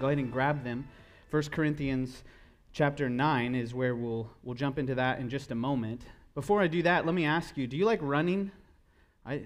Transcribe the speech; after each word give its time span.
go 0.00 0.06
ahead 0.06 0.18
and 0.18 0.32
grab 0.32 0.64
them. 0.64 0.86
1 1.30 1.42
Corinthians 1.44 2.24
chapter 2.72 3.08
9 3.08 3.54
is 3.54 3.74
where 3.74 3.94
we'll, 3.94 4.30
we'll 4.42 4.54
jump 4.54 4.78
into 4.78 4.94
that 4.94 5.18
in 5.18 5.28
just 5.28 5.50
a 5.50 5.54
moment. 5.54 6.02
Before 6.34 6.60
I 6.60 6.66
do 6.66 6.82
that, 6.82 7.06
let 7.06 7.14
me 7.14 7.24
ask 7.24 7.56
you 7.56 7.66
do 7.66 7.76
you 7.76 7.84
like 7.84 8.00
running? 8.02 8.50
I, 9.24 9.42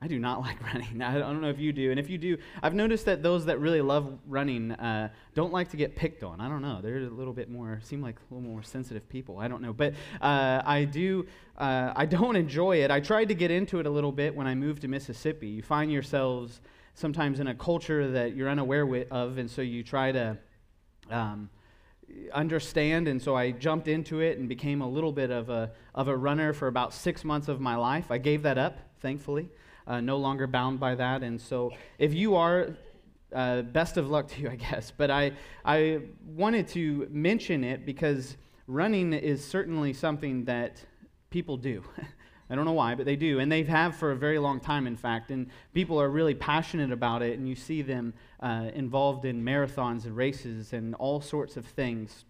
I 0.00 0.06
do 0.06 0.18
not 0.18 0.40
like 0.42 0.62
running. 0.62 1.00
I 1.00 1.18
don't 1.18 1.40
know 1.40 1.48
if 1.48 1.58
you 1.58 1.72
do. 1.72 1.90
And 1.90 1.98
if 1.98 2.10
you 2.10 2.18
do, 2.18 2.36
I've 2.62 2.74
noticed 2.74 3.06
that 3.06 3.22
those 3.22 3.46
that 3.46 3.58
really 3.58 3.80
love 3.80 4.18
running 4.26 4.72
uh, 4.72 5.08
don't 5.34 5.52
like 5.52 5.70
to 5.70 5.76
get 5.76 5.96
picked 5.96 6.22
on. 6.22 6.40
I 6.40 6.48
don't 6.48 6.62
know. 6.62 6.80
They're 6.82 6.98
a 6.98 7.10
little 7.10 7.32
bit 7.32 7.48
more, 7.48 7.80
seem 7.82 8.02
like 8.02 8.16
a 8.16 8.34
little 8.34 8.48
more 8.48 8.62
sensitive 8.62 9.08
people. 9.08 9.38
I 9.38 9.48
don't 9.48 9.62
know. 9.62 9.72
But 9.72 9.94
uh, 10.20 10.62
I 10.64 10.84
do, 10.84 11.26
uh, 11.56 11.92
I 11.96 12.06
don't 12.06 12.36
enjoy 12.44 12.82
it. 12.82 12.90
I 12.90 13.00
tried 13.00 13.28
to 13.28 13.34
get 13.34 13.50
into 13.50 13.80
it 13.80 13.86
a 13.86 13.90
little 13.90 14.12
bit 14.12 14.34
when 14.34 14.46
I 14.46 14.54
moved 14.54 14.82
to 14.82 14.88
Mississippi. 14.88 15.48
You 15.48 15.62
find 15.62 15.90
yourselves 15.90 16.60
sometimes 16.94 17.40
in 17.40 17.46
a 17.48 17.54
culture 17.54 18.10
that 18.12 18.34
you're 18.34 18.48
unaware 18.48 19.04
of, 19.10 19.38
and 19.38 19.50
so 19.50 19.62
you 19.62 19.82
try 19.82 20.12
to. 20.12 20.38
Um, 21.10 21.50
understand 22.34 23.08
and 23.08 23.20
so 23.20 23.34
i 23.34 23.50
jumped 23.50 23.88
into 23.88 24.20
it 24.20 24.38
and 24.38 24.46
became 24.46 24.82
a 24.82 24.88
little 24.88 25.10
bit 25.10 25.30
of 25.30 25.48
a, 25.48 25.72
of 25.94 26.06
a 26.06 26.16
runner 26.16 26.52
for 26.52 26.68
about 26.68 26.92
six 26.92 27.24
months 27.24 27.48
of 27.48 27.60
my 27.60 27.76
life 27.76 28.10
i 28.10 28.18
gave 28.18 28.42
that 28.42 28.58
up 28.58 28.78
thankfully 29.00 29.48
uh, 29.86 30.00
no 30.00 30.16
longer 30.16 30.46
bound 30.46 30.80
by 30.80 30.94
that. 30.94 31.22
And 31.22 31.40
so, 31.40 31.72
if 31.98 32.14
you 32.14 32.36
are, 32.36 32.76
uh, 33.32 33.62
best 33.62 33.96
of 33.96 34.10
luck 34.10 34.28
to 34.28 34.40
you, 34.40 34.48
I 34.50 34.56
guess. 34.56 34.92
But 34.96 35.10
I, 35.10 35.32
I 35.64 36.02
wanted 36.26 36.68
to 36.68 37.08
mention 37.10 37.64
it 37.64 37.84
because 37.84 38.36
running 38.66 39.12
is 39.12 39.44
certainly 39.44 39.92
something 39.92 40.44
that 40.44 40.84
people 41.30 41.56
do. 41.56 41.82
I 42.50 42.54
don't 42.54 42.64
know 42.66 42.72
why, 42.72 42.94
but 42.94 43.06
they 43.06 43.16
do. 43.16 43.38
And 43.38 43.50
they 43.50 43.62
have 43.64 43.96
for 43.96 44.10
a 44.10 44.16
very 44.16 44.38
long 44.38 44.60
time, 44.60 44.86
in 44.86 44.96
fact. 44.96 45.30
And 45.30 45.48
people 45.72 46.00
are 46.00 46.10
really 46.10 46.34
passionate 46.34 46.92
about 46.92 47.22
it. 47.22 47.38
And 47.38 47.48
you 47.48 47.54
see 47.54 47.82
them 47.82 48.14
uh, 48.40 48.70
involved 48.74 49.24
in 49.24 49.42
marathons 49.42 50.04
and 50.04 50.16
races 50.16 50.72
and 50.72 50.94
all 50.96 51.20
sorts 51.20 51.56
of 51.56 51.64
things. 51.64 52.24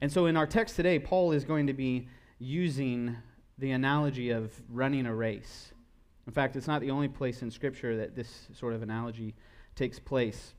And 0.00 0.12
so 0.12 0.26
in 0.26 0.36
our 0.36 0.46
text 0.46 0.76
today, 0.76 0.98
Paul 0.98 1.32
is 1.32 1.44
going 1.44 1.66
to 1.66 1.72
be 1.72 2.08
using 2.38 3.16
the 3.56 3.70
analogy 3.70 4.30
of 4.30 4.52
running 4.68 5.06
a 5.06 5.14
race. 5.14 5.72
In 6.26 6.32
fact, 6.32 6.56
it's 6.56 6.66
not 6.66 6.80
the 6.80 6.90
only 6.90 7.08
place 7.08 7.42
in 7.42 7.50
Scripture 7.50 7.96
that 7.96 8.14
this 8.14 8.48
sort 8.52 8.74
of 8.74 8.82
analogy 8.82 9.34
takes 9.74 9.98
place. 9.98 10.54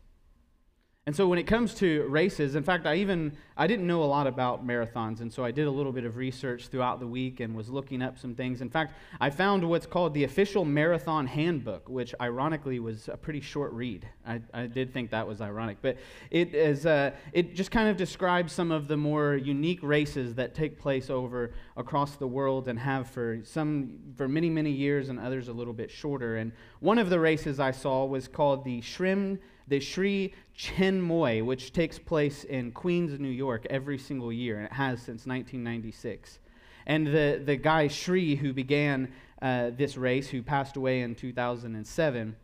And 1.08 1.16
so 1.16 1.28
when 1.28 1.38
it 1.38 1.46
comes 1.46 1.76
to 1.76 2.02
races, 2.08 2.56
in 2.56 2.64
fact, 2.64 2.88
I 2.88 2.96
even 2.96 3.38
I 3.56 3.68
didn't 3.68 3.86
know 3.86 4.02
a 4.02 4.06
lot 4.06 4.26
about 4.26 4.66
marathons, 4.66 5.22
and 5.22 5.32
so 5.32 5.46
I 5.46 5.52
did 5.52 5.68
a 5.68 5.70
little 5.70 5.92
bit 5.92 6.04
of 6.04 6.18
research 6.18 6.70
throughout 6.70 7.00
the 7.00 7.06
week 7.06 7.42
and 7.42 7.56
was 7.56 7.70
looking 7.70 8.02
up 8.02 8.18
some 8.18 8.34
things. 8.34 8.60
In 8.60 8.72
fact, 8.72 8.96
I 9.22 9.30
found 9.30 9.64
what's 9.70 9.86
called 9.86 10.16
the 10.16 10.24
official 10.24 10.66
marathon 10.66 11.28
handbook, 11.28 11.88
which 11.90 12.16
ironically 12.20 12.80
was 12.80 13.08
a 13.08 13.18
pretty 13.18 13.40
short 13.40 13.72
read. 13.74 14.10
I, 14.26 14.42
I 14.52 14.66
did 14.66 14.92
think 14.92 15.12
that 15.12 15.28
was 15.28 15.42
ironic, 15.42 15.78
but 15.80 15.98
it 16.32 16.56
is 16.56 16.88
uh, 16.88 17.12
it 17.34 17.54
just 17.54 17.70
kind 17.70 17.88
of 17.88 17.98
describes 17.98 18.52
some 18.52 18.72
of 18.72 18.88
the 18.88 18.98
more 18.98 19.36
unique 19.36 19.84
races 19.84 20.34
that 20.34 20.56
take 20.56 20.80
place 20.80 21.12
over 21.12 21.52
across 21.78 22.16
the 22.16 22.28
world 22.28 22.68
and 22.68 22.80
have 22.80 23.08
for 23.08 23.42
some 23.44 24.00
for 24.16 24.28
many 24.28 24.50
many 24.50 24.72
years, 24.72 25.10
and 25.10 25.20
others 25.20 25.50
a 25.50 25.54
little 25.54 25.72
bit 25.72 25.92
shorter. 25.92 26.38
And 26.38 26.52
one 26.80 26.98
of 26.98 27.12
the 27.12 27.20
races 27.20 27.60
I 27.60 27.70
saw 27.70 28.06
was 28.06 28.28
called 28.28 28.66
the 28.66 28.82
Shrim 28.82 29.38
the 29.68 29.80
Sri 29.80 30.34
Chinmoy, 30.58 31.44
which 31.44 31.74
takes 31.74 32.00
place 32.00 32.44
in 32.44 32.72
Queens, 32.72 33.20
New 33.20 33.28
York, 33.28 33.66
every 33.70 33.98
single 33.98 34.32
year, 34.32 34.58
and 34.58 34.66
it 34.66 34.74
has 34.74 35.00
since 35.00 35.26
1996. 35.26 36.40
And 36.86 37.08
the, 37.08 37.42
the 37.44 37.56
guy 37.56 37.88
Sri 37.88 38.36
who 38.36 38.54
began 38.54 39.12
uh, 39.42 39.72
this 39.76 39.98
race, 39.98 40.30
who 40.30 40.44
passed 40.44 40.78
away 40.78 41.02
in 41.02 41.16
2007, 41.16 42.36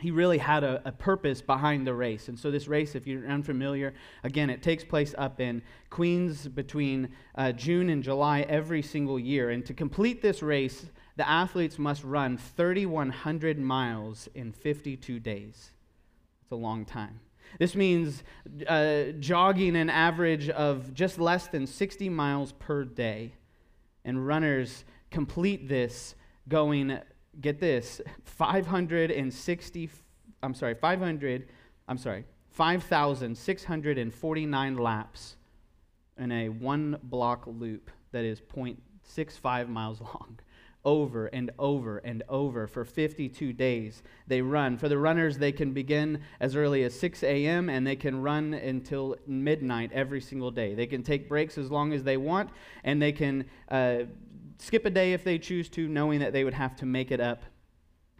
he 0.00 0.10
really 0.10 0.38
had 0.38 0.64
a, 0.64 0.82
a, 0.84 0.92
purpose 0.92 1.40
behind 1.40 1.86
the 1.86 1.94
race. 1.94 2.28
And 2.28 2.38
so, 2.38 2.50
this 2.50 2.66
race, 2.66 2.94
if 2.96 3.06
you're 3.06 3.26
unfamiliar, 3.28 3.94
again, 4.24 4.50
it 4.50 4.60
takes 4.60 4.82
place 4.82 5.14
up 5.16 5.40
in 5.40 5.62
Queens 5.88 6.48
between 6.48 7.10
uh, 7.36 7.52
June 7.52 7.88
and 7.90 8.02
July 8.02 8.40
every 8.42 8.82
single 8.82 9.20
year. 9.20 9.50
And 9.50 9.64
to 9.66 9.72
complete 9.72 10.20
this 10.20 10.42
race, 10.42 10.86
the 11.16 11.28
athletes 11.28 11.78
must 11.78 12.02
run 12.02 12.36
3,100 12.36 13.58
miles 13.58 14.28
in 14.34 14.50
52 14.52 15.20
days. 15.20 15.70
A 16.54 16.56
long 16.56 16.84
time. 16.84 17.18
This 17.58 17.74
means 17.74 18.22
uh, 18.68 19.06
jogging 19.18 19.74
an 19.74 19.90
average 19.90 20.48
of 20.48 20.94
just 20.94 21.18
less 21.18 21.48
than 21.48 21.66
60 21.66 22.08
miles 22.08 22.52
per 22.52 22.84
day. 22.84 23.32
And 24.04 24.24
runners 24.24 24.84
complete 25.10 25.68
this 25.68 26.14
going, 26.48 27.00
get 27.40 27.58
this, 27.58 28.00
560, 28.24 29.90
I'm 30.44 30.54
sorry, 30.54 30.74
500, 30.74 31.48
I'm 31.88 31.98
sorry, 31.98 32.24
5,649 32.50 34.76
laps 34.76 35.36
in 36.18 36.30
a 36.30 36.50
one 36.50 36.98
block 37.02 37.48
loop 37.48 37.90
that 38.12 38.24
is 38.24 38.40
0.65 38.40 39.68
miles 39.68 40.00
long 40.14 40.38
over 40.84 41.26
and 41.26 41.50
over 41.58 41.98
and 41.98 42.22
over 42.28 42.66
for 42.66 42.84
52 42.84 43.52
days. 43.52 44.02
They 44.26 44.42
run. 44.42 44.76
For 44.76 44.88
the 44.88 44.98
runners, 44.98 45.38
they 45.38 45.52
can 45.52 45.72
begin 45.72 46.20
as 46.40 46.56
early 46.56 46.82
as 46.84 46.98
6 46.98 47.22
a.m. 47.22 47.68
and 47.68 47.86
they 47.86 47.96
can 47.96 48.20
run 48.20 48.54
until 48.54 49.16
midnight 49.26 49.90
every 49.92 50.20
single 50.20 50.50
day. 50.50 50.74
They 50.74 50.86
can 50.86 51.02
take 51.02 51.28
breaks 51.28 51.56
as 51.58 51.70
long 51.70 51.92
as 51.92 52.04
they 52.04 52.16
want, 52.16 52.50
and 52.84 53.00
they 53.00 53.12
can 53.12 53.46
uh, 53.70 54.00
skip 54.58 54.84
a 54.84 54.90
day 54.90 55.12
if 55.12 55.24
they 55.24 55.38
choose 55.38 55.68
to, 55.70 55.88
knowing 55.88 56.20
that 56.20 56.32
they 56.32 56.44
would 56.44 56.54
have 56.54 56.76
to 56.76 56.86
make 56.86 57.10
it 57.10 57.20
up 57.20 57.44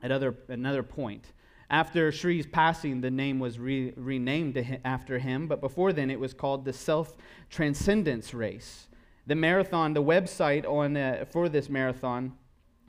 at 0.03 0.11
other, 0.11 0.35
another 0.49 0.83
point. 0.83 1.33
After 1.71 2.13
Sri's 2.13 2.47
passing, 2.47 3.01
the 3.01 3.11
name 3.11 3.39
was 3.39 3.59
re- 3.59 3.93
renamed 3.97 4.81
after 4.85 5.19
him, 5.19 5.49
but 5.49 5.61
before 5.61 5.93
then 5.93 6.11
it 6.11 6.21
was 6.21 6.35
called 6.35 6.65
the 6.65 6.73
Self 6.73 7.17
Transcendence 7.51 8.35
Race. 8.35 8.89
The 9.27 9.35
marathon, 9.35 9.95
the 9.95 10.03
website 10.03 10.69
on, 10.69 10.97
uh, 10.97 11.25
for 11.31 11.49
this 11.49 11.71
marathon, 11.71 12.35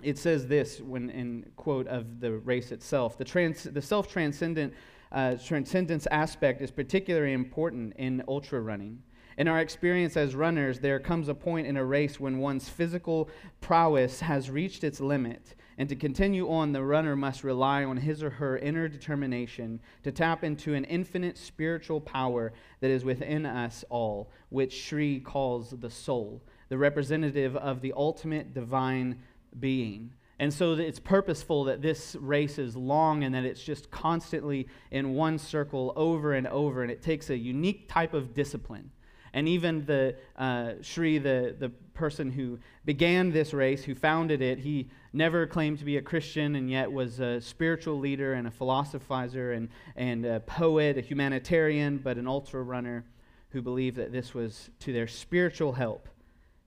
it 0.06 0.20
says 0.20 0.48
this 0.48 0.80
when 0.80 1.10
in 1.10 1.46
quote 1.56 1.88
of 1.88 2.20
the 2.20 2.32
race 2.32 2.72
itself 2.72 3.18
the, 3.18 3.26
trans, 3.26 3.64
the 3.64 3.82
self-transcendent 3.82 4.74
uh, 5.12 5.36
transcendence 5.36 6.08
aspect 6.12 6.62
is 6.62 6.72
particularly 6.72 7.34
important 7.34 7.94
in 7.98 8.22
ultra 8.28 8.60
running. 8.60 9.02
In 9.38 9.48
our 9.48 9.60
experience 9.60 10.16
as 10.16 10.36
runners 10.36 10.80
there 10.80 11.00
comes 11.00 11.28
a 11.28 11.34
point 11.34 11.68
in 11.68 11.76
a 11.76 11.84
race 11.84 12.20
when 12.20 12.38
one's 12.38 12.70
physical 12.70 13.30
prowess 13.62 14.20
has 14.20 14.50
reached 14.50 14.84
its 14.84 15.00
limit 15.00 15.56
and 15.78 15.90
to 15.90 15.96
continue 15.96 16.50
on 16.50 16.72
the 16.72 16.84
runner 16.84 17.16
must 17.16 17.44
rely 17.44 17.84
on 17.84 17.98
his 17.98 18.24
or 18.24 18.30
her 18.30 18.58
inner 18.60 18.88
determination 18.88 19.80
to 20.04 20.12
tap 20.12 20.44
into 20.44 20.74
an 20.74 20.86
infinite 20.86 21.38
spiritual 21.38 22.00
power 22.00 22.54
that 22.80 22.92
is 22.92 23.04
within 23.04 23.46
us 23.46 23.84
all 23.90 24.30
which 24.50 24.84
Sri 24.84 25.20
calls 25.20 25.72
the 25.72 25.90
soul 25.90 26.42
the 26.70 26.78
representative 26.78 27.56
of 27.56 27.82
the 27.82 27.94
ultimate 27.96 28.54
divine 28.54 29.20
being. 29.60 30.12
And 30.38 30.54
so 30.54 30.74
it's 30.74 31.00
purposeful 31.00 31.64
that 31.66 31.82
this 31.82 32.16
race 32.20 32.60
is 32.60 32.76
long 32.76 33.24
and 33.24 33.34
that 33.36 33.46
it's 33.46 33.64
just 33.64 33.90
constantly 33.90 34.68
in 34.92 35.14
one 35.14 35.38
circle 35.38 35.94
over 35.96 36.34
and 36.34 36.46
over, 36.48 36.82
and 36.82 36.92
it 36.92 37.02
takes 37.02 37.30
a 37.30 37.38
unique 37.38 37.88
type 37.88 38.14
of 38.14 38.34
discipline. 38.34 38.92
And 39.34 39.48
even 39.48 39.86
the 39.86 40.16
uh, 40.38 40.74
Sri, 40.82 41.18
the, 41.18 41.56
the 41.58 41.70
person 41.94 42.32
who 42.32 42.60
began 42.86 43.32
this 43.32 43.54
race, 43.54 43.84
who 43.84 43.96
founded 43.96 44.42
it, 44.42 44.60
he 44.60 44.90
never 45.12 45.46
claimed 45.46 45.80
to 45.80 45.86
be 45.86 45.98
a 45.98 46.02
Christian 46.02 46.56
and 46.56 46.70
yet 46.70 46.92
was 46.92 47.20
a 47.20 47.40
spiritual 47.42 48.00
leader 48.00 48.34
and 48.34 48.48
a 48.48 48.52
philosophizer 48.52 49.56
and, 49.56 49.70
and 49.96 50.26
a 50.26 50.40
poet, 50.42 50.98
a 50.98 51.02
humanitarian, 51.02 51.98
but 51.98 52.18
an 52.18 52.28
ultra 52.28 52.62
runner 52.62 53.06
who 53.50 53.62
believed 53.62 53.98
that 53.98 54.12
this 54.12 54.34
was 54.34 54.70
to 54.80 54.92
their 54.92 55.08
spiritual 55.08 55.74
help 55.74 56.10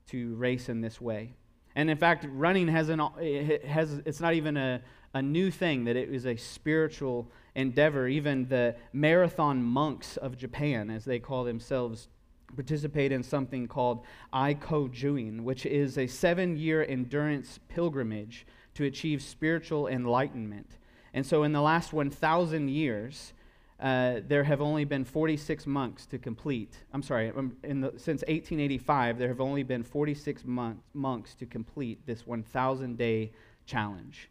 to 0.07 0.35
race 0.35 0.69
in 0.69 0.81
this 0.81 0.99
way. 0.99 1.33
And 1.79 1.89
in 1.89 1.95
fact, 1.95 2.25
running 2.29 2.67
has 2.67 2.89
an, 2.89 2.99
it 3.21 3.63
has, 3.63 4.01
it's 4.05 4.19
not 4.19 4.33
even 4.33 4.57
a, 4.57 4.81
a 5.13 5.21
new 5.21 5.49
thing, 5.49 5.85
that 5.85 5.95
it 5.95 6.09
is 6.09 6.25
a 6.25 6.35
spiritual 6.35 7.31
endeavor. 7.55 8.05
Even 8.09 8.49
the 8.49 8.75
marathon 8.91 9.63
monks 9.63 10.17
of 10.17 10.37
Japan, 10.37 10.89
as 10.89 11.05
they 11.05 11.19
call 11.19 11.45
themselves, 11.45 12.09
participate 12.53 13.13
in 13.13 13.23
something 13.23 13.65
called 13.65 14.03
Aikojuin, 14.33 15.43
which 15.43 15.65
is 15.65 15.97
a 15.97 16.05
seven 16.05 16.57
year 16.57 16.83
endurance 16.83 17.61
pilgrimage 17.69 18.45
to 18.73 18.83
achieve 18.83 19.21
spiritual 19.21 19.87
enlightenment. 19.87 20.79
And 21.13 21.25
so, 21.25 21.43
in 21.43 21.53
the 21.53 21.61
last 21.61 21.93
1,000 21.93 22.67
years, 22.67 23.31
uh, 23.79 24.19
there 24.27 24.43
have 24.43 24.61
only 24.61 24.83
been 24.83 25.05
46 25.05 25.65
monks 25.65 26.05
to 26.07 26.17
complete. 26.17 26.75
I'm 26.93 27.01
sorry, 27.01 27.31
um, 27.35 27.55
the, 27.63 27.93
since 27.95 28.21
1885, 28.23 29.17
there 29.17 29.29
have 29.29 29.39
only 29.39 29.63
been 29.63 29.83
46 29.83 30.43
monks, 30.45 30.81
monks 30.93 31.33
to 31.35 31.45
complete 31.45 32.05
this 32.05 32.27
1,000 32.27 32.97
day 32.97 33.31
challenge. 33.65 34.29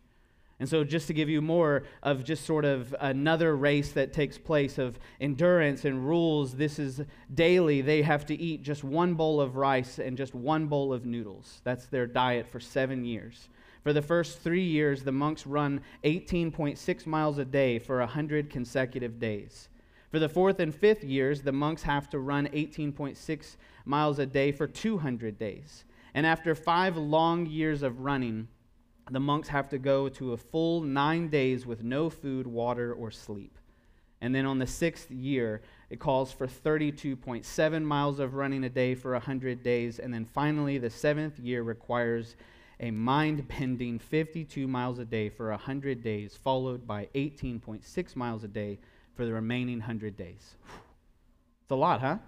And 0.61 0.69
so, 0.69 0.83
just 0.83 1.07
to 1.07 1.15
give 1.15 1.29
you 1.29 1.41
more 1.41 1.85
of 2.03 2.25
just 2.25 2.45
sort 2.45 2.65
of 2.65 2.95
another 3.01 3.57
race 3.57 3.93
that 3.93 4.13
takes 4.13 4.37
place 4.37 4.77
of 4.77 4.99
endurance 5.21 5.85
and 5.85 6.05
rules, 6.05 6.57
this 6.57 6.81
is 6.81 7.01
daily. 7.33 7.81
They 7.81 8.03
have 8.03 8.27
to 8.27 8.35
eat 8.35 8.63
just 8.63 8.83
one 8.83 9.15
bowl 9.15 9.41
of 9.41 9.55
rice 9.55 10.01
and 10.01 10.17
just 10.17 10.35
one 10.35 10.67
bowl 10.67 10.93
of 10.93 11.07
noodles. 11.07 11.61
That's 11.63 11.87
their 11.87 12.09
diet 12.09 12.49
for 12.49 12.59
seven 12.59 13.05
years. 13.05 13.49
For 13.83 13.93
the 13.93 14.03
first 14.03 14.41
three 14.41 14.65
years, 14.65 15.03
the 15.03 15.13
monks 15.13 15.47
run 15.47 15.81
18.6 16.05 17.07
miles 17.07 17.39
a 17.39 17.45
day 17.45 17.79
for 17.79 17.99
100 18.01 18.51
consecutive 18.51 19.19
days. 19.19 19.69
For 20.11 20.19
the 20.19 20.29
fourth 20.29 20.59
and 20.61 20.75
fifth 20.75 21.05
years, 21.05 21.43
the 21.43 21.53
monks 21.53 21.83
have 21.83 22.09
to 22.11 22.19
run 22.19 22.49
18.6 22.49 23.57
miles 23.85 24.19
a 24.19 24.27
day 24.27 24.53
for 24.53 24.67
200 24.67 25.39
days. 25.39 25.85
And 26.15 26.27
after 26.27 26.55
five 26.55 26.97
long 26.97 27.47
years 27.47 27.83
of 27.83 28.01
running, 28.01 28.49
the 29.11 29.21
monks 29.21 29.49
have 29.49 29.69
to 29.71 29.79
go 29.79 30.09
to 30.09 30.33
a 30.33 30.37
full 30.37 30.81
nine 30.81 31.29
days 31.29 31.67
with 31.67 31.83
no 31.83 32.11
food, 32.11 32.47
water, 32.47 32.93
or 32.93 33.11
sleep. 33.11 33.59
And 34.21 34.35
then 34.35 34.47
on 34.47 34.59
the 34.59 34.67
sixth 34.67 35.11
year, 35.11 35.63
it 35.91 36.01
calls 36.01 36.33
for 36.33 36.47
32.7 36.47 37.83
miles 37.83 38.19
of 38.19 38.35
running 38.35 38.65
a 38.65 38.69
day 38.69 38.95
for 38.95 39.13
100 39.13 39.63
days. 39.63 39.99
And 39.99 40.13
then 40.13 40.25
finally, 40.25 40.79
the 40.79 40.91
seventh 40.91 41.39
year 41.39 41.63
requires 41.63 42.35
a 42.81 42.91
mind 42.91 43.49
bending 43.49 43.99
52 43.99 44.69
miles 44.69 44.99
a 44.99 45.05
day 45.05 45.29
for 45.29 45.51
100 45.51 46.03
days, 46.03 46.37
followed 46.37 46.87
by 46.87 47.09
18.6 47.15 48.17
miles 48.17 48.45
a 48.45 48.49
day 48.49 48.79
for 49.15 49.25
the 49.25 49.33
remaining 49.33 49.79
100 49.79 50.17
days. 50.17 50.55
It's 51.63 51.71
a 51.71 51.75
lot, 51.75 52.01
huh? 52.01 52.19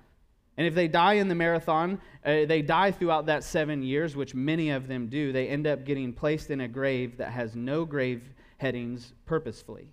And 0.57 0.67
if 0.67 0.75
they 0.75 0.89
die 0.89 1.15
in 1.15 1.29
the 1.29 1.35
marathon, 1.35 2.01
uh, 2.25 2.45
they 2.45 2.61
die 2.61 2.91
throughout 2.91 3.27
that 3.27 3.45
seven 3.45 3.83
years, 3.83 4.17
which 4.17 4.35
many 4.35 4.71
of 4.71 4.89
them 4.89 5.07
do, 5.07 5.33
they 5.33 5.49
end 5.49 5.67
up 5.67 5.85
getting 5.85 6.13
placed 6.13 6.51
in 6.51 6.61
a 6.61 6.69
grave 6.69 7.17
that 7.19 7.31
has 7.31 7.55
no 7.55 7.85
grave 7.85 8.23
headings 8.59 9.15
purposefully. 9.25 9.89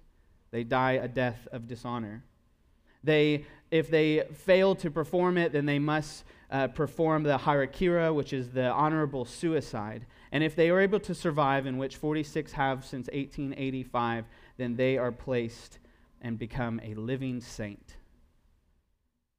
They 0.52 0.64
die 0.64 0.94
a 0.94 1.08
death 1.08 1.48
of 1.52 1.68
dishonor. 1.68 2.24
They, 3.04 3.46
if 3.72 3.90
they 3.90 4.24
fail 4.34 4.76
to 4.76 4.92
perform 4.92 5.38
it, 5.38 5.54
then 5.54 5.66
they 5.66 5.80
must 5.80 6.26
uh, 6.52 6.68
perform 6.68 7.24
the 7.24 7.38
harakira, 7.38 8.14
which 8.14 8.34
is 8.34 8.50
the 8.50 8.70
honorable 8.70 9.24
suicide. 9.24 10.06
And 10.32 10.44
if 10.44 10.56
they 10.56 10.70
are 10.70 10.80
able 10.80 11.00
to 11.02 11.14
survive, 11.14 11.66
in 11.66 11.78
which 11.78 11.96
46 11.98 12.52
have 12.54 12.84
since 12.84 13.08
1885, 13.08 14.26
then 14.58 14.76
they 14.76 14.98
are 14.98 15.12
placed 15.12 15.80
and 16.22 16.38
become 16.38 16.82
a 16.84 16.94
living 16.96 17.42
saint. 17.42 17.96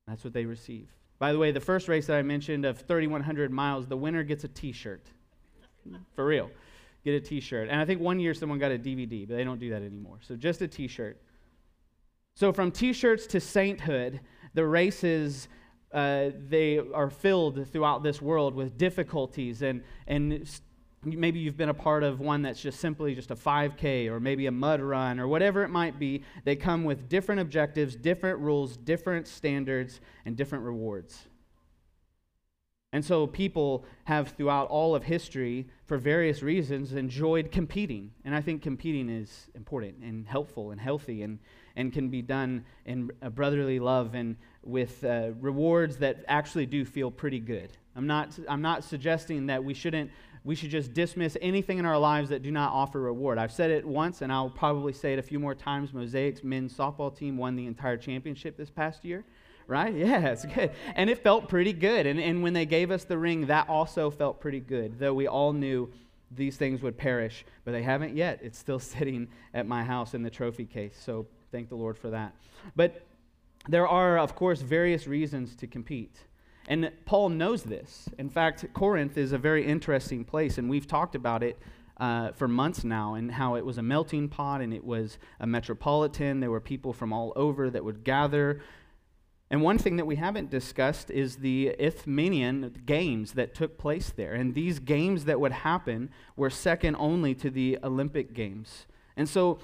That's 0.07 0.25
what 0.25 0.33
they 0.33 0.47
receive. 0.47 0.89
By 1.19 1.33
the 1.33 1.39
way, 1.39 1.51
the 1.51 1.61
first 1.61 1.89
race 1.89 2.07
that 2.07 2.17
I 2.17 2.23
mentioned 2.23 2.65
of 2.65 2.79
3,100 2.79 3.51
miles, 3.51 3.87
the 3.87 3.97
winner 3.97 4.23
gets 4.23 4.45
a 4.45 4.49
t 4.49 4.73
shirt. 4.73 5.11
For 6.15 6.25
real. 6.25 6.51
Get 7.05 7.15
a 7.15 7.21
t 7.21 7.41
shirt. 7.41 7.69
And 7.69 7.81
I 7.81 7.85
think 7.85 8.01
one 8.01 8.21
year 8.21 8.35
someone 8.35 8.59
got 8.59 8.73
a 8.73 8.79
DVD, 8.79 9.27
but 9.27 9.37
they 9.37 9.45
don't 9.45 9.61
do 9.61 9.71
that 9.71 9.83
anymore. 9.83 10.19
So 10.23 10.37
just 10.37 10.63
a 10.63 10.69
t 10.69 10.87
shirt. 10.87 11.21
So 12.35 12.53
from 12.53 12.71
t 12.71 12.93
shirts 12.93 13.27
to 13.29 13.41
sainthood, 13.41 14.21
the 14.55 14.65
races 14.65 15.49
uh, 15.93 16.31
they 16.49 16.79
are 16.79 17.11
filled 17.11 17.67
throughout 17.69 18.03
this 18.03 18.21
world 18.21 18.55
with 18.55 18.77
difficulties 18.77 19.63
and, 19.63 19.83
and 20.07 20.49
maybe 21.05 21.39
you've 21.39 21.57
been 21.57 21.69
a 21.69 21.75
part 21.75 22.03
of 22.03 22.21
one 22.21 22.43
that's 22.43 22.61
just 22.61 22.81
simply 22.81 23.15
just 23.15 23.31
a 23.31 23.37
5k 23.37 24.09
or 24.09 24.21
maybe 24.21 24.47
a 24.47 24.53
mud 24.53 24.81
run 24.81 25.21
or 25.21 25.29
whatever 25.29 25.63
it 25.63 25.69
might 25.69 25.99
be. 25.99 26.23
They 26.45 26.57
come 26.57 26.85
with 26.85 27.09
different 27.09 27.41
objectives 27.41 27.95
different 27.97 28.41
rules 28.41 28.77
different 28.77 29.27
standards 29.29 30.01
and 30.25 30.37
different 30.37 30.65
rewards. 30.65 31.29
And 32.93 33.05
so 33.05 33.27
people 33.27 33.85
have 34.05 34.29
throughout 34.29 34.69
all 34.69 34.95
of 34.95 35.05
history 35.05 35.67
for 35.85 35.99
various 35.99 36.43
reasons 36.43 36.95
enjoyed 36.95 37.53
competing. 37.53 38.13
And 38.25 38.35
i 38.35 38.41
think 38.41 38.63
competing 38.63 39.11
is 39.11 39.49
important 39.55 40.03
and 40.03 40.27
helpful 40.27 40.71
and 40.71 40.81
healthy 40.81 41.23
and, 41.23 41.39
and 41.77 41.93
can 41.93 42.09
be 42.09 42.23
done 42.23 42.65
in 42.87 43.11
a 43.21 43.31
brotherly 43.31 43.79
love 43.79 44.15
and 44.15 44.37
with 44.63 45.05
uh, 45.05 45.31
rewards 45.41 45.99
that 45.99 46.25
actually 46.29 46.67
do 46.67 46.85
feel 46.85 47.11
pretty 47.11 47.41
good. 47.41 47.77
I'm 47.95 48.07
not, 48.07 48.39
I'm 48.49 48.63
not 48.63 48.85
suggesting 48.85 49.47
that 49.47 49.65
we 49.65 49.75
shouldn't 49.75 50.11
we 50.49 50.55
should 50.55 50.71
just 50.71 50.95
dismiss 50.95 51.37
anything 51.43 51.77
in 51.77 51.85
our 51.85 51.99
lives 51.99 52.31
that 52.31 52.41
do 52.41 52.51
not 52.51 52.73
offer 52.73 52.99
reward. 52.99 53.37
I've 53.37 53.53
said 53.53 53.71
it 53.71 53.85
once, 53.85 54.23
and 54.23 54.33
I'll 54.33 54.49
probably 54.49 54.95
say 54.95 55.13
it 55.13 55.19
a 55.19 55.23
few 55.23 55.39
more 55.39 55.55
times. 55.55 55.93
Mosaic's 55.93 56.43
men's 56.43 56.73
softball 56.73 57.15
team 57.15 57.37
won 57.37 57.55
the 57.55 57.67
entire 57.67 57.99
championship 57.99 58.57
this 58.57 58.71
past 58.71 59.05
year, 59.05 59.27
right? 59.67 59.95
Yeah, 59.95 60.29
it's 60.29 60.47
good. 60.47 60.71
And 60.95 61.11
it 61.11 61.23
felt 61.23 61.51
pretty 61.51 61.75
good. 61.75 62.07
And, 62.07 62.19
and 62.19 62.43
when 62.43 62.55
they 62.55 62.65
gave 62.65 62.91
us 62.91 63.05
the 63.05 63.19
ring, 63.19 63.49
that 63.49 63.69
also 63.69 64.11
felt 64.11 64.41
pretty 64.41 64.61
good, 64.61 64.99
though 64.99 65.13
we 65.13 65.27
all 65.27 65.53
knew 65.53 65.93
these 66.31 66.57
things 66.57 66.81
would 66.81 66.97
perish, 66.97 67.45
but 67.67 67.73
they 67.73 67.83
haven't 67.83 68.17
yet. 68.17 68.39
It's 68.41 68.59
still 68.59 68.79
sitting 68.95 69.29
at 69.53 69.67
my 69.67 69.85
house 69.85 70.15
in 70.15 70.23
the 70.23 70.31
trophy 70.31 70.65
case. 70.65 70.99
So 70.99 71.27
thank 71.53 71.69
the 71.69 71.77
Lord 71.77 71.99
for 71.99 72.09
that. 72.09 72.35
But 72.75 73.03
there 73.69 73.87
are, 73.87 74.19
of 74.19 74.35
course, 74.35 74.63
various 74.63 75.07
reasons 75.07 75.55
to 75.57 75.67
compete. 75.67 76.17
And 76.69 76.93
Paul 77.07 77.31
knows 77.31 77.63
this. 77.63 78.11
In 78.19 78.29
fact, 78.29 78.65
Corinth 78.75 79.17
is 79.17 79.33
a 79.33 79.39
very 79.39 79.67
interesting 79.67 80.23
place, 80.23 80.59
and 80.59 80.69
we've 80.69 80.87
talked 80.87 81.15
about 81.15 81.43
it 81.43 81.59
uh, 81.97 82.33
for 82.33 82.47
months 82.47 82.85
now, 82.85 83.15
and 83.15 83.33
how 83.33 83.55
it 83.55 83.65
was 83.65 83.79
a 83.79 83.83
melting 83.83 84.29
pot 84.29 84.61
and 84.61 84.73
it 84.73 84.85
was 84.85 85.19
a 85.41 85.47
metropolitan. 85.47 86.41
There 86.41 86.51
were 86.51 86.61
people 86.61 86.93
from 86.93 87.13
all 87.13 87.33
over 87.35 87.71
that 87.71 87.85
would 87.85 88.05
gather. 88.05 88.61
And 89.51 89.63
one 89.63 89.79
thing 89.79 89.97
that 89.97 90.07
we 90.07 90.17
haven't 90.17 90.51
discussed 90.51 91.11
is 91.11 91.37
the 91.37 91.69
Isthmian 91.79 92.83
games 92.85 93.33
that 93.33 93.55
took 93.55 93.79
place 93.79 94.11
there. 94.15 94.35
And 94.35 94.55
these 94.55 94.79
games 94.79 95.25
that 95.25 95.41
would 95.41 95.53
happen 95.53 96.11
were 96.37 96.51
second 96.51 96.97
only 96.97 97.35
to 97.37 97.49
the 97.49 97.79
Olympic 97.83 98.35
Games. 98.35 98.87
And 99.17 99.27
so 99.27 99.59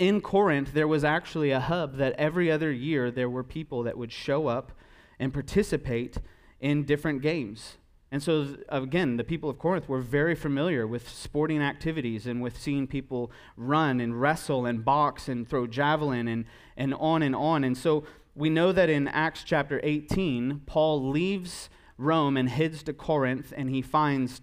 in 0.00 0.20
Corinth, 0.20 0.72
there 0.74 0.88
was 0.88 1.04
actually 1.04 1.52
a 1.52 1.60
hub 1.60 1.96
that 1.98 2.14
every 2.18 2.50
other 2.50 2.72
year 2.72 3.12
there 3.12 3.30
were 3.30 3.44
people 3.44 3.84
that 3.84 3.96
would 3.96 4.12
show 4.12 4.48
up 4.48 4.72
and 5.18 5.32
participate 5.32 6.18
in 6.60 6.84
different 6.84 7.22
games. 7.22 7.76
And 8.10 8.22
so, 8.22 8.56
again, 8.70 9.18
the 9.18 9.24
people 9.24 9.50
of 9.50 9.58
Corinth 9.58 9.88
were 9.88 10.00
very 10.00 10.34
familiar 10.34 10.86
with 10.86 11.08
sporting 11.08 11.60
activities 11.60 12.26
and 12.26 12.40
with 12.40 12.58
seeing 12.58 12.86
people 12.86 13.30
run 13.56 14.00
and 14.00 14.18
wrestle 14.18 14.64
and 14.64 14.82
box 14.82 15.28
and 15.28 15.46
throw 15.46 15.66
javelin 15.66 16.26
and, 16.26 16.46
and 16.76 16.94
on 16.94 17.22
and 17.22 17.36
on. 17.36 17.64
And 17.64 17.76
so, 17.76 18.04
we 18.34 18.48
know 18.48 18.70
that 18.70 18.88
in 18.88 19.08
Acts 19.08 19.42
chapter 19.42 19.80
18, 19.82 20.62
Paul 20.64 21.10
leaves 21.10 21.68
Rome 21.98 22.36
and 22.36 22.48
heads 22.48 22.84
to 22.84 22.92
Corinth, 22.92 23.52
and 23.56 23.68
he 23.68 23.82
finds 23.82 24.40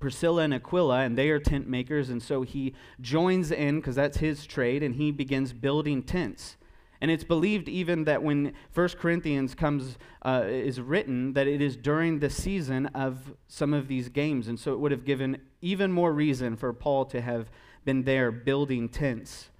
Priscilla 0.00 0.42
and 0.42 0.52
Aquila, 0.52 1.00
and 1.00 1.16
they 1.16 1.30
are 1.30 1.40
tent 1.40 1.66
makers. 1.66 2.10
And 2.10 2.22
so 2.22 2.42
he 2.42 2.74
joins 3.00 3.50
in, 3.50 3.76
because 3.76 3.96
that's 3.96 4.18
his 4.18 4.46
trade, 4.46 4.82
and 4.82 4.96
he 4.96 5.10
begins 5.10 5.54
building 5.54 6.02
tents. 6.02 6.56
And 7.00 7.10
it's 7.10 7.24
believed 7.24 7.68
even 7.68 8.04
that 8.04 8.22
when 8.22 8.52
1 8.74 8.88
Corinthians 9.00 9.54
comes, 9.54 9.98
uh, 10.22 10.44
is 10.46 10.80
written, 10.80 11.32
that 11.34 11.46
it 11.46 11.62
is 11.62 11.76
during 11.76 12.18
the 12.18 12.30
season 12.30 12.86
of 12.86 13.34
some 13.46 13.72
of 13.72 13.86
these 13.86 14.08
games. 14.08 14.48
And 14.48 14.58
so 14.58 14.72
it 14.72 14.80
would 14.80 14.90
have 14.90 15.04
given 15.04 15.40
even 15.60 15.92
more 15.92 16.12
reason 16.12 16.56
for 16.56 16.72
Paul 16.72 17.04
to 17.06 17.20
have 17.20 17.50
been 17.84 18.02
there 18.02 18.32
building 18.32 18.88
tents. 18.88 19.50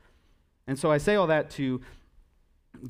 And 0.66 0.78
so 0.78 0.90
I 0.90 0.98
say 0.98 1.14
all 1.14 1.28
that 1.28 1.48
to 1.52 1.80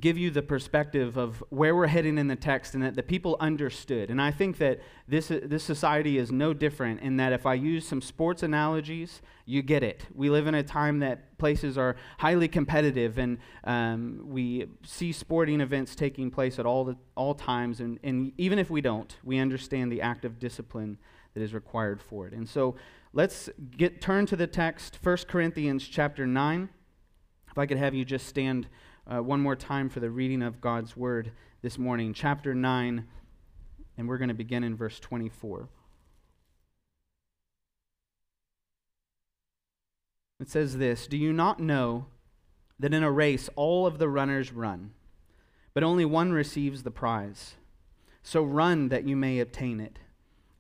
give 0.01 0.19
you 0.19 0.31
the 0.31 0.43
perspective 0.43 1.17
of 1.17 1.43
where 1.49 1.75
we're 1.75 1.87
heading 1.87 2.19
in 2.19 2.29
the 2.29 2.37
text 2.37 2.75
and 2.75 2.83
that 2.83 2.95
the 2.95 3.03
people 3.03 3.37
understood. 3.41 4.11
And 4.11 4.21
I 4.21 4.31
think 4.31 4.59
that 4.59 4.81
this, 5.07 5.29
this 5.29 5.65
society 5.65 6.19
is 6.19 6.31
no 6.31 6.53
different 6.53 7.01
in 7.01 7.17
that 7.17 7.33
if 7.33 7.47
I 7.47 7.55
use 7.55 7.87
some 7.87 8.03
sports 8.03 8.43
analogies, 8.43 9.23
you 9.47 9.63
get 9.63 9.83
it. 9.83 10.05
We 10.15 10.29
live 10.29 10.47
in 10.47 10.55
a 10.55 10.63
time 10.63 10.99
that 10.99 11.39
places 11.39 11.79
are 11.79 11.97
highly 12.19 12.49
competitive 12.49 13.19
and 13.19 13.39
um, 13.65 14.21
we 14.25 14.67
see 14.85 15.11
sporting 15.13 15.61
events 15.61 15.95
taking 15.95 16.31
place 16.31 16.59
at 16.59 16.67
all, 16.67 16.85
the, 16.85 16.97
all 17.15 17.35
times. 17.35 17.81
And, 17.81 17.99
and 18.03 18.33
even 18.37 18.59
if 18.59 18.69
we 18.69 18.81
don't, 18.81 19.17
we 19.25 19.39
understand 19.39 19.91
the 19.91 20.03
active 20.03 20.39
discipline 20.39 20.99
that 21.35 21.43
is 21.43 21.55
required 21.55 22.03
for 22.03 22.27
it. 22.27 22.35
And 22.35 22.49
so 22.49 22.77
let's 23.13 23.49
get 23.77 24.03
turn 24.03 24.27
to 24.27 24.37
the 24.37 24.47
text, 24.47 24.99
1 25.03 25.17
Corinthians 25.29 25.89
chapter 25.89 26.27
9. 26.27 26.69
If 27.51 27.59
I 27.59 27.65
could 27.65 27.79
have 27.79 27.95
you 27.95 28.05
just 28.05 28.27
stand 28.27 28.69
uh, 29.09 29.23
one 29.23 29.41
more 29.41 29.57
time 29.57 29.89
for 29.89 30.01
the 30.01 30.11
reading 30.11 30.43
of 30.43 30.61
God's 30.61 30.97
word 30.97 31.33
this 31.63 31.79
morning, 31.79 32.13
chapter 32.13 32.55
9, 32.55 33.07
and 33.97 34.09
we're 34.09 34.19
going 34.19 34.29
to 34.29 34.35
begin 34.35 34.63
in 34.63 34.77
verse 34.77 35.01
24. 35.01 35.69
It 40.41 40.51
says 40.51 40.77
this 40.77 41.07
Do 41.07 41.17
you 41.17 41.33
not 41.33 41.59
know 41.59 42.07
that 42.79 42.93
in 42.93 43.03
a 43.03 43.11
race 43.11 43.49
all 43.57 43.87
of 43.87 43.99
the 43.99 44.09
runners 44.09 44.53
run, 44.53 44.93
but 45.73 45.83
only 45.83 46.05
one 46.05 46.33
receives 46.33 46.83
the 46.83 46.91
prize? 46.91 47.55
So 48.23 48.43
run 48.43 48.91
that 48.91 49.09
you 49.09 49.17
may 49.17 49.41
obtain 49.41 49.81
it. 49.81 49.99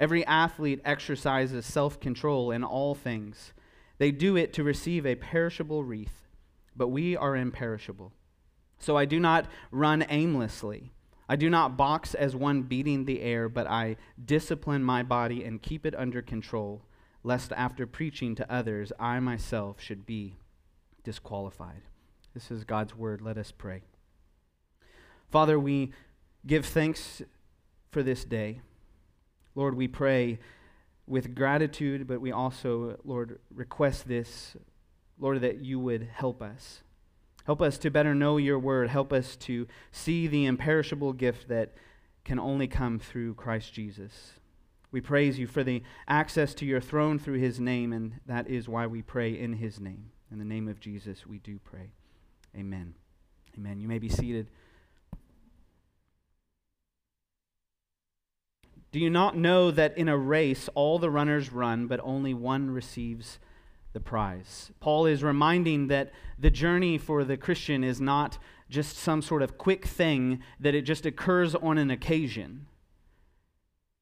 Every 0.00 0.24
athlete 0.24 0.80
exercises 0.86 1.66
self 1.66 2.00
control 2.00 2.50
in 2.50 2.64
all 2.64 2.94
things. 2.94 3.52
They 3.98 4.10
do 4.10 4.36
it 4.36 4.54
to 4.54 4.64
receive 4.64 5.04
a 5.04 5.16
perishable 5.16 5.84
wreath, 5.84 6.28
but 6.74 6.88
we 6.88 7.14
are 7.14 7.36
imperishable. 7.36 8.12
So 8.78 8.96
I 8.96 9.04
do 9.04 9.18
not 9.18 9.46
run 9.70 10.04
aimlessly. 10.08 10.92
I 11.28 11.36
do 11.36 11.50
not 11.50 11.76
box 11.76 12.14
as 12.14 12.34
one 12.34 12.62
beating 12.62 13.04
the 13.04 13.20
air, 13.20 13.48
but 13.48 13.66
I 13.66 13.96
discipline 14.24 14.82
my 14.82 15.02
body 15.02 15.44
and 15.44 15.60
keep 15.60 15.84
it 15.84 15.94
under 15.94 16.22
control, 16.22 16.82
lest 17.22 17.52
after 17.52 17.86
preaching 17.86 18.34
to 18.36 18.50
others, 18.50 18.92
I 18.98 19.20
myself 19.20 19.80
should 19.80 20.06
be 20.06 20.36
disqualified. 21.04 21.82
This 22.32 22.50
is 22.50 22.64
God's 22.64 22.96
word. 22.96 23.20
Let 23.20 23.36
us 23.36 23.52
pray. 23.52 23.82
Father, 25.30 25.58
we 25.58 25.92
give 26.46 26.64
thanks 26.64 27.20
for 27.90 28.02
this 28.02 28.24
day. 28.24 28.60
Lord, 29.54 29.74
we 29.74 29.88
pray 29.88 30.38
with 31.06 31.34
gratitude, 31.34 32.06
but 32.06 32.20
we 32.20 32.32
also, 32.32 32.98
Lord, 33.04 33.38
request 33.52 34.08
this, 34.08 34.56
Lord, 35.18 35.40
that 35.40 35.58
you 35.58 35.80
would 35.80 36.08
help 36.12 36.40
us. 36.40 36.82
Help 37.48 37.62
us 37.62 37.78
to 37.78 37.88
better 37.88 38.14
know 38.14 38.36
your 38.36 38.58
word. 38.58 38.90
Help 38.90 39.10
us 39.10 39.34
to 39.34 39.66
see 39.90 40.26
the 40.26 40.44
imperishable 40.44 41.14
gift 41.14 41.48
that 41.48 41.72
can 42.22 42.38
only 42.38 42.66
come 42.68 42.98
through 42.98 43.32
Christ 43.32 43.72
Jesus. 43.72 44.34
We 44.92 45.00
praise 45.00 45.38
you 45.38 45.46
for 45.46 45.64
the 45.64 45.82
access 46.06 46.52
to 46.56 46.66
your 46.66 46.82
throne 46.82 47.18
through 47.18 47.38
his 47.38 47.58
name, 47.58 47.94
and 47.94 48.20
that 48.26 48.48
is 48.48 48.68
why 48.68 48.86
we 48.86 49.00
pray 49.00 49.32
in 49.32 49.54
his 49.54 49.80
name. 49.80 50.10
In 50.30 50.38
the 50.38 50.44
name 50.44 50.68
of 50.68 50.78
Jesus, 50.78 51.26
we 51.26 51.38
do 51.38 51.58
pray. 51.64 51.92
Amen. 52.54 52.92
Amen. 53.56 53.80
You 53.80 53.88
may 53.88 53.98
be 53.98 54.10
seated. 54.10 54.50
Do 58.92 59.00
you 59.00 59.08
not 59.08 59.38
know 59.38 59.70
that 59.70 59.96
in 59.96 60.10
a 60.10 60.18
race 60.18 60.68
all 60.74 60.98
the 60.98 61.08
runners 61.08 61.50
run, 61.50 61.86
but 61.86 62.00
only 62.02 62.34
one 62.34 62.70
receives 62.70 63.38
the 63.98 64.04
prize? 64.04 64.70
Paul 64.78 65.06
is 65.06 65.24
reminding 65.24 65.88
that 65.88 66.12
the 66.38 66.50
journey 66.50 66.98
for 66.98 67.24
the 67.24 67.36
Christian 67.36 67.82
is 67.82 68.00
not 68.00 68.38
just 68.70 68.96
some 68.96 69.22
sort 69.22 69.42
of 69.42 69.58
quick 69.58 69.86
thing, 69.86 70.40
that 70.60 70.74
it 70.74 70.82
just 70.82 71.04
occurs 71.04 71.56
on 71.56 71.78
an 71.78 71.90
occasion. 71.90 72.66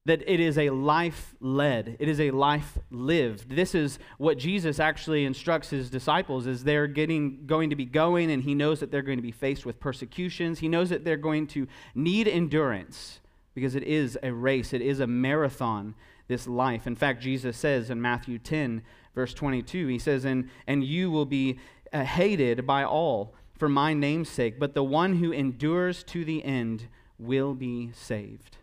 That 0.05 0.21
it 0.29 0.39
is 0.39 0.55
a 0.57 0.69
life 0.69 1.35
led, 1.39 1.97
it 1.99 2.07
is 2.07 2.21
a 2.21 2.29
life 2.29 2.77
lived. 2.91 3.49
This 3.49 3.73
is 3.73 3.97
what 4.19 4.37
Jesus 4.37 4.79
actually 4.79 5.25
instructs 5.25 5.71
his 5.71 5.89
disciples 5.89 6.45
as 6.45 6.63
they're 6.63 6.87
getting 6.87 7.47
going 7.47 7.71
to 7.71 7.75
be 7.75 7.85
going, 7.85 8.29
and 8.29 8.43
he 8.43 8.53
knows 8.53 8.79
that 8.79 8.91
they're 8.91 9.01
going 9.01 9.17
to 9.17 9.23
be 9.23 9.31
faced 9.31 9.65
with 9.65 9.79
persecutions. 9.79 10.59
He 10.59 10.69
knows 10.69 10.89
that 10.89 11.05
they're 11.05 11.17
going 11.17 11.47
to 11.47 11.67
need 11.95 12.27
endurance 12.27 13.19
because 13.55 13.73
it 13.73 13.83
is 13.83 14.17
a 14.21 14.31
race, 14.31 14.73
it 14.73 14.81
is 14.83 14.99
a 14.99 15.07
marathon, 15.07 15.95
this 16.27 16.47
life. 16.47 16.85
In 16.85 16.95
fact, 16.95 17.21
Jesus 17.21 17.57
says 17.57 17.89
in 17.89 18.01
Matthew 18.01 18.37
10, 18.37 18.83
verse 19.17 19.33
22, 19.33 19.87
he 19.87 19.97
says, 19.97 20.25
And, 20.25 20.47
and 20.67 20.83
you 20.83 21.09
will 21.09 21.25
be 21.25 21.57
uh, 21.91 22.03
hated 22.03 22.67
by 22.67 22.83
all 22.83 23.33
for 23.57 23.67
my 23.67 23.95
name's 23.95 24.29
sake, 24.29 24.59
but 24.59 24.75
the 24.75 24.83
one 24.83 25.15
who 25.15 25.31
endures 25.31 26.03
to 26.03 26.23
the 26.23 26.45
end 26.45 26.87
will 27.17 27.55
be 27.55 27.91
saved. 27.95 28.57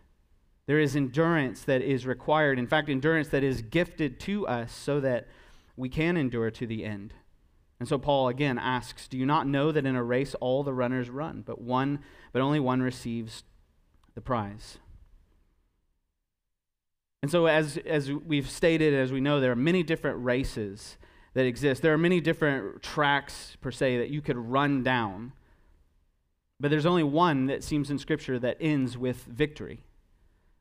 There 0.65 0.79
is 0.79 0.95
endurance 0.95 1.61
that 1.63 1.81
is 1.81 2.07
required. 2.07 2.57
In 2.57 2.67
fact, 2.67 2.87
endurance 2.87 3.27
that 3.27 3.43
is 3.43 3.61
gifted 3.61 4.17
to 4.21 4.47
us 4.47 4.71
so 4.71 5.01
that 5.01 5.27
we 5.75 5.89
can 5.89 6.15
endure 6.15 6.49
to 6.49 6.65
the 6.65 6.85
end. 6.85 7.13
And 7.77 7.89
so 7.89 7.97
Paul 7.97 8.29
again 8.29 8.57
asks, 8.57 9.09
Do 9.09 9.17
you 9.17 9.25
not 9.25 9.47
know 9.47 9.73
that 9.73 9.85
in 9.85 9.97
a 9.97 10.03
race 10.03 10.35
all 10.35 10.63
the 10.63 10.73
runners 10.73 11.09
run, 11.09 11.43
but 11.45 11.61
one, 11.61 11.99
but 12.31 12.41
only 12.41 12.61
one 12.61 12.81
receives 12.81 13.43
the 14.15 14.21
prize? 14.21 14.77
And 17.25 17.31
so, 17.31 17.47
as, 17.47 17.77
as 17.87 18.11
we've 18.11 18.47
stated, 18.47 18.93
as 18.93 19.11
we 19.11 19.19
know, 19.19 19.39
there 19.39 19.51
are 19.51 19.55
many 19.55 19.81
different 19.81 20.23
races 20.23 20.95
that 21.33 21.47
exist. 21.47 21.81
There 21.81 21.91
are 21.91 21.97
many 21.97 22.21
different 22.21 22.83
tracks, 22.83 23.57
per 23.61 23.71
se, 23.71 23.97
that 23.97 24.11
you 24.11 24.21
could 24.21 24.37
run 24.37 24.83
down. 24.83 25.33
But 26.59 26.69
there's 26.69 26.85
only 26.85 27.01
one 27.01 27.47
that 27.47 27.63
seems 27.63 27.89
in 27.89 27.97
Scripture 27.97 28.37
that 28.37 28.57
ends 28.61 28.95
with 28.95 29.23
victory. 29.23 29.85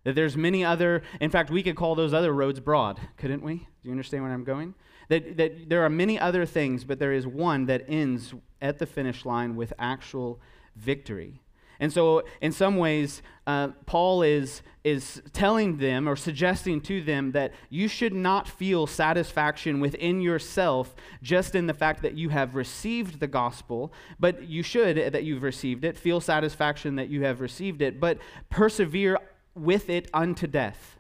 That 0.05 0.15
there's 0.15 0.39
many 0.39 0.65
other, 0.65 1.03
in 1.21 1.29
fact, 1.29 1.51
we 1.51 1.63
could 1.63 1.77
call 1.77 1.97
those 1.97 2.15
other 2.15 2.33
roads 2.33 2.61
broad, 2.61 2.99
couldn't 3.19 3.43
we? 3.43 3.57
Do 3.57 3.67
you 3.83 3.91
understand 3.91 4.23
where 4.23 4.33
I'm 4.33 4.43
going? 4.43 4.75
That, 5.11 5.37
that 5.37 5.69
there 5.69 5.85
are 5.85 5.91
many 5.91 6.19
other 6.19 6.47
things, 6.47 6.83
but 6.83 6.99
there 6.99 7.13
is 7.13 7.27
one 7.27 7.67
that 7.67 7.85
ends 7.89 8.33
at 8.63 8.79
the 8.79 8.87
finish 8.87 9.27
line 9.27 9.55
with 9.55 9.75
actual 9.79 10.41
victory. 10.77 11.43
And 11.81 11.93
so, 11.93 12.23
in 12.41 12.53
some 12.53 12.77
ways, 12.77 13.23
uh, 13.47 13.69
Paul 13.87 14.23
is, 14.23 14.63
is 14.85 15.23
telling 15.33 15.79
them 15.79 16.09
or 16.09 16.17
suggesting 16.17 16.81
to 16.83 17.03
them 17.03 17.33
that 17.33 17.53
you 17.69 17.89
should 17.89 18.15
not 18.15 18.49
feel 18.49 18.87
satisfaction 18.87 19.81
within 19.81 20.21
yourself 20.21 20.95
just 21.23 21.55
in 21.55 21.67
the 21.67 21.75
fact 21.75 22.03
that 22.03 22.15
you 22.15 22.31
have 22.31 22.55
received 22.55 23.21
the 23.21 23.27
gospel, 23.27 23.93
but 24.19 24.49
you 24.49 24.63
should, 24.63 25.13
that 25.13 25.25
you've 25.25 25.43
received 25.43 25.85
it, 25.85 25.97
feel 25.97 26.21
satisfaction 26.21 26.97
that 26.97 27.09
you 27.09 27.25
have 27.25 27.41
received 27.41 27.83
it, 27.83 28.01
but 28.01 28.19
persevere 28.51 29.19
with 29.55 29.91
it 29.91 30.09
unto 30.15 30.47
death. 30.47 30.97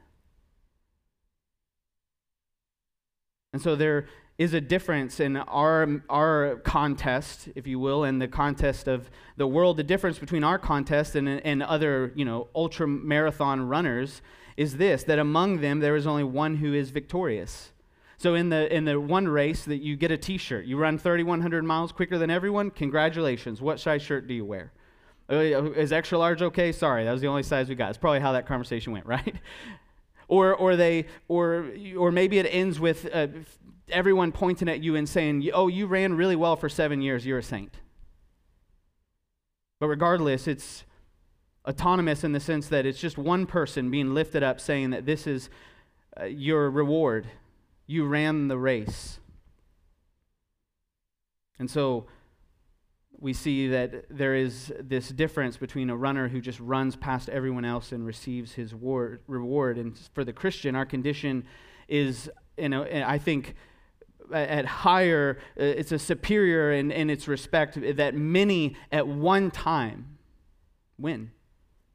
And 3.52 3.62
so, 3.62 3.76
there 3.76 4.06
is 4.36 4.52
a 4.52 4.60
difference 4.60 5.20
in 5.20 5.36
our, 5.36 6.02
our 6.10 6.56
contest, 6.64 7.48
if 7.54 7.66
you 7.66 7.78
will, 7.78 8.04
and 8.04 8.20
the 8.20 8.28
contest 8.28 8.88
of 8.88 9.08
the 9.36 9.46
world. 9.46 9.76
The 9.76 9.84
difference 9.84 10.18
between 10.18 10.42
our 10.42 10.58
contest 10.58 11.14
and, 11.14 11.28
and 11.28 11.62
other, 11.62 12.12
you 12.16 12.24
know, 12.24 12.48
ultra 12.54 12.86
marathon 12.86 13.68
runners 13.68 14.22
is 14.56 14.76
this 14.76 15.04
that 15.04 15.18
among 15.18 15.60
them 15.60 15.80
there 15.80 15.96
is 15.96 16.06
only 16.06 16.24
one 16.24 16.56
who 16.56 16.74
is 16.74 16.90
victorious. 16.90 17.70
So 18.16 18.34
in 18.34 18.48
the 18.48 18.72
in 18.74 18.84
the 18.84 19.00
one 19.00 19.28
race 19.28 19.64
that 19.64 19.78
you 19.78 19.96
get 19.96 20.10
a 20.10 20.16
t-shirt, 20.16 20.64
you 20.64 20.76
run 20.76 20.98
3100 20.98 21.64
miles 21.64 21.92
quicker 21.92 22.18
than 22.18 22.30
everyone, 22.30 22.70
congratulations. 22.70 23.60
What 23.60 23.80
size 23.80 24.02
shirt 24.02 24.26
do 24.26 24.34
you 24.34 24.44
wear? 24.44 24.72
Uh, 25.30 25.72
is 25.72 25.92
extra 25.92 26.18
large 26.18 26.42
okay? 26.42 26.70
Sorry, 26.70 27.04
that 27.04 27.12
was 27.12 27.20
the 27.20 27.26
only 27.26 27.42
size 27.42 27.68
we 27.68 27.74
got. 27.74 27.88
It's 27.90 27.98
probably 27.98 28.20
how 28.20 28.32
that 28.32 28.46
conversation 28.46 28.92
went, 28.92 29.06
right? 29.06 29.34
or 30.28 30.54
or 30.54 30.76
they 30.76 31.06
or 31.28 31.70
or 31.96 32.10
maybe 32.12 32.38
it 32.38 32.46
ends 32.50 32.80
with 32.80 33.08
uh, 33.12 33.28
everyone 33.88 34.32
pointing 34.32 34.68
at 34.68 34.82
you 34.82 34.96
and 34.96 35.08
saying, 35.08 35.48
Oh, 35.52 35.68
you 35.68 35.86
ran 35.86 36.14
really 36.14 36.36
well 36.36 36.56
for 36.56 36.68
seven 36.68 37.02
years, 37.02 37.26
you're 37.26 37.38
a 37.38 37.42
saint. 37.42 37.80
But 39.80 39.88
regardless, 39.88 40.46
it's 40.46 40.84
autonomous 41.66 42.24
in 42.24 42.32
the 42.32 42.40
sense 42.40 42.68
that 42.68 42.86
it's 42.86 43.00
just 43.00 43.18
one 43.18 43.46
person 43.46 43.90
being 43.90 44.14
lifted 44.14 44.42
up 44.42 44.60
saying 44.60 44.90
that 44.90 45.06
this 45.06 45.26
is 45.26 45.48
uh, 46.20 46.24
your 46.24 46.70
reward. 46.70 47.26
You 47.86 48.06
ran 48.06 48.48
the 48.48 48.58
race. 48.58 49.18
And 51.58 51.70
so 51.70 52.06
we 53.18 53.32
see 53.32 53.68
that 53.68 54.04
there 54.10 54.34
is 54.34 54.72
this 54.80 55.08
difference 55.08 55.56
between 55.56 55.88
a 55.88 55.96
runner 55.96 56.28
who 56.28 56.40
just 56.40 56.60
runs 56.60 56.96
past 56.96 57.28
everyone 57.28 57.64
else 57.64 57.92
and 57.92 58.04
receives 58.04 58.52
his 58.52 58.74
reward. 58.74 59.78
And 59.78 59.98
for 60.14 60.24
the 60.24 60.32
Christian, 60.32 60.74
our 60.74 60.84
condition 60.84 61.44
is, 61.88 62.28
you 62.58 62.68
know, 62.68 62.84
I 62.84 63.18
think 63.18 63.54
at 64.32 64.64
higher, 64.64 65.38
uh, 65.58 65.64
it's 65.64 65.92
a 65.92 65.98
superior 65.98 66.72
in, 66.72 66.90
in 66.90 67.10
its 67.10 67.28
respect 67.28 67.78
that 67.96 68.14
many 68.14 68.76
at 68.90 69.06
one 69.06 69.50
time 69.50 70.18
win. 70.98 71.30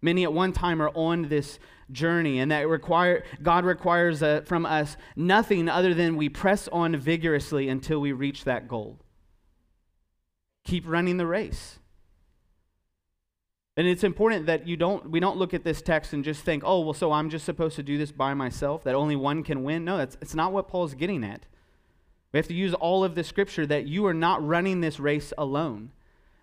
Many 0.02 0.24
at 0.24 0.34
one 0.34 0.54
time 0.54 0.82
are 0.82 0.92
on 0.94 1.28
this 1.28 1.60
journey, 1.92 2.40
and 2.40 2.52
that 2.52 2.68
require, 2.68 3.24
God 3.42 3.66
requires 3.66 4.24
uh, 4.24 4.42
from 4.46 4.66
us 4.66 4.96
nothing 5.16 5.68
other 5.68 5.94
than 5.94 6.16
we 6.16 6.30
press 6.30 6.68
on 6.70 6.96
vigorously 6.96 7.68
until 7.68 8.00
we 8.00 8.12
reach 8.12 8.46
that 8.46 8.68
goal. 8.68 9.00
Keep 10.66 10.88
running 10.88 11.18
the 11.18 11.26
race. 11.26 11.80
And 13.76 13.88
it's 13.88 14.04
important 14.04 14.46
that 14.48 14.68
you 14.68 14.76
don't, 14.76 15.10
we 15.10 15.20
don't 15.20 15.38
look 15.38 15.54
at 15.54 15.64
this 15.64 15.82
text 15.82 16.12
and 16.14 16.24
just 16.24 16.44
think, 16.44 16.64
oh, 16.66 16.82
well, 16.82 16.94
so 16.94 17.12
I'm 17.12 17.30
just 17.30 17.46
supposed 17.46 17.78
to 17.78 17.84
do 17.84 17.98
this 17.98 18.12
by 18.12 18.34
myself, 18.34 18.84
that 18.84 18.94
only 18.94 19.16
one 19.16 19.42
can 19.42 19.64
win. 19.64 19.86
No, 19.86 19.98
that's, 19.98 20.18
it's 20.22 20.36
not 20.36 20.52
what 20.52 20.68
Paul's 20.68 20.94
getting 20.94 21.24
at. 21.24 21.46
We 22.32 22.38
have 22.38 22.48
to 22.48 22.54
use 22.54 22.74
all 22.76 23.04
of 23.04 23.16
the 23.16 23.24
scripture 23.24 23.66
that 23.66 23.88
you 23.88 24.06
are 24.06 24.14
not 24.14 24.46
running 24.46 24.82
this 24.82 25.00
race 25.00 25.34
alone. 25.38 25.92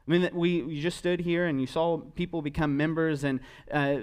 I 0.07 0.11
mean, 0.11 0.31
we, 0.33 0.63
we 0.63 0.81
just 0.81 0.99
stood 0.99 1.21
here 1.21 1.47
and 1.47 1.61
you 1.61 1.67
saw 1.67 1.99
people 1.99 2.43
become 2.43 2.77
members, 2.77 3.25
and 3.25 3.41
uh, 3.71 3.99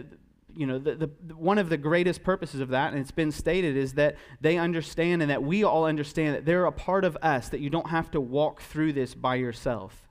you 0.55 0.65
know, 0.65 0.77
the, 0.77 0.95
the, 0.95 1.35
one 1.35 1.57
of 1.57 1.69
the 1.69 1.77
greatest 1.77 2.23
purposes 2.23 2.59
of 2.59 2.69
that, 2.69 2.91
and 2.91 3.01
it's 3.01 3.11
been 3.11 3.31
stated, 3.31 3.75
is 3.75 3.93
that 3.93 4.15
they 4.39 4.57
understand 4.57 5.21
and 5.21 5.31
that 5.31 5.43
we 5.43 5.63
all 5.63 5.85
understand 5.85 6.35
that 6.35 6.45
they're 6.45 6.65
a 6.65 6.71
part 6.71 7.05
of 7.05 7.17
us, 7.21 7.49
that 7.49 7.59
you 7.59 7.69
don't 7.69 7.89
have 7.89 8.11
to 8.11 8.21
walk 8.21 8.61
through 8.61 8.93
this 8.93 9.15
by 9.15 9.35
yourself. 9.35 10.09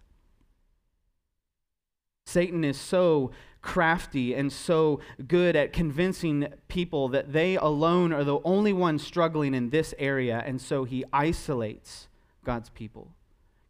Satan 2.26 2.64
is 2.64 2.78
so 2.78 3.30
crafty 3.62 4.34
and 4.34 4.52
so 4.52 5.00
good 5.26 5.56
at 5.56 5.72
convincing 5.72 6.48
people 6.68 7.08
that 7.08 7.32
they 7.32 7.56
alone 7.56 8.12
are 8.12 8.24
the 8.24 8.40
only 8.44 8.72
ones 8.72 9.02
struggling 9.06 9.54
in 9.54 9.70
this 9.70 9.94
area, 9.98 10.42
and 10.44 10.60
so 10.60 10.84
he 10.84 11.04
isolates 11.12 12.08
God's 12.44 12.68
people, 12.70 13.12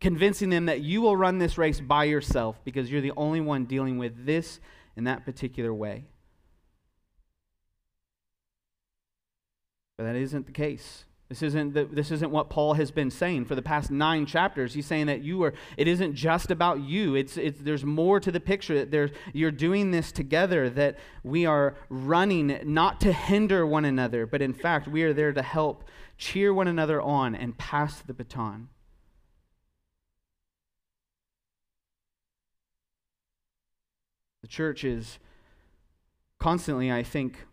convincing 0.00 0.50
them 0.50 0.64
that 0.66 0.80
you 0.80 1.02
will 1.02 1.16
run 1.16 1.38
this 1.38 1.58
race 1.58 1.78
by 1.78 2.04
yourself 2.04 2.58
because 2.64 2.90
you're 2.90 3.02
the 3.02 3.12
only 3.16 3.40
one 3.40 3.66
dealing 3.66 3.98
with 3.98 4.24
this 4.26 4.58
in 4.96 5.04
that 5.04 5.24
particular 5.24 5.72
way. 5.72 6.04
But 9.98 10.04
that 10.04 10.16
isn't 10.16 10.46
the 10.46 10.52
case. 10.52 11.04
This 11.32 11.40
isn't, 11.40 11.72
the, 11.72 11.86
this 11.86 12.10
isn't 12.10 12.30
what 12.30 12.50
Paul 12.50 12.74
has 12.74 12.90
been 12.90 13.10
saying 13.10 13.46
for 13.46 13.54
the 13.54 13.62
past 13.62 13.90
nine 13.90 14.26
chapters. 14.26 14.74
He's 14.74 14.84
saying 14.84 15.06
that 15.06 15.22
you 15.22 15.42
are, 15.44 15.54
it 15.78 15.88
isn't 15.88 16.14
just 16.14 16.50
about 16.50 16.80
you. 16.80 17.14
It's, 17.14 17.38
it's, 17.38 17.58
there's 17.58 17.86
more 17.86 18.20
to 18.20 18.30
the 18.30 18.38
picture. 18.38 18.74
That 18.74 18.90
there's, 18.90 19.12
you're 19.32 19.50
doing 19.50 19.92
this 19.92 20.12
together, 20.12 20.68
that 20.68 20.98
we 21.24 21.46
are 21.46 21.74
running 21.88 22.60
not 22.64 23.00
to 23.00 23.14
hinder 23.14 23.66
one 23.66 23.86
another, 23.86 24.26
but 24.26 24.42
in 24.42 24.52
fact, 24.52 24.86
we 24.86 25.04
are 25.04 25.14
there 25.14 25.32
to 25.32 25.40
help 25.40 25.84
cheer 26.18 26.52
one 26.52 26.68
another 26.68 27.00
on 27.00 27.34
and 27.34 27.56
pass 27.56 28.02
the 28.02 28.12
baton. 28.12 28.68
The 34.42 34.48
church 34.48 34.84
is 34.84 35.18
constantly, 36.38 36.92
I 36.92 37.02
think, 37.02 37.46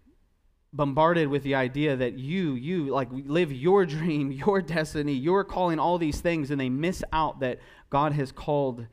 bombarded 0.71 1.27
with 1.27 1.43
the 1.43 1.55
idea 1.55 1.95
that 1.95 2.17
you, 2.17 2.53
you, 2.53 2.88
like, 2.88 3.09
live 3.11 3.51
your 3.51 3.85
dream, 3.85 4.31
your 4.31 4.61
destiny, 4.61 5.13
you're 5.13 5.43
calling, 5.43 5.79
all 5.79 5.97
these 5.97 6.21
things, 6.21 6.51
and 6.51 6.59
they 6.59 6.69
miss 6.69 7.03
out 7.11 7.39
that 7.39 7.59
God 7.89 8.13
has 8.13 8.31
called 8.31 8.85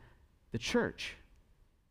the 0.52 0.58
church, 0.58 1.16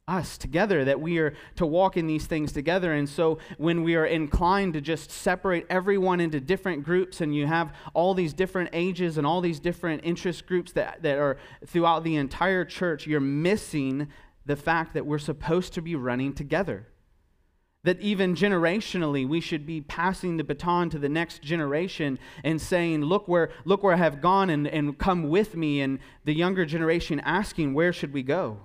us 0.07 0.37
together, 0.37 0.85
that 0.85 0.99
we 0.99 1.19
are 1.19 1.35
to 1.55 1.65
walk 1.65 1.97
in 1.97 2.07
these 2.07 2.25
things 2.25 2.51
together. 2.51 2.93
And 2.93 3.07
so 3.07 3.37
when 3.57 3.83
we 3.83 3.95
are 3.95 4.05
inclined 4.05 4.73
to 4.73 4.81
just 4.81 5.11
separate 5.11 5.65
everyone 5.69 6.19
into 6.19 6.39
different 6.39 6.83
groups, 6.83 7.21
and 7.21 7.35
you 7.35 7.45
have 7.45 7.73
all 7.93 8.13
these 8.13 8.33
different 8.33 8.69
ages 8.73 9.17
and 9.17 9.27
all 9.27 9.41
these 9.41 9.59
different 9.59 10.01
interest 10.03 10.47
groups 10.47 10.71
that, 10.73 11.03
that 11.03 11.17
are 11.17 11.37
throughout 11.65 12.03
the 12.03 12.15
entire 12.15 12.65
church, 12.65 13.05
you're 13.05 13.19
missing 13.19 14.07
the 14.45 14.55
fact 14.55 14.93
that 14.93 15.05
we're 15.05 15.19
supposed 15.19 15.73
to 15.73 15.81
be 15.81 15.95
running 15.95 16.33
together 16.33 16.87
that 17.85 18.01
even 18.01 18.35
generationally 18.35 19.27
we 19.27 19.39
should 19.39 19.65
be 19.65 19.79
passing 19.79 20.37
the 20.37 20.43
baton 20.43 20.89
to 20.89 20.99
the 20.99 21.07
next 21.07 21.41
generation 21.41 22.19
and 22.43 22.59
saying 22.59 23.01
look 23.01 23.27
where 23.27 23.51
look 23.63 23.83
where 23.83 23.93
i 23.93 23.97
have 23.97 24.21
gone 24.21 24.49
and, 24.49 24.67
and 24.67 24.97
come 24.97 25.29
with 25.29 25.55
me 25.55 25.79
and 25.79 25.99
the 26.25 26.33
younger 26.33 26.65
generation 26.65 27.19
asking 27.21 27.73
where 27.73 27.93
should 27.93 28.11
we 28.11 28.23
go 28.23 28.57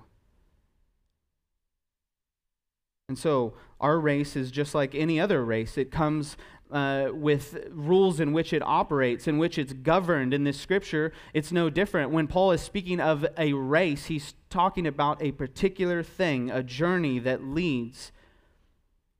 and 3.07 3.17
so 3.17 3.53
our 3.79 3.99
race 3.99 4.35
is 4.35 4.51
just 4.51 4.73
like 4.73 4.95
any 4.95 5.19
other 5.19 5.45
race 5.45 5.77
it 5.77 5.91
comes 5.91 6.35
uh, 6.71 7.09
with 7.13 7.67
rules 7.71 8.21
in 8.21 8.31
which 8.31 8.53
it 8.53 8.61
operates, 8.61 9.27
in 9.27 9.37
which 9.37 9.57
it's 9.57 9.73
governed. 9.73 10.33
In 10.33 10.45
this 10.45 10.57
scripture, 10.57 11.11
it's 11.33 11.51
no 11.51 11.69
different. 11.69 12.11
When 12.11 12.27
Paul 12.27 12.53
is 12.53 12.61
speaking 12.61 13.01
of 13.01 13.25
a 13.37 13.51
race, 13.51 14.05
he's 14.05 14.35
talking 14.49 14.87
about 14.87 15.21
a 15.21 15.33
particular 15.33 16.01
thing, 16.01 16.49
a 16.49 16.63
journey 16.63 17.19
that 17.19 17.43
leads 17.43 18.13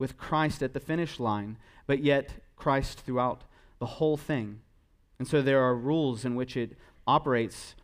with 0.02 0.18
Christ 0.18 0.64
at 0.64 0.74
the 0.74 0.80
finish 0.80 1.20
line, 1.20 1.60
but 1.86 2.04
yet 2.04 2.32
Christ 2.56 3.02
throughout 3.02 3.44
the 3.78 3.86
whole 3.86 4.18
thing. 4.18 4.62
And 5.20 5.28
so 5.28 5.44
there 5.44 5.62
are 5.62 5.76
rules 5.76 6.26
in 6.26 6.34
which 6.34 6.58
it 6.58 6.76
operates. 7.06 7.76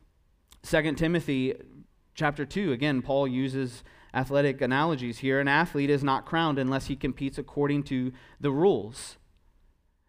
2 0.63 0.93
Timothy 0.95 1.53
chapter 2.15 2.43
2, 2.43 2.71
again, 2.71 3.03
Paul 3.03 3.27
uses 3.27 3.83
athletic 4.15 4.61
analogies 4.61 5.19
here. 5.19 5.39
An 5.39 5.47
athlete 5.47 5.91
is 5.91 6.03
not 6.03 6.25
crowned 6.25 6.57
unless 6.57 6.87
he 6.87 6.95
competes 6.95 7.37
according 7.37 7.83
to 7.83 8.11
the 8.41 8.49
rules. 8.49 9.17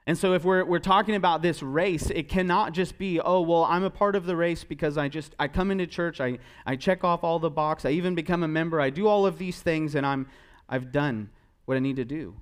And 0.06 0.16
so, 0.16 0.32
if 0.32 0.44
we're, 0.44 0.64
we're 0.64 0.78
talking 0.78 1.14
about 1.14 1.42
this 1.42 1.62
race, 1.62 2.08
it 2.08 2.30
cannot 2.30 2.72
just 2.72 2.96
be, 2.96 3.20
oh, 3.20 3.42
well, 3.42 3.64
I'm 3.64 3.84
a 3.84 3.90
part 3.90 4.16
of 4.16 4.24
the 4.24 4.34
race 4.34 4.64
because 4.64 4.96
I 4.96 5.08
just, 5.08 5.34
I 5.38 5.46
come 5.46 5.70
into 5.70 5.86
church, 5.86 6.22
I, 6.22 6.38
I 6.64 6.76
check 6.76 7.04
off 7.04 7.22
all 7.22 7.38
the 7.38 7.50
box, 7.50 7.84
I 7.84 7.90
even 7.90 8.14
become 8.14 8.42
a 8.42 8.48
member, 8.48 8.80
I 8.80 8.88
do 8.88 9.06
all 9.06 9.26
of 9.26 9.36
these 9.36 9.60
things, 9.60 9.94
and 9.94 10.06
I'm, 10.06 10.26
I've 10.70 10.90
done 10.90 11.28
what 11.68 11.76
I 11.76 11.80
need 11.80 11.96
to 11.96 12.04
do. 12.06 12.34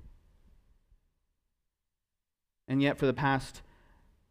And 2.69 2.81
yet, 2.81 2.97
for 2.97 3.05
the 3.05 3.13
past, 3.13 3.61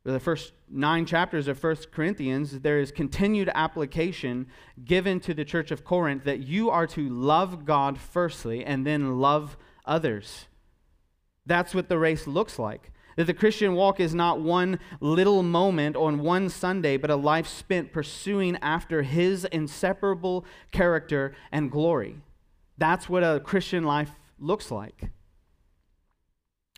for 0.03 0.11
the 0.11 0.19
first 0.19 0.55
nine 0.71 1.05
chapters 1.05 1.49
of 1.49 1.59
First 1.59 1.93
Corinthians, 1.93 2.61
there 2.61 2.79
is 2.79 2.93
continued 2.93 3.51
application 3.55 4.47
given 4.83 5.21
to 5.21 5.35
the 5.35 5.45
church 5.45 5.71
of 5.71 5.85
Corinth 5.85 6.25
that 6.25 6.47
you 6.47 6.71
are 6.71 6.87
to 6.87 7.11
love 7.11 7.67
God 7.67 7.99
firstly 7.99 8.65
and 8.65 8.87
then 8.87 9.21
love 9.21 9.59
others. 9.85 10.47
That's 11.45 11.75
what 11.75 11.91
the 11.91 11.99
race 11.99 12.27
looks 12.27 12.59
like. 12.59 12.91
That 13.17 13.27
the 13.27 13.35
Christian 13.35 13.75
walk 13.75 14.01
is 14.01 14.15
not 14.15 14.41
one 14.41 14.79
little 15.01 15.43
moment 15.43 15.95
on 15.95 16.21
one 16.21 16.49
Sunday, 16.49 16.97
but 16.97 17.11
a 17.11 17.17
life 17.17 17.47
spent 17.47 17.93
pursuing 17.93 18.57
after 18.63 19.03
His 19.03 19.45
inseparable 19.45 20.47
character 20.71 21.35
and 21.53 21.71
glory. 21.71 22.23
That's 22.79 23.11
what 23.11 23.23
a 23.23 23.41
Christian 23.41 23.85
life 23.85 24.13
looks 24.39 24.71
like. 24.71 25.11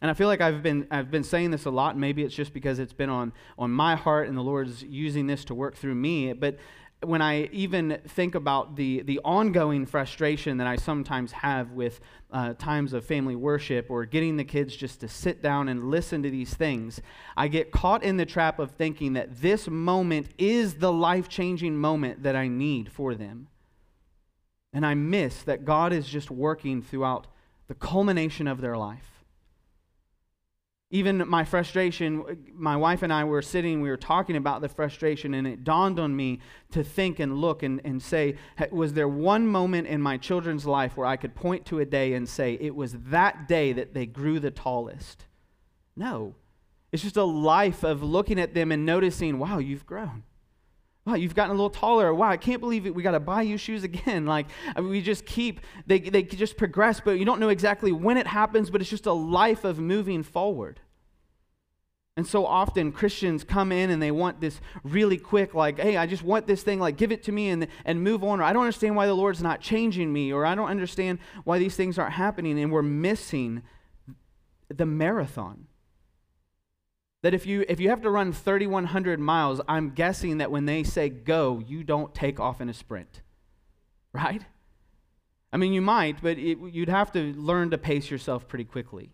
And 0.00 0.10
I 0.10 0.14
feel 0.14 0.28
like 0.28 0.40
I've 0.40 0.62
been, 0.62 0.86
I've 0.90 1.10
been 1.10 1.24
saying 1.24 1.50
this 1.50 1.64
a 1.64 1.70
lot. 1.70 1.98
Maybe 1.98 2.22
it's 2.22 2.34
just 2.34 2.54
because 2.54 2.78
it's 2.78 2.92
been 2.92 3.10
on, 3.10 3.32
on 3.58 3.70
my 3.70 3.96
heart 3.96 4.28
and 4.28 4.36
the 4.36 4.42
Lord's 4.42 4.82
using 4.82 5.26
this 5.26 5.44
to 5.46 5.54
work 5.54 5.76
through 5.76 5.96
me. 5.96 6.32
But 6.34 6.58
when 7.04 7.22
I 7.22 7.44
even 7.46 8.00
think 8.06 8.34
about 8.34 8.76
the, 8.76 9.02
the 9.02 9.20
ongoing 9.24 9.86
frustration 9.86 10.56
that 10.58 10.66
I 10.66 10.76
sometimes 10.76 11.32
have 11.32 11.72
with 11.72 12.00
uh, 12.30 12.54
times 12.54 12.92
of 12.92 13.04
family 13.04 13.36
worship 13.36 13.86
or 13.88 14.04
getting 14.04 14.36
the 14.36 14.44
kids 14.44 14.76
just 14.76 15.00
to 15.00 15.08
sit 15.08 15.42
down 15.42 15.68
and 15.68 15.90
listen 15.90 16.22
to 16.22 16.30
these 16.30 16.54
things, 16.54 17.00
I 17.36 17.48
get 17.48 17.70
caught 17.70 18.02
in 18.02 18.16
the 18.16 18.26
trap 18.26 18.58
of 18.58 18.72
thinking 18.72 19.12
that 19.14 19.40
this 19.40 19.68
moment 19.68 20.28
is 20.38 20.74
the 20.74 20.92
life 20.92 21.28
changing 21.28 21.76
moment 21.76 22.22
that 22.24 22.34
I 22.34 22.48
need 22.48 22.90
for 22.90 23.14
them. 23.14 23.48
And 24.72 24.84
I 24.84 24.94
miss 24.94 25.42
that 25.42 25.64
God 25.64 25.92
is 25.92 26.06
just 26.06 26.30
working 26.30 26.82
throughout 26.82 27.26
the 27.68 27.74
culmination 27.74 28.48
of 28.48 28.60
their 28.60 28.76
life. 28.76 29.04
Even 30.90 31.28
my 31.28 31.44
frustration, 31.44 32.46
my 32.54 32.74
wife 32.74 33.02
and 33.02 33.12
I 33.12 33.24
were 33.24 33.42
sitting, 33.42 33.82
we 33.82 33.90
were 33.90 33.98
talking 33.98 34.36
about 34.36 34.62
the 34.62 34.70
frustration, 34.70 35.34
and 35.34 35.46
it 35.46 35.62
dawned 35.62 35.98
on 35.98 36.16
me 36.16 36.40
to 36.72 36.82
think 36.82 37.18
and 37.18 37.36
look 37.36 37.62
and, 37.62 37.82
and 37.84 38.02
say, 38.02 38.36
was 38.70 38.94
there 38.94 39.06
one 39.06 39.46
moment 39.46 39.86
in 39.86 40.00
my 40.00 40.16
children's 40.16 40.64
life 40.64 40.96
where 40.96 41.06
I 41.06 41.16
could 41.16 41.34
point 41.34 41.66
to 41.66 41.80
a 41.80 41.84
day 41.84 42.14
and 42.14 42.26
say, 42.26 42.54
it 42.58 42.74
was 42.74 42.94
that 43.10 43.46
day 43.46 43.74
that 43.74 43.92
they 43.92 44.06
grew 44.06 44.40
the 44.40 44.50
tallest? 44.50 45.26
No. 45.94 46.34
It's 46.90 47.02
just 47.02 47.18
a 47.18 47.24
life 47.24 47.82
of 47.84 48.02
looking 48.02 48.40
at 48.40 48.54
them 48.54 48.72
and 48.72 48.86
noticing, 48.86 49.38
wow, 49.38 49.58
you've 49.58 49.84
grown 49.84 50.22
wow, 51.08 51.14
you've 51.14 51.34
gotten 51.34 51.50
a 51.50 51.54
little 51.54 51.70
taller. 51.70 52.12
Wow, 52.12 52.28
I 52.28 52.36
can't 52.36 52.60
believe 52.60 52.86
it. 52.86 52.94
We 52.94 53.02
got 53.02 53.12
to 53.12 53.20
buy 53.20 53.42
you 53.42 53.56
shoes 53.56 53.82
again. 53.82 54.26
Like, 54.38 54.46
I 54.76 54.80
mean, 54.80 54.90
we 54.90 55.00
just 55.00 55.24
keep, 55.24 55.60
they, 55.86 56.00
they 56.00 56.22
just 56.22 56.58
progress, 56.58 57.00
but 57.00 57.18
you 57.18 57.24
don't 57.24 57.40
know 57.40 57.48
exactly 57.48 57.92
when 57.92 58.18
it 58.18 58.26
happens, 58.26 58.68
but 58.68 58.82
it's 58.82 58.90
just 58.90 59.06
a 59.06 59.12
life 59.12 59.64
of 59.64 59.78
moving 59.78 60.22
forward. 60.22 60.80
And 62.16 62.26
so 62.26 62.44
often 62.44 62.92
Christians 62.92 63.42
come 63.42 63.72
in 63.72 63.88
and 63.90 64.02
they 64.02 64.10
want 64.10 64.40
this 64.40 64.60
really 64.84 65.16
quick, 65.16 65.54
like, 65.54 65.78
hey, 65.78 65.96
I 65.96 66.06
just 66.06 66.22
want 66.22 66.46
this 66.46 66.62
thing, 66.62 66.78
like, 66.78 66.98
give 66.98 67.10
it 67.10 67.22
to 67.24 67.32
me 67.32 67.48
and, 67.48 67.68
and 67.86 68.02
move 68.02 68.22
on. 68.22 68.40
Or 68.40 68.42
I 68.42 68.52
don't 68.52 68.62
understand 68.62 68.96
why 68.96 69.06
the 69.06 69.14
Lord's 69.14 69.42
not 69.42 69.60
changing 69.60 70.12
me, 70.12 70.30
or 70.32 70.44
I 70.44 70.54
don't 70.54 70.68
understand 70.68 71.20
why 71.44 71.58
these 71.58 71.74
things 71.74 71.98
aren't 71.98 72.14
happening. 72.14 72.58
And 72.58 72.70
we're 72.70 72.82
missing 72.82 73.62
the 74.68 74.84
marathon. 74.84 75.67
That 77.22 77.34
if 77.34 77.46
you, 77.46 77.64
if 77.68 77.80
you 77.80 77.88
have 77.90 78.02
to 78.02 78.10
run 78.10 78.32
3,100 78.32 79.18
miles, 79.18 79.60
I'm 79.68 79.90
guessing 79.90 80.38
that 80.38 80.50
when 80.50 80.66
they 80.66 80.84
say 80.84 81.08
go, 81.08 81.60
you 81.66 81.82
don't 81.82 82.14
take 82.14 82.38
off 82.38 82.60
in 82.60 82.68
a 82.68 82.74
sprint. 82.74 83.22
Right? 84.12 84.42
I 85.52 85.56
mean, 85.56 85.72
you 85.72 85.80
might, 85.80 86.22
but 86.22 86.38
it, 86.38 86.58
you'd 86.72 86.88
have 86.88 87.10
to 87.12 87.32
learn 87.34 87.70
to 87.70 87.78
pace 87.78 88.10
yourself 88.10 88.46
pretty 88.46 88.64
quickly. 88.64 89.10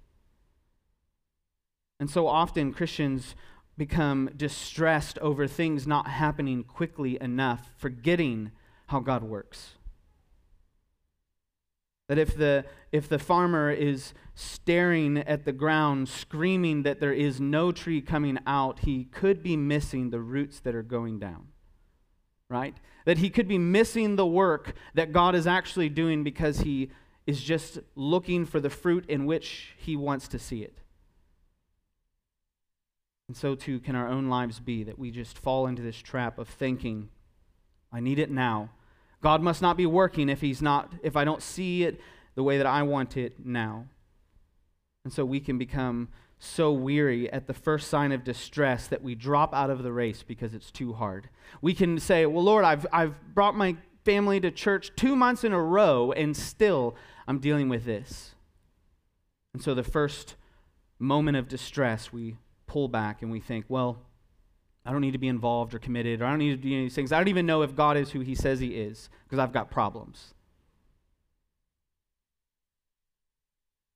And 2.01 2.11
so 2.11 2.27
often 2.27 2.73
Christians 2.73 3.35
become 3.79 4.31
distressed 4.37 5.19
over 5.21 5.47
things 5.47 5.87
not 5.87 6.09
happening 6.09 6.65
quickly 6.65 7.19
enough, 7.21 7.71
forgetting 7.77 8.51
how 8.89 9.01
God 9.01 9.23
works. 9.23 9.73
That 12.09 12.19
if 12.19 12.37
the, 12.37 12.65
if 12.93 13.09
the 13.09 13.19
farmer 13.19 13.71
is 13.71 14.13
staring 14.35 15.19
at 15.19 15.45
the 15.45 15.53
ground, 15.53 16.09
screaming 16.09 16.83
that 16.83 17.01
there 17.01 17.13
is 17.13 17.41
no 17.41 17.73
tree 17.73 18.01
coming 18.01 18.39
out, 18.47 18.81
he 18.81 19.05
could 19.05 19.43
be 19.43 19.57
missing 19.57 20.11
the 20.11 20.21
roots 20.21 20.61
that 20.61 20.75
are 20.75 20.83
going 20.83 21.19
down. 21.19 21.49
Right? 22.51 22.77
That 23.07 23.19
he 23.19 23.31
could 23.31 23.49
be 23.49 23.59
missing 23.59 24.17
the 24.17 24.27
work 24.27 24.75
that 24.95 25.13
God 25.13 25.35
is 25.35 25.47
actually 25.47 25.89
doing 25.89 26.25
because 26.25 26.61
he 26.61 26.91
is 27.27 27.43
just 27.43 27.79
looking 27.97 28.45
for 28.45 28.61
the 28.61 28.71
fruit 28.71 29.07
in 29.09 29.25
which 29.25 29.75
he 29.79 29.97
wants 29.97 30.29
to 30.29 30.39
see 30.39 30.63
it. 30.63 30.79
And 33.29 33.37
so 33.37 33.55
too 33.55 33.81
can 33.81 33.97
our 33.97 34.09
own 34.09 34.29
lives 34.29 34.61
be 34.61 34.85
that 34.85 34.99
we 34.99 35.11
just 35.11 35.39
fall 35.39 35.67
into 35.67 35.83
this 35.83 35.97
trap 35.97 36.39
of 36.39 36.49
thinking, 36.49 37.09
I 37.91 38.01
need 38.01 38.19
it 38.19 38.31
now. 38.31 38.71
God 39.25 39.41
must 39.41 39.63
not 39.63 39.79
be 39.79 39.87
working 39.87 40.29
if 40.29 40.43
he's 40.43 40.61
not 40.61 40.93
if 41.03 41.17
I 41.17 41.25
don't 41.25 41.43
see 41.43 41.83
it 41.83 41.99
the 42.35 42.43
way 42.43 42.59
that 42.59 42.67
I 42.67 42.83
want 42.83 43.17
it 43.17 43.43
now. 43.43 43.87
And 45.03 45.15
so 45.15 45.25
we 45.25 45.41
can 45.41 45.57
become 45.57 46.09
so 46.39 46.71
weary 46.71 47.33
at 47.33 47.47
the 47.47 47.55
first 47.55 47.89
sign 47.89 48.13
of 48.13 48.23
distress 48.23 48.87
that 48.89 49.03
we 49.03 49.15
drop 49.15 49.55
out 49.55 49.71
of 49.71 49.83
the 49.83 49.95
race 49.95 50.23
because 50.23 50.53
it's 50.53 50.71
too 50.71 50.93
hard. 50.93 51.31
We 51.63 51.73
can 51.73 51.99
say, 51.99 52.27
Well, 52.27 52.45
Lord, 52.45 52.67
I've, 52.67 52.87
I've 52.93 53.15
brought 53.35 53.57
my 53.57 53.77
family 54.05 54.41
to 54.41 54.51
church 54.51 54.93
two 54.95 55.17
months 55.17 55.43
in 55.43 55.55
a 55.55 55.63
row, 55.63 56.13
and 56.13 56.37
still 56.37 56.95
I'm 57.27 57.39
dealing 57.39 57.71
with 57.71 57.87
this. 57.87 58.35
And 59.55 59.63
so 59.63 59.75
the 59.75 59.83
first 59.83 60.35
moment 60.99 61.39
of 61.39 61.49
distress, 61.49 62.13
we 62.13 62.37
pull 62.67 62.89
back 62.89 63.23
and 63.23 63.31
we 63.31 63.41
think, 63.41 63.65
Well, 63.71 64.03
I 64.87 64.93
don't 64.93 65.01
need 65.01 65.13
to 65.13 65.19
be 65.19 65.29
involved 65.29 65.75
or 65.75 65.79
committed, 65.79 66.21
or 66.21 66.27
I 66.27 66.31
don't 66.31 66.39
need 66.39 66.51
to 66.51 66.57
do 66.57 66.69
any 66.69 66.81
of 66.81 66.85
these 66.85 66.95
things. 66.95 67.13
I 67.13 67.19
don't 67.19 67.29
even 67.29 67.47
know 67.47 67.63
if 67.63 67.75
God 67.75 67.97
is 67.97 68.11
who 68.11 68.21
he 68.21 68.35
says 68.35 68.61
he 68.61 68.75
is 68.77 69.09
because 69.25 69.39
I've 69.39 69.53
got 69.53 69.71
problems. 69.71 70.35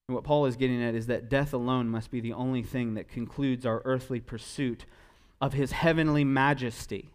And 0.08 0.14
what 0.14 0.24
Paul 0.24 0.46
is 0.46 0.56
getting 0.56 0.82
at 0.82 0.94
is 0.94 1.06
that 1.08 1.28
death 1.28 1.52
alone 1.52 1.90
must 1.90 2.10
be 2.10 2.20
the 2.20 2.32
only 2.32 2.62
thing 2.62 2.94
that 2.94 3.08
concludes 3.08 3.66
our 3.66 3.82
earthly 3.84 4.20
pursuit 4.20 4.86
of 5.40 5.52
his 5.52 5.72
heavenly 5.72 6.24
majesty. 6.24 7.10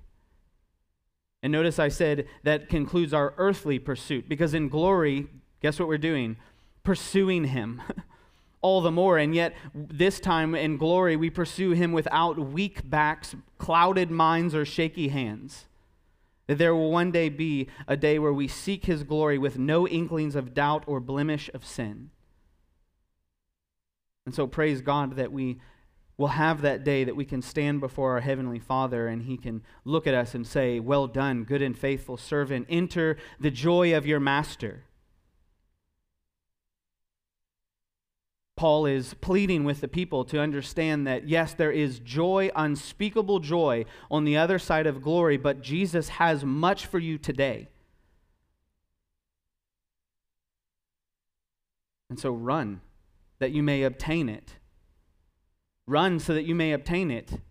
And 1.41 1.51
notice 1.51 1.79
I 1.79 1.89
said 1.89 2.27
that 2.43 2.69
concludes 2.69 3.13
our 3.13 3.33
earthly 3.37 3.79
pursuit 3.79 4.29
because 4.29 4.53
in 4.53 4.69
glory, 4.69 5.27
guess 5.61 5.79
what 5.79 5.87
we're 5.87 5.97
doing? 5.97 6.37
Pursuing 6.83 7.45
him. 7.45 7.81
all 8.63 8.81
the 8.81 8.91
more. 8.91 9.19
And 9.19 9.35
yet, 9.35 9.53
this 9.75 10.19
time 10.19 10.55
in 10.55 10.77
glory, 10.77 11.15
we 11.15 11.29
pursue 11.29 11.71
him 11.71 11.91
without 11.91 12.39
weak 12.39 12.89
backs, 12.89 13.35
clouded 13.59 14.09
minds, 14.09 14.55
or 14.55 14.65
shaky 14.65 15.09
hands. 15.09 15.65
That 16.47 16.57
there 16.57 16.73
will 16.73 16.91
one 16.91 17.11
day 17.11 17.29
be 17.29 17.67
a 17.87 17.95
day 17.95 18.17
where 18.17 18.33
we 18.33 18.47
seek 18.47 18.85
his 18.85 19.03
glory 19.03 19.37
with 19.37 19.59
no 19.59 19.87
inklings 19.87 20.35
of 20.35 20.53
doubt 20.53 20.83
or 20.87 20.99
blemish 20.99 21.49
of 21.53 21.63
sin. 21.63 22.09
And 24.25 24.33
so, 24.33 24.47
praise 24.47 24.81
God 24.81 25.17
that 25.17 25.31
we 25.31 25.59
will 26.17 26.27
have 26.27 26.61
that 26.61 26.83
day 26.83 27.03
that 27.03 27.15
we 27.15 27.25
can 27.25 27.41
stand 27.41 27.81
before 27.81 28.13
our 28.13 28.21
Heavenly 28.21 28.59
Father 28.59 29.07
and 29.07 29.23
He 29.23 29.35
can 29.35 29.61
look 29.83 30.07
at 30.07 30.13
us 30.13 30.33
and 30.33 30.47
say, 30.47 30.79
Well 30.79 31.07
done, 31.07 31.43
good 31.43 31.61
and 31.61 31.77
faithful 31.77 32.17
servant. 32.17 32.67
Enter 32.69 33.17
the 33.39 33.51
joy 33.51 33.95
of 33.95 34.05
your 34.05 34.19
master. 34.19 34.83
Paul 38.63 38.85
is 38.85 39.13
pleading 39.15 39.65
with 39.65 39.81
the 39.81 39.89
people 39.89 40.23
to 40.23 40.39
understand 40.39 41.05
that, 41.05 41.27
yes, 41.27 41.53
there 41.53 41.69
is 41.69 41.99
joy, 41.99 42.49
unspeakable 42.55 43.41
joy 43.41 43.83
on 44.09 44.23
the 44.23 44.37
other 44.37 44.57
side 44.57 44.87
of 44.87 45.01
glory, 45.01 45.35
but 45.35 45.61
Jesus 45.61 46.07
has 46.07 46.45
much 46.45 46.85
for 46.85 46.97
you 46.97 47.17
today. 47.17 47.67
And 52.09 52.17
so 52.17 52.31
run 52.31 52.79
that 53.39 53.51
you 53.51 53.61
may 53.61 53.83
obtain 53.83 54.29
it. 54.29 54.55
Run 55.85 56.17
so 56.17 56.33
that 56.33 56.45
you 56.45 56.55
may 56.55 56.71
obtain 56.71 57.11
it. 57.11 57.41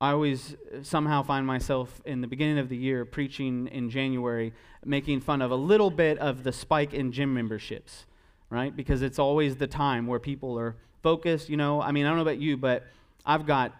I 0.00 0.12
always 0.12 0.54
somehow 0.82 1.24
find 1.24 1.44
myself 1.44 2.00
in 2.04 2.20
the 2.20 2.28
beginning 2.28 2.58
of 2.58 2.68
the 2.68 2.76
year 2.76 3.04
preaching 3.04 3.66
in 3.66 3.90
January, 3.90 4.52
making 4.84 5.20
fun 5.20 5.42
of 5.42 5.50
a 5.50 5.56
little 5.56 5.90
bit 5.90 6.18
of 6.18 6.44
the 6.44 6.52
spike 6.52 6.94
in 6.94 7.10
gym 7.10 7.34
memberships, 7.34 8.06
right? 8.48 8.74
Because 8.74 9.02
it's 9.02 9.18
always 9.18 9.56
the 9.56 9.66
time 9.66 10.06
where 10.06 10.20
people 10.20 10.56
are 10.56 10.76
focused. 11.02 11.48
You 11.48 11.56
know, 11.56 11.82
I 11.82 11.90
mean, 11.90 12.06
I 12.06 12.10
don't 12.10 12.16
know 12.18 12.22
about 12.22 12.38
you, 12.38 12.56
but 12.56 12.86
I've 13.26 13.44
got 13.44 13.74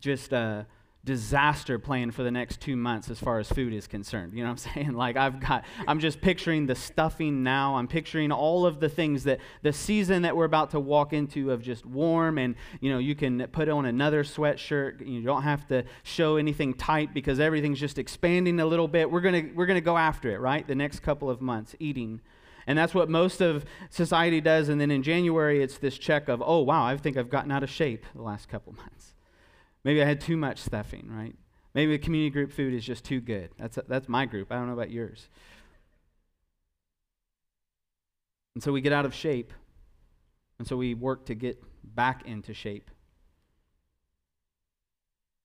just 0.00 0.32
uh, 0.32 0.64
disaster 1.04 1.78
plan 1.78 2.10
for 2.10 2.22
the 2.22 2.30
next 2.30 2.60
two 2.60 2.76
months 2.76 3.08
as 3.08 3.18
far 3.18 3.38
as 3.38 3.48
food 3.48 3.72
is 3.72 3.86
concerned. 3.86 4.34
You 4.34 4.42
know 4.44 4.50
what 4.50 4.66
I'm 4.66 4.72
saying? 4.74 4.92
Like, 4.92 5.16
I've 5.16 5.40
got, 5.40 5.64
I'm 5.88 5.98
just 5.98 6.20
picturing 6.20 6.66
the 6.66 6.74
stuffing 6.74 7.42
now. 7.42 7.76
I'm 7.76 7.88
picturing 7.88 8.30
all 8.30 8.66
of 8.66 8.80
the 8.80 8.88
things 8.88 9.24
that 9.24 9.40
the 9.62 9.72
season 9.72 10.22
that 10.22 10.36
we're 10.36 10.44
about 10.44 10.70
to 10.70 10.80
walk 10.80 11.12
into 11.12 11.50
of 11.52 11.62
just 11.62 11.86
warm 11.86 12.38
and, 12.38 12.54
you 12.80 12.90
know, 12.90 12.98
you 12.98 13.14
can 13.14 13.46
put 13.48 13.68
on 13.68 13.86
another 13.86 14.24
sweatshirt. 14.24 15.06
You 15.06 15.22
don't 15.22 15.42
have 15.42 15.66
to 15.68 15.84
show 16.02 16.36
anything 16.36 16.74
tight 16.74 17.14
because 17.14 17.40
everything's 17.40 17.80
just 17.80 17.98
expanding 17.98 18.60
a 18.60 18.66
little 18.66 18.88
bit. 18.88 19.10
We're 19.10 19.20
going 19.20 19.48
to, 19.48 19.54
we're 19.54 19.66
going 19.66 19.78
to 19.78 19.80
go 19.80 19.96
after 19.96 20.30
it, 20.30 20.40
right? 20.40 20.66
The 20.66 20.74
next 20.74 21.00
couple 21.00 21.30
of 21.30 21.40
months, 21.40 21.74
eating. 21.78 22.20
And 22.66 22.78
that's 22.78 22.94
what 22.94 23.08
most 23.08 23.40
of 23.40 23.64
society 23.88 24.40
does. 24.40 24.68
And 24.68 24.78
then 24.80 24.90
in 24.90 25.02
January, 25.02 25.62
it's 25.62 25.78
this 25.78 25.96
check 25.96 26.28
of, 26.28 26.42
oh, 26.44 26.60
wow, 26.60 26.84
I 26.84 26.96
think 26.98 27.16
I've 27.16 27.30
gotten 27.30 27.50
out 27.50 27.62
of 27.62 27.70
shape 27.70 28.04
the 28.14 28.22
last 28.22 28.48
couple 28.48 28.74
months. 28.74 29.14
Maybe 29.84 30.02
I 30.02 30.04
had 30.04 30.20
too 30.20 30.36
much 30.36 30.58
stuffing, 30.58 31.08
right? 31.10 31.34
Maybe 31.74 31.92
the 31.92 31.98
community 31.98 32.30
group 32.30 32.52
food 32.52 32.74
is 32.74 32.84
just 32.84 33.04
too 33.04 33.20
good. 33.20 33.50
That's, 33.56 33.78
that's 33.88 34.08
my 34.08 34.26
group. 34.26 34.50
I 34.50 34.56
don't 34.56 34.66
know 34.66 34.74
about 34.74 34.90
yours. 34.90 35.28
And 38.54 38.62
so 38.62 38.72
we 38.72 38.80
get 38.80 38.92
out 38.92 39.06
of 39.06 39.14
shape. 39.14 39.52
And 40.58 40.66
so 40.66 40.76
we 40.76 40.94
work 40.94 41.26
to 41.26 41.34
get 41.34 41.62
back 41.82 42.26
into 42.26 42.52
shape. 42.52 42.90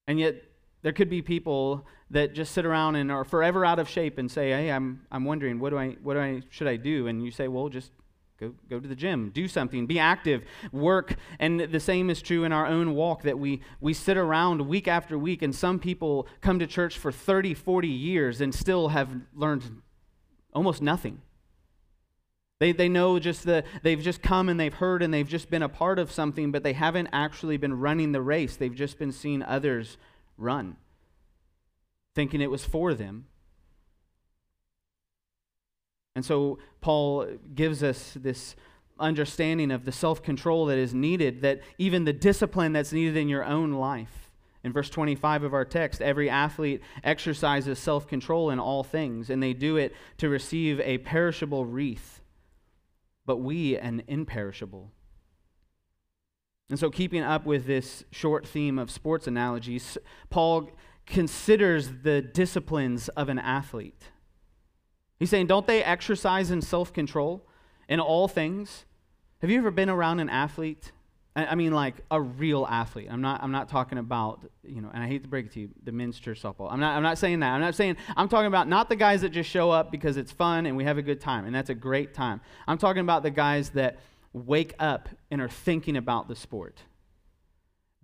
And 0.08 0.20
yet, 0.20 0.44
there 0.82 0.94
could 0.94 1.10
be 1.10 1.22
people 1.22 1.88
that 2.12 2.34
just 2.34 2.54
sit 2.54 2.66
around 2.66 2.96
and 2.96 3.12
are 3.12 3.24
forever 3.24 3.66
out 3.66 3.80
of 3.80 3.90
shape 3.90 4.20
and 4.20 4.30
say, 4.30 4.52
"Hey, 4.52 4.72
I'm, 4.72 5.02
I'm 5.12 5.26
wondering 5.26 5.60
what 5.60 5.72
do 5.72 5.80
I 5.80 5.98
what 6.04 6.14
do 6.14 6.20
I 6.20 6.44
should 6.50 6.68
I 6.68 6.76
do?" 6.76 7.08
And 7.08 7.24
you 7.24 7.32
say, 7.32 7.48
"Well, 7.48 7.70
just 7.70 7.92
Go, 8.38 8.54
go 8.70 8.82
to 8.82 8.88
the 8.88 8.96
gym, 8.96 9.30
do 9.30 9.48
something, 9.48 9.86
be 9.86 9.98
active, 9.98 10.44
work. 10.74 11.16
And 11.40 11.60
the 11.60 11.80
same 11.80 12.10
is 12.10 12.22
true 12.22 12.44
in 12.44 12.52
our 12.52 12.66
own 12.66 12.94
walk 12.94 13.24
that 13.24 13.40
we, 13.40 13.62
we 13.80 13.94
sit 13.94 14.18
around 14.18 14.68
week 14.68 14.90
after 14.90 15.18
week, 15.18 15.42
and 15.42 15.56
some 15.56 15.80
people 15.80 16.28
come 16.42 16.60
to 16.60 16.68
church 16.68 16.98
for 16.98 17.14
30, 17.14 17.54
40 17.54 17.88
years 17.88 18.42
and 18.42 18.54
still 18.54 18.90
have 18.90 19.10
learned 19.34 19.82
almost 20.54 20.82
nothing. 20.82 21.22
They, 22.60 22.74
they 22.74 22.90
know 22.90 23.20
just 23.20 23.46
the, 23.46 23.64
they've 23.84 24.02
just 24.02 24.22
come 24.22 24.50
and 24.50 24.60
they've 24.60 24.74
heard 24.74 25.02
and 25.02 25.14
they've 25.14 25.28
just 25.28 25.50
been 25.50 25.64
a 25.64 25.70
part 25.70 26.00
of 26.00 26.12
something, 26.12 26.52
but 26.52 26.64
they 26.64 26.74
haven't 26.74 27.10
actually 27.14 27.58
been 27.58 27.80
running 27.80 28.12
the 28.12 28.22
race. 28.22 28.56
They've 28.56 28.74
just 28.74 28.98
been 28.98 29.12
seeing 29.12 29.44
others 29.44 29.98
run, 30.38 30.76
thinking 32.14 32.42
it 32.42 32.52
was 32.52 32.66
for 32.66 32.94
them. 32.94 33.28
And 36.16 36.26
so 36.26 36.60
Paul 36.82 37.28
gives 37.54 37.84
us 37.84 38.14
this 38.16 38.56
understanding 39.00 39.72
of 39.72 39.86
the 39.86 39.92
self 39.92 40.24
control 40.24 40.66
that 40.68 40.78
is 40.78 40.94
needed, 40.94 41.42
that 41.42 41.62
even 41.78 42.06
the 42.06 42.14
discipline 42.14 42.74
that's 42.74 42.94
needed 42.94 43.18
in 43.18 43.28
your 43.28 43.44
own 43.44 43.74
life. 43.74 44.32
In 44.64 44.74
verse 44.74 44.90
25 44.90 45.44
of 45.44 45.54
our 45.54 45.66
text, 45.66 46.02
every 46.02 46.28
athlete 46.30 46.82
exercises 47.04 47.78
self 47.78 48.08
control 48.08 48.50
in 48.50 48.60
all 48.60 48.84
things, 48.84 49.30
and 49.30 49.44
they 49.44 49.54
do 49.54 49.78
it 49.78 49.94
to 50.18 50.30
receive 50.30 50.80
a 50.80 50.98
perishable 51.00 51.66
wreath, 51.66 52.22
but 53.26 53.38
we 53.38 53.78
an 53.78 54.02
imperishable. 54.08 54.92
And 56.70 56.80
so, 56.80 56.90
keeping 56.90 57.22
up 57.22 57.46
with 57.46 57.68
this 57.68 58.06
short 58.10 58.48
theme 58.48 58.80
of 58.80 58.90
sports 58.90 59.28
analogies, 59.28 60.00
Paul 60.32 60.72
considers 61.06 61.90
the 62.02 62.24
disciplines 62.24 63.08
of 63.10 63.30
an 63.30 63.38
athlete. 63.38 64.10
He's 65.20 65.30
saying, 65.30 65.48
don't 65.48 65.66
they 65.66 65.84
exercise 65.84 66.52
in 66.52 66.62
self 66.62 66.94
control 66.94 67.46
in 67.88 68.00
all 68.00 68.28
things? 68.28 68.86
Have 69.42 69.50
you 69.50 69.58
ever 69.60 69.72
been 69.72 69.90
around 69.90 70.20
an 70.20 70.30
athlete? 70.30 70.92
I 71.38 71.56
mean, 71.56 71.74
like 71.74 71.96
a 72.10 72.22
real 72.22 72.66
athlete. 72.66 73.10
I'm 73.12 73.20
not. 73.20 73.44
I'm 73.44 73.52
not 73.52 73.68
talking 73.68 73.98
about 73.98 74.50
you 74.64 74.82
know. 74.82 74.90
And 74.94 75.04
I 75.04 75.08
hate 75.08 75.24
to 75.24 75.28
break 75.28 75.48
it 75.48 75.52
to 75.54 75.60
you, 75.60 75.70
the 75.84 75.92
men's 75.92 76.18
church 76.18 76.42
softball. 76.42 76.72
I'm 76.72 76.80
not. 76.80 76.96
I'm 76.96 77.04
not 77.04 77.18
saying 77.18 77.42
that. 77.42 77.50
I'm 77.50 77.60
not 77.60 77.76
saying. 77.76 77.98
I'm 78.16 78.30
talking 78.30 78.48
about 78.48 78.70
not 78.70 78.88
the 78.88 78.96
guys 78.96 79.20
that 79.22 79.30
just 79.30 79.50
show 79.50 79.70
up 79.70 79.92
because 79.92 80.16
it's 80.16 80.32
fun 80.32 80.66
and 80.66 80.78
we 80.78 80.86
have 80.86 80.98
a 80.98 81.02
good 81.02 81.20
time, 81.20 81.46
and 81.46 81.54
that's 81.54 81.70
a 81.70 81.76
great 81.76 82.14
time. 82.14 82.40
I'm 82.68 82.78
talking 82.78 83.02
about 83.02 83.22
the 83.22 83.32
guys 83.32 83.72
that 83.72 84.00
wake 84.32 84.76
up 84.80 85.10
and 85.30 85.42
are 85.42 85.50
thinking 85.50 85.98
about 85.98 86.30
the 86.30 86.38
sport. 86.38 86.80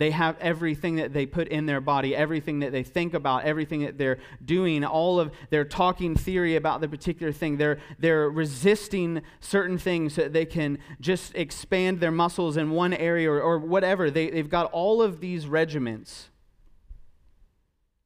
They 0.01 0.09
have 0.09 0.35
everything 0.39 0.95
that 0.95 1.13
they 1.13 1.27
put 1.27 1.47
in 1.49 1.67
their 1.67 1.79
body, 1.79 2.15
everything 2.15 2.61
that 2.61 2.71
they 2.71 2.81
think 2.81 3.13
about, 3.13 3.43
everything 3.43 3.81
that 3.81 3.99
they're 3.99 4.17
doing, 4.43 4.83
all 4.83 5.19
of 5.19 5.31
their 5.51 5.63
talking 5.63 6.15
theory 6.15 6.55
about 6.55 6.81
the 6.81 6.89
particular 6.89 7.31
thing. 7.31 7.57
They're, 7.57 7.77
they're 7.99 8.27
resisting 8.27 9.21
certain 9.41 9.77
things 9.77 10.15
so 10.15 10.23
that 10.23 10.33
they 10.33 10.47
can 10.47 10.79
just 10.99 11.35
expand 11.35 11.99
their 11.99 12.09
muscles 12.09 12.57
in 12.57 12.71
one 12.71 12.95
area 12.95 13.29
or, 13.29 13.39
or 13.39 13.59
whatever. 13.59 14.09
They, 14.09 14.31
they've 14.31 14.49
got 14.49 14.71
all 14.71 15.03
of 15.03 15.19
these 15.19 15.45
regiments. 15.45 16.29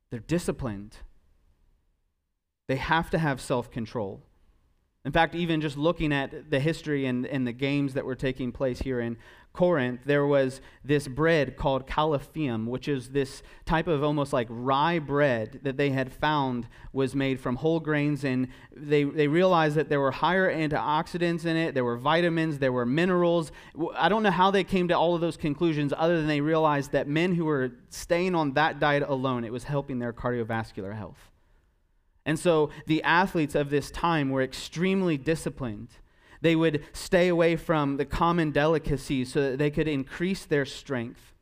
They're 0.09 0.19
disciplined. 0.19 0.97
They 2.67 2.75
have 2.75 3.09
to 3.11 3.17
have 3.17 3.39
self 3.39 3.71
control. 3.71 4.21
In 5.05 5.13
fact, 5.13 5.33
even 5.33 5.61
just 5.61 5.77
looking 5.77 6.11
at 6.11 6.49
the 6.49 6.59
history 6.59 7.05
and, 7.05 7.25
and 7.25 7.47
the 7.47 7.53
games 7.53 7.93
that 7.93 8.03
were 8.03 8.15
taking 8.15 8.51
place 8.51 8.79
here 8.79 8.99
in 8.99 9.15
Corinth, 9.55 10.01
there 10.05 10.25
was 10.25 10.59
this 10.83 11.07
bread 11.07 11.55
called 11.55 11.87
coliphium, 11.87 12.67
which 12.67 12.87
is 12.87 13.09
this 13.09 13.41
type 13.65 13.87
of 13.87 14.03
almost 14.03 14.33
like 14.33 14.47
rye 14.49 14.99
bread 14.99 15.61
that 15.63 15.77
they 15.77 15.91
had 15.91 16.11
found 16.11 16.67
was 16.91 17.15
made 17.15 17.39
from 17.39 17.55
whole 17.55 17.79
grains. 17.79 18.25
And 18.25 18.49
they, 18.75 19.05
they 19.05 19.27
realized 19.27 19.75
that 19.77 19.87
there 19.87 20.01
were 20.01 20.11
higher 20.11 20.53
antioxidants 20.53 21.45
in 21.45 21.55
it, 21.55 21.73
there 21.73 21.85
were 21.85 21.97
vitamins, 21.97 22.59
there 22.59 22.73
were 22.73 22.85
minerals. 22.85 23.51
I 23.95 24.09
don't 24.09 24.23
know 24.23 24.31
how 24.31 24.51
they 24.51 24.65
came 24.65 24.89
to 24.89 24.97
all 24.97 25.15
of 25.15 25.21
those 25.21 25.37
conclusions, 25.37 25.93
other 25.95 26.17
than 26.17 26.27
they 26.27 26.41
realized 26.41 26.91
that 26.91 27.07
men 27.07 27.33
who 27.33 27.45
were 27.45 27.71
staying 27.89 28.35
on 28.35 28.53
that 28.53 28.79
diet 28.79 29.03
alone, 29.07 29.45
it 29.45 29.53
was 29.53 29.63
helping 29.63 29.99
their 29.99 30.11
cardiovascular 30.11 30.95
health. 30.95 31.31
And 32.25 32.37
so 32.39 32.71
the 32.87 33.03
athletes 33.03 33.55
of 33.55 33.69
this 33.69 33.91
time 33.91 34.29
were 34.29 34.41
extremely 34.41 35.17
disciplined. 35.17 35.89
They 36.45 36.55
would 36.55 36.83
stay 36.93 37.27
away 37.27 37.55
from 37.55 37.97
the 37.97 38.05
common 38.05 38.51
delicacies 38.51 39.33
so 39.33 39.41
that 39.41 39.57
they 39.57 39.71
could 39.71 39.87
increase 39.87 40.45
their 40.45 40.63
strength. 40.63 41.33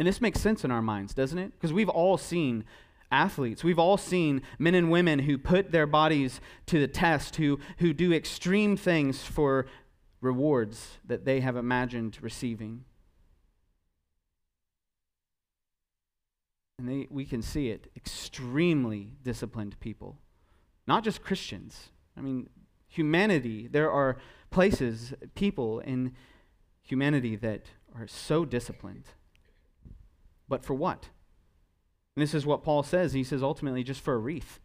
And 0.00 0.08
this 0.08 0.20
makes 0.20 0.40
sense 0.40 0.64
in 0.64 0.72
our 0.72 0.82
minds, 0.82 1.14
doesn't 1.14 1.38
it? 1.38 1.52
Because 1.52 1.72
we've 1.72 1.88
all 1.88 2.18
seen 2.18 2.64
athletes. 3.12 3.62
We've 3.62 3.78
all 3.78 3.96
seen 3.96 4.42
men 4.58 4.74
and 4.74 4.90
women 4.90 5.20
who 5.20 5.38
put 5.38 5.70
their 5.70 5.86
bodies 5.86 6.40
to 6.66 6.80
the 6.80 6.88
test, 6.88 7.36
who, 7.36 7.60
who 7.78 7.92
do 7.92 8.12
extreme 8.12 8.76
things 8.76 9.22
for 9.22 9.66
rewards 10.20 10.98
that 11.04 11.24
they 11.24 11.38
have 11.38 11.54
imagined 11.54 12.18
receiving. 12.20 12.84
and 16.80 16.88
they, 16.88 17.06
we 17.10 17.24
can 17.24 17.42
see 17.42 17.68
it, 17.68 17.92
extremely 17.94 19.12
disciplined 19.22 19.78
people. 19.78 20.18
Not 20.88 21.04
just 21.04 21.22
Christians. 21.22 21.90
I 22.16 22.22
mean, 22.22 22.48
humanity. 22.92 23.66
There 23.66 23.90
are 23.90 24.18
places, 24.50 25.14
people 25.34 25.80
in 25.80 26.14
humanity 26.82 27.36
that 27.36 27.62
are 27.98 28.06
so 28.06 28.44
disciplined. 28.44 29.04
But 30.48 30.64
for 30.64 30.74
what? 30.74 31.08
And 32.14 32.22
this 32.22 32.34
is 32.34 32.44
what 32.44 32.62
Paul 32.62 32.82
says. 32.82 33.14
He 33.14 33.24
says 33.24 33.42
ultimately 33.42 33.82
just 33.82 34.02
for 34.02 34.14
a 34.14 34.18
wreath. 34.18 34.60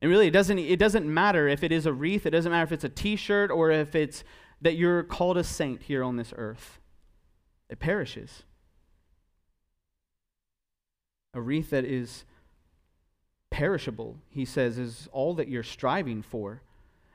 And 0.00 0.10
really, 0.10 0.28
it 0.28 0.32
doesn't, 0.32 0.58
it 0.58 0.78
doesn't 0.78 1.12
matter 1.12 1.48
if 1.48 1.64
it 1.64 1.72
is 1.72 1.86
a 1.86 1.92
wreath, 1.92 2.26
it 2.26 2.30
doesn't 2.30 2.52
matter 2.52 2.64
if 2.64 2.72
it's 2.72 2.84
a 2.84 2.88
t 2.88 3.16
shirt 3.16 3.50
or 3.50 3.70
if 3.70 3.94
it's 3.94 4.22
that 4.60 4.76
you're 4.76 5.02
called 5.02 5.36
a 5.36 5.44
saint 5.44 5.82
here 5.82 6.04
on 6.04 6.16
this 6.16 6.32
earth. 6.36 6.78
It 7.68 7.80
perishes. 7.80 8.44
A 11.32 11.40
wreath 11.40 11.70
that 11.70 11.84
is 11.84 12.24
perishable, 13.50 14.18
he 14.28 14.44
says, 14.44 14.78
is 14.78 15.08
all 15.10 15.34
that 15.34 15.48
you're 15.48 15.62
striving 15.62 16.22
for. 16.22 16.62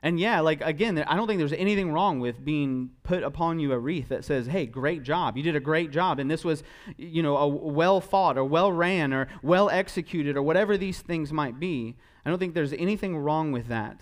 And 0.02 0.20
yeah, 0.20 0.40
like 0.40 0.62
again, 0.62 0.98
I 0.98 1.16
don't 1.16 1.28
think 1.28 1.40
there's 1.40 1.54
anything 1.54 1.92
wrong 1.92 2.20
with 2.20 2.44
being 2.44 2.92
put 3.04 3.22
upon 3.22 3.60
you 3.60 3.74
a 3.74 3.80
wreath 3.80 4.10
that 4.10 4.24
says, 4.24 4.48
"Hey, 4.48 4.66
great 4.66 5.04
job. 5.04 5.36
You 5.36 5.44
did 5.44 5.58
a 5.58 5.60
great 5.60 5.92
job." 5.92 6.20
And 6.20 6.32
this 6.32 6.46
was, 6.46 6.64
you 6.98 7.22
know, 7.22 7.36
a 7.36 7.48
well 7.48 8.00
fought 8.00 8.38
or 8.38 8.46
well 8.46 8.72
ran 8.72 9.14
or 9.14 9.28
well 9.44 9.70
executed 9.70 10.38
or 10.38 10.42
whatever 10.42 10.78
these 10.78 11.02
things 11.02 11.34
might 11.34 11.60
be. 11.60 11.98
I 12.26 12.30
don't 12.30 12.40
think 12.40 12.54
there's 12.54 12.74
anything 12.74 13.18
wrong 13.18 13.52
with 13.52 13.68
that. 13.68 14.00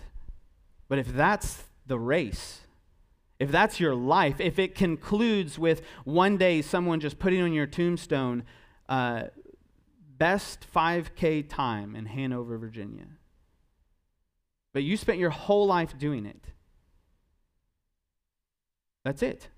But 0.88 0.98
if 0.98 1.08
that's 1.08 1.64
the 1.86 1.98
race, 1.98 2.60
if 3.40 3.50
that's 3.50 3.80
your 3.80 3.94
life, 3.94 4.40
if 4.40 4.58
it 4.58 4.74
concludes 4.74 5.58
with 5.58 5.82
one 6.04 6.36
day 6.36 6.62
someone 6.62 7.00
just 7.00 7.18
putting 7.18 7.42
on 7.42 7.52
your 7.52 7.66
tombstone, 7.66 8.44
uh, 8.88 9.24
best 10.16 10.66
5K 10.72 11.48
time 11.48 11.96
in 11.96 12.06
Hanover, 12.06 12.56
Virginia 12.56 13.17
but 14.78 14.84
you 14.84 14.96
spent 14.96 15.18
your 15.18 15.30
whole 15.30 15.66
life 15.66 15.98
doing 15.98 16.24
it. 16.24 16.52
That's 19.04 19.24
it. 19.24 19.48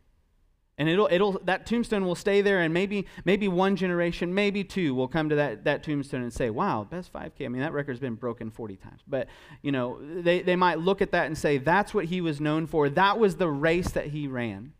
And 0.78 0.88
it'll, 0.88 1.11
it'll, 1.12 1.33
that 1.44 1.66
tombstone 1.66 2.06
will 2.06 2.14
stay 2.14 2.40
there, 2.40 2.61
and 2.61 2.72
maybe, 2.72 3.04
maybe 3.26 3.46
one 3.48 3.76
generation, 3.76 4.33
maybe 4.33 4.64
two 4.64 4.94
will 4.94 5.09
come 5.09 5.28
to 5.28 5.35
that, 5.35 5.64
that 5.64 5.83
tombstone 5.83 6.22
and 6.22 6.33
say, 6.33 6.48
wow, 6.48 6.88
best 6.90 7.12
5K. 7.12 7.44
I 7.44 7.48
mean, 7.48 7.61
that 7.61 7.74
record's 7.74 8.00
been 8.00 8.14
broken 8.14 8.50
40 8.50 8.76
times. 8.76 9.02
But, 9.06 9.28
you 9.61 9.72
know, 9.72 9.98
they, 10.00 10.40
they 10.40 10.56
might 10.56 10.78
look 10.78 11.02
at 11.02 11.12
that 11.12 11.26
and 11.26 11.37
say, 11.37 11.59
that's 11.59 11.92
what 11.92 12.06
he 12.06 12.22
was 12.22 12.40
known 12.40 12.66
for. 12.66 12.88
That 12.88 13.18
was 13.18 13.37
the 13.37 13.50
race 13.50 13.90
that 13.90 14.06
he 14.06 14.26
ran. 14.26 14.72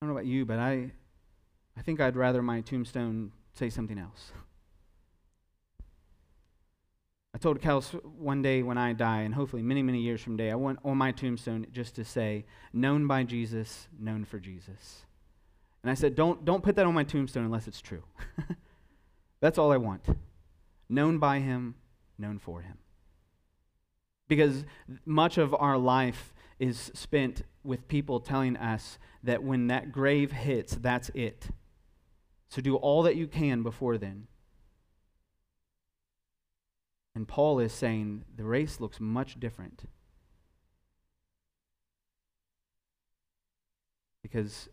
I 0.00 0.06
don't 0.06 0.14
know 0.14 0.18
about 0.18 0.26
you, 0.26 0.44
but 0.44 0.58
I, 0.58 0.90
I 1.76 1.82
think 1.82 2.00
I'd 2.00 2.16
rather 2.16 2.42
my 2.42 2.60
tombstone 2.60 3.32
say 3.54 3.70
something 3.70 3.98
else. 3.98 4.32
I 7.34 7.38
told 7.38 7.60
Kels 7.60 7.92
one 8.04 8.42
day 8.42 8.62
when 8.62 8.76
I 8.76 8.92
die, 8.92 9.22
and 9.22 9.34
hopefully 9.34 9.62
many, 9.62 9.82
many 9.82 10.00
years 10.00 10.20
from 10.20 10.36
today, 10.36 10.50
I 10.50 10.54
want 10.54 10.78
on 10.84 10.98
my 10.98 11.12
tombstone 11.12 11.66
just 11.72 11.94
to 11.96 12.04
say, 12.04 12.44
known 12.72 13.06
by 13.06 13.24
Jesus, 13.24 13.88
known 13.98 14.24
for 14.24 14.38
Jesus. 14.38 15.06
And 15.82 15.90
I 15.90 15.94
said, 15.94 16.14
don't, 16.14 16.44
don't 16.44 16.62
put 16.62 16.76
that 16.76 16.86
on 16.86 16.94
my 16.94 17.04
tombstone 17.04 17.44
unless 17.44 17.66
it's 17.66 17.80
true. 17.80 18.02
That's 19.40 19.58
all 19.58 19.72
I 19.72 19.78
want. 19.78 20.04
Known 20.88 21.18
by 21.18 21.40
him, 21.40 21.74
known 22.18 22.38
for 22.38 22.60
him. 22.60 22.76
Because 24.28 24.64
much 25.04 25.38
of 25.38 25.54
our 25.54 25.78
life 25.78 26.32
is 26.58 26.92
spent 26.94 27.42
with 27.64 27.88
people 27.88 28.20
telling 28.20 28.56
us 28.56 28.98
that 29.24 29.42
when 29.42 29.66
that 29.68 29.90
grave 29.90 30.32
hits, 30.32 30.76
that's 30.80 31.10
it. 31.10 31.48
So 32.52 32.60
do 32.60 32.76
all 32.76 33.02
that 33.04 33.16
you 33.16 33.28
can 33.28 33.62
before 33.62 33.96
then. 33.96 34.26
And 37.14 37.26
Paul 37.26 37.58
is 37.58 37.72
saying 37.72 38.24
the 38.36 38.44
race 38.44 38.78
looks 38.78 39.00
much 39.00 39.40
different. 39.40 39.84
Because 44.22 44.68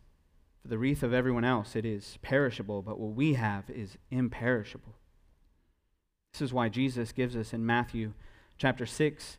for 0.62 0.68
the 0.68 0.78
wreath 0.78 1.04
of 1.04 1.14
everyone 1.14 1.46
else, 1.46 1.74
it 1.74 1.86
is 1.86 2.18
perishable, 2.22 2.82
but 2.82 3.00
what 3.00 3.16
we 3.16 3.36
have 3.36 3.70
is 3.70 3.98
imperishable. 4.12 4.96
This 6.34 6.42
is 6.42 6.52
why 6.52 6.68
Jesus 6.68 7.14
gives 7.14 7.38
us 7.38 7.54
in 7.54 7.66
Matthew 7.66 8.12
chapter 8.58 8.86
6 8.86 9.38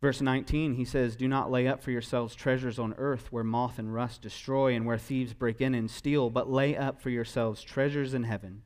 Verse 0.00 0.20
19, 0.22 0.74
he 0.74 0.84
says, 0.84 1.14
Do 1.14 1.28
not 1.28 1.50
lay 1.50 1.66
up 1.66 1.82
for 1.82 1.90
yourselves 1.90 2.34
treasures 2.34 2.78
on 2.78 2.94
earth 2.96 3.30
where 3.30 3.44
moth 3.44 3.78
and 3.78 3.92
rust 3.92 4.22
destroy 4.22 4.74
and 4.74 4.86
where 4.86 4.96
thieves 4.96 5.34
break 5.34 5.60
in 5.60 5.74
and 5.74 5.90
steal, 5.90 6.30
but 6.30 6.50
lay 6.50 6.76
up 6.76 7.02
for 7.02 7.10
yourselves 7.10 7.62
treasures 7.62 8.14
in 8.14 8.24
heaven 8.24 8.62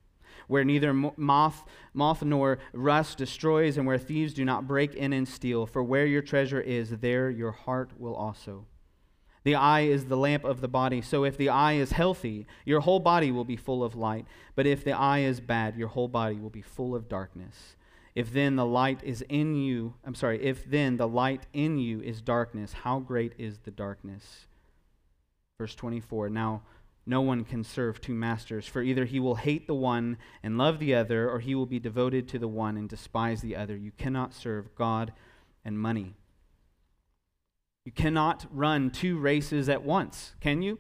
where 0.47 0.64
neither 0.64 0.92
moth, 0.92 1.64
moth 1.92 2.23
nor 2.23 2.59
rust 2.73 3.18
destroys 3.18 3.77
and 3.77 3.87
where 3.87 3.99
thieves 3.99 4.35
do 4.35 4.44
not 4.44 4.66
break 4.66 4.94
in 4.94 5.12
and 5.12 5.27
steal. 5.27 5.66
For 5.66 5.83
where 5.83 6.07
your 6.07 6.23
treasure 6.23 6.61
is, 6.61 6.90
there 6.90 7.31
your 7.31 7.53
heart 7.53 7.92
will 7.99 8.14
also. 8.14 8.66
The 9.44 9.55
eye 9.57 9.83
is 9.83 10.07
the 10.07 10.16
lamp 10.16 10.44
of 10.44 10.61
the 10.61 10.68
body. 10.68 11.03
So 11.03 11.25
if 11.25 11.37
the 11.37 11.51
eye 11.51 11.75
is 11.75 11.92
healthy, 11.92 12.47
your 12.64 12.81
whole 12.81 13.01
body 13.01 13.31
will 13.31 13.44
be 13.44 13.57
full 13.57 13.85
of 13.85 13.94
light. 13.94 14.27
But 14.55 14.66
if 14.66 14.85
the 14.85 14.92
eye 14.92 15.20
is 15.20 15.40
bad, 15.40 15.77
your 15.77 15.88
whole 15.88 16.09
body 16.09 16.37
will 16.37 16.51
be 16.51 16.62
full 16.62 16.94
of 16.94 17.09
darkness. 17.09 17.77
If 18.14 18.33
then 18.33 18.57
the 18.57 18.66
light 18.66 19.03
is 19.03 19.22
in 19.29 19.57
you, 19.57 19.94
I'm 20.05 20.14
sorry, 20.14 20.42
if 20.42 20.68
then 20.70 20.96
the 20.96 21.09
light 21.09 21.46
in 21.53 21.79
you 21.79 22.00
is 22.00 22.20
darkness, 22.20 22.72
how 22.72 23.00
great 23.00 23.33
is 23.38 23.59
the 23.59 23.72
darkness? 23.72 24.46
Verse 25.59 25.74
24 25.74 26.31
Now 26.31 26.62
no 27.07 27.20
one 27.20 27.44
can 27.44 27.64
serve 27.64 28.00
two 28.00 28.14
masters, 28.14 28.66
for 28.66 28.83
either 28.83 29.05
he 29.05 29.20
will 29.20 29.35
hate 29.35 29.66
the 29.66 29.74
one 29.74 30.16
and 30.42 30.57
love 30.57 30.79
the 30.79 30.94
other, 30.94 31.29
or 31.29 31.40
he 31.40 31.55
will 31.55 31.66
be 31.66 31.79
devoted 31.79 32.29
to 32.29 32.38
the 32.38 32.48
one 32.48 32.77
and 32.77 32.88
despise 32.88 33.40
the 33.40 33.57
other. 33.57 33.77
You 33.77 33.92
cannot 33.98 34.33
serve 34.33 34.74
God 34.74 35.12
and 35.64 35.79
money. 35.79 36.14
You 37.85 37.92
cannot 37.92 38.46
run 38.50 38.90
two 38.90 39.18
races 39.18 39.68
at 39.68 39.83
once, 39.83 40.35
can 40.40 40.62
you? 40.62 40.79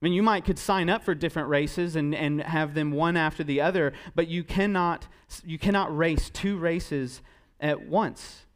I 0.00 0.04
mean, 0.04 0.12
you 0.12 0.22
might 0.22 0.44
could 0.44 0.58
sign 0.58 0.88
up 0.88 1.02
for 1.02 1.14
different 1.14 1.48
races 1.48 1.96
and, 1.96 2.14
and 2.14 2.40
have 2.40 2.74
them 2.74 2.92
one 2.92 3.16
after 3.16 3.42
the 3.42 3.60
other, 3.60 3.92
but 4.14 4.28
you 4.28 4.44
cannot, 4.44 5.08
you 5.44 5.58
cannot 5.58 5.96
race 5.96 6.30
two 6.30 6.56
races 6.56 7.20
at 7.60 7.86
once. 7.88 8.46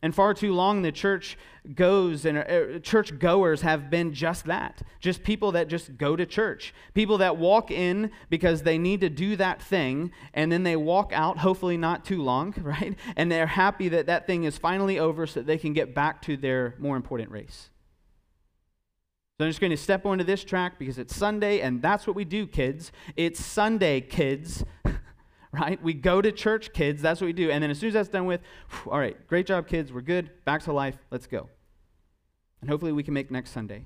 And 0.00 0.14
far 0.14 0.34
too 0.34 0.52
long, 0.52 0.82
the 0.82 0.92
church 0.92 1.38
goes 1.74 2.24
and 2.24 2.38
uh, 2.38 2.80
church 2.80 3.20
goers 3.20 3.62
have 3.62 3.88
been 3.88 4.12
just 4.12 4.46
that 4.46 4.82
just 4.98 5.22
people 5.22 5.52
that 5.52 5.68
just 5.68 5.96
go 5.96 6.16
to 6.16 6.26
church. 6.26 6.74
People 6.92 7.18
that 7.18 7.36
walk 7.36 7.70
in 7.70 8.10
because 8.28 8.62
they 8.62 8.78
need 8.78 9.00
to 9.00 9.08
do 9.08 9.36
that 9.36 9.62
thing, 9.62 10.12
and 10.34 10.50
then 10.50 10.62
they 10.62 10.76
walk 10.76 11.12
out, 11.12 11.38
hopefully 11.38 11.76
not 11.76 12.04
too 12.04 12.22
long, 12.22 12.54
right? 12.62 12.96
And 13.16 13.30
they're 13.30 13.46
happy 13.46 13.88
that 13.90 14.06
that 14.06 14.26
thing 14.26 14.44
is 14.44 14.58
finally 14.58 14.98
over 14.98 15.26
so 15.26 15.42
they 15.42 15.58
can 15.58 15.72
get 15.72 15.94
back 15.94 16.22
to 16.22 16.36
their 16.36 16.74
more 16.78 16.96
important 16.96 17.30
race. 17.30 17.70
So 19.42 19.46
I'm 19.46 19.50
just 19.50 19.60
going 19.60 19.72
to 19.72 19.76
step 19.76 20.06
onto 20.06 20.22
this 20.22 20.44
track 20.44 20.78
because 20.78 20.98
it's 20.98 21.16
Sunday, 21.16 21.62
and 21.62 21.82
that's 21.82 22.06
what 22.06 22.14
we 22.14 22.24
do, 22.24 22.46
kids. 22.46 22.92
It's 23.16 23.44
Sunday, 23.44 24.00
kids. 24.00 24.64
right? 25.52 25.82
We 25.82 25.94
go 25.94 26.22
to 26.22 26.30
church, 26.30 26.72
kids. 26.72 27.02
That's 27.02 27.20
what 27.20 27.26
we 27.26 27.32
do. 27.32 27.50
And 27.50 27.60
then 27.60 27.68
as 27.68 27.80
soon 27.80 27.88
as 27.88 27.94
that's 27.94 28.08
done 28.08 28.26
with, 28.26 28.40
all 28.86 29.00
right, 29.00 29.16
great 29.26 29.46
job, 29.48 29.66
kids. 29.66 29.92
We're 29.92 30.00
good. 30.02 30.30
Back 30.44 30.62
to 30.62 30.72
life. 30.72 30.96
Let's 31.10 31.26
go. 31.26 31.48
And 32.60 32.70
hopefully 32.70 32.92
we 32.92 33.02
can 33.02 33.14
make 33.14 33.32
next 33.32 33.50
Sunday. 33.50 33.82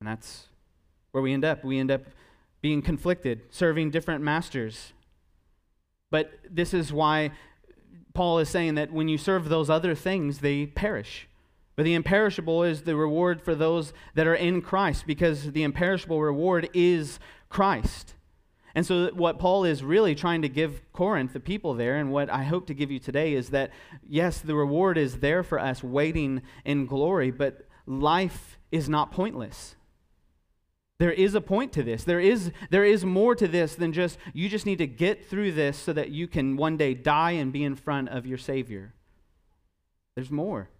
And 0.00 0.06
that's 0.06 0.48
where 1.12 1.22
we 1.22 1.32
end 1.32 1.46
up. 1.46 1.64
We 1.64 1.78
end 1.78 1.90
up 1.90 2.02
being 2.60 2.82
conflicted, 2.82 3.44
serving 3.48 3.92
different 3.92 4.22
masters. 4.22 4.92
But 6.10 6.32
this 6.50 6.74
is 6.74 6.92
why 6.92 7.30
Paul 8.16 8.38
is 8.38 8.48
saying 8.48 8.76
that 8.76 8.90
when 8.90 9.08
you 9.08 9.18
serve 9.18 9.48
those 9.50 9.68
other 9.68 9.94
things, 9.94 10.38
they 10.38 10.64
perish. 10.64 11.28
But 11.76 11.84
the 11.84 11.92
imperishable 11.92 12.62
is 12.62 12.82
the 12.82 12.96
reward 12.96 13.42
for 13.42 13.54
those 13.54 13.92
that 14.14 14.26
are 14.26 14.34
in 14.34 14.62
Christ 14.62 15.06
because 15.06 15.52
the 15.52 15.62
imperishable 15.62 16.22
reward 16.22 16.70
is 16.72 17.18
Christ. 17.50 18.14
And 18.74 18.86
so, 18.86 19.10
what 19.12 19.38
Paul 19.38 19.64
is 19.64 19.84
really 19.84 20.14
trying 20.14 20.40
to 20.42 20.48
give 20.48 20.80
Corinth, 20.94 21.34
the 21.34 21.40
people 21.40 21.74
there, 21.74 21.96
and 21.96 22.10
what 22.10 22.30
I 22.30 22.44
hope 22.44 22.66
to 22.68 22.74
give 22.74 22.90
you 22.90 22.98
today 22.98 23.34
is 23.34 23.50
that, 23.50 23.70
yes, 24.08 24.38
the 24.38 24.54
reward 24.54 24.96
is 24.96 25.18
there 25.18 25.42
for 25.42 25.58
us 25.58 25.84
waiting 25.84 26.40
in 26.64 26.86
glory, 26.86 27.30
but 27.30 27.66
life 27.86 28.58
is 28.72 28.88
not 28.88 29.12
pointless. 29.12 29.75
There 30.98 31.12
is 31.12 31.34
a 31.34 31.40
point 31.40 31.72
to 31.74 31.82
this. 31.82 32.04
There 32.04 32.20
is, 32.20 32.50
there 32.70 32.84
is 32.84 33.04
more 33.04 33.34
to 33.34 33.46
this 33.46 33.74
than 33.74 33.92
just, 33.92 34.18
you 34.32 34.48
just 34.48 34.64
need 34.64 34.78
to 34.78 34.86
get 34.86 35.28
through 35.28 35.52
this 35.52 35.76
so 35.76 35.92
that 35.92 36.10
you 36.10 36.26
can 36.26 36.56
one 36.56 36.76
day 36.76 36.94
die 36.94 37.32
and 37.32 37.52
be 37.52 37.64
in 37.64 37.74
front 37.74 38.08
of 38.08 38.26
your 38.26 38.38
Savior. 38.38 38.94
There's 40.14 40.30
more. 40.30 40.70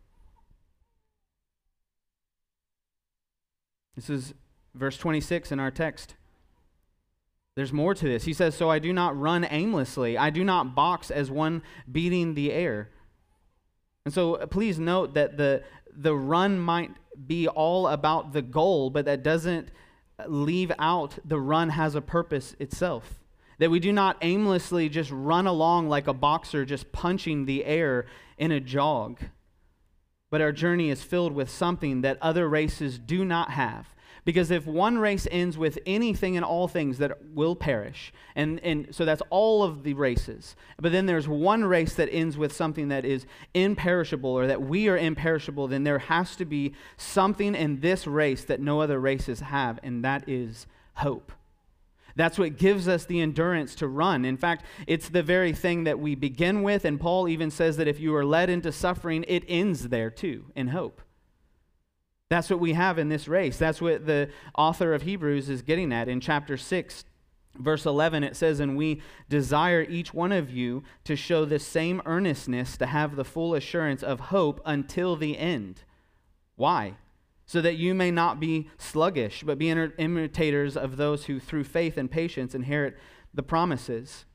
This 3.94 4.08
is 4.08 4.34
verse 4.74 4.96
26 4.96 5.52
in 5.52 5.60
our 5.60 5.70
text. 5.70 6.14
There's 7.54 7.72
more 7.72 7.94
to 7.94 8.04
this. 8.04 8.24
He 8.24 8.34
says, 8.34 8.54
So 8.54 8.70
I 8.70 8.78
do 8.78 8.92
not 8.92 9.18
run 9.18 9.46
aimlessly, 9.48 10.16
I 10.16 10.30
do 10.30 10.44
not 10.44 10.74
box 10.74 11.10
as 11.10 11.30
one 11.30 11.62
beating 11.90 12.34
the 12.34 12.52
air. 12.52 12.90
And 14.04 14.14
so 14.14 14.34
uh, 14.34 14.46
please 14.46 14.78
note 14.78 15.14
that 15.14 15.36
the, 15.36 15.64
the 15.92 16.14
run 16.14 16.58
might 16.58 16.92
be 17.26 17.48
all 17.48 17.88
about 17.88 18.32
the 18.32 18.42
goal, 18.42 18.90
but 18.90 19.06
that 19.06 19.22
doesn't 19.22 19.70
leave 20.26 20.72
out 20.78 21.18
the 21.24 21.40
run 21.40 21.70
has 21.70 21.94
a 21.94 22.00
purpose 22.00 22.54
itself. 22.58 23.20
That 23.58 23.70
we 23.70 23.80
do 23.80 23.92
not 23.92 24.18
aimlessly 24.22 24.88
just 24.88 25.10
run 25.10 25.46
along 25.46 25.88
like 25.88 26.06
a 26.06 26.12
boxer 26.12 26.64
just 26.64 26.92
punching 26.92 27.46
the 27.46 27.64
air 27.64 28.06
in 28.36 28.52
a 28.52 28.60
jog. 28.60 29.18
But 30.30 30.40
our 30.40 30.52
journey 30.52 30.90
is 30.90 31.02
filled 31.02 31.32
with 31.32 31.48
something 31.48 32.02
that 32.02 32.18
other 32.20 32.48
races 32.48 32.98
do 32.98 33.24
not 33.24 33.50
have. 33.50 33.94
Because 34.24 34.50
if 34.50 34.66
one 34.66 34.98
race 34.98 35.28
ends 35.30 35.56
with 35.56 35.78
anything 35.86 36.36
and 36.36 36.44
all 36.44 36.66
things 36.66 36.98
that 36.98 37.18
will 37.32 37.54
perish, 37.54 38.12
and, 38.34 38.58
and 38.60 38.94
so 38.94 39.04
that's 39.04 39.22
all 39.30 39.62
of 39.62 39.84
the 39.84 39.94
races, 39.94 40.56
but 40.80 40.90
then 40.90 41.06
there's 41.06 41.28
one 41.28 41.64
race 41.64 41.94
that 41.94 42.08
ends 42.10 42.36
with 42.36 42.52
something 42.52 42.88
that 42.88 43.04
is 43.04 43.24
imperishable 43.54 44.30
or 44.30 44.46
that 44.48 44.62
we 44.62 44.88
are 44.88 44.98
imperishable, 44.98 45.68
then 45.68 45.84
there 45.84 46.00
has 46.00 46.34
to 46.36 46.44
be 46.44 46.74
something 46.96 47.54
in 47.54 47.80
this 47.80 48.06
race 48.06 48.44
that 48.44 48.60
no 48.60 48.80
other 48.80 48.98
races 48.98 49.40
have, 49.40 49.78
and 49.82 50.04
that 50.04 50.28
is 50.28 50.66
hope. 50.94 51.30
That's 52.16 52.38
what 52.38 52.56
gives 52.56 52.88
us 52.88 53.04
the 53.04 53.20
endurance 53.20 53.74
to 53.76 53.86
run. 53.86 54.24
In 54.24 54.38
fact, 54.38 54.64
it's 54.86 55.10
the 55.10 55.22
very 55.22 55.52
thing 55.52 55.84
that 55.84 56.00
we 56.00 56.14
begin 56.14 56.62
with, 56.62 56.84
and 56.84 56.98
Paul 56.98 57.28
even 57.28 57.50
says 57.50 57.76
that 57.76 57.86
if 57.86 58.00
you 58.00 58.14
are 58.16 58.24
led 58.24 58.48
into 58.48 58.72
suffering, 58.72 59.24
it 59.28 59.44
ends 59.46 59.88
there 59.88 60.10
too, 60.10 60.46
in 60.56 60.68
hope. 60.68 61.02
That's 62.28 62.50
what 62.50 62.60
we 62.60 62.72
have 62.72 62.98
in 62.98 63.08
this 63.08 63.28
race. 63.28 63.56
That's 63.56 63.80
what 63.80 64.06
the 64.06 64.30
author 64.56 64.92
of 64.92 65.02
Hebrews 65.02 65.48
is 65.48 65.62
getting 65.62 65.92
at 65.92 66.08
in 66.08 66.20
chapter 66.20 66.56
6. 66.56 67.04
Verse 67.58 67.86
11, 67.86 68.22
it 68.22 68.36
says, 68.36 68.60
And 68.60 68.76
we 68.76 69.00
desire 69.28 69.82
each 69.82 70.12
one 70.12 70.32
of 70.32 70.50
you 70.50 70.82
to 71.04 71.16
show 71.16 71.44
the 71.44 71.58
same 71.58 72.02
earnestness 72.04 72.76
to 72.76 72.86
have 72.86 73.16
the 73.16 73.24
full 73.24 73.54
assurance 73.54 74.02
of 74.02 74.20
hope 74.20 74.60
until 74.66 75.16
the 75.16 75.38
end. 75.38 75.82
Why? 76.56 76.96
So 77.46 77.62
that 77.62 77.76
you 77.76 77.94
may 77.94 78.10
not 78.10 78.40
be 78.40 78.68
sluggish, 78.76 79.42
but 79.46 79.56
be 79.56 79.70
imitators 79.70 80.76
of 80.76 80.96
those 80.96 81.26
who 81.26 81.38
through 81.38 81.64
faith 81.64 81.96
and 81.96 82.10
patience 82.10 82.54
inherit 82.54 82.98
the 83.32 83.42
promises. 83.42 84.26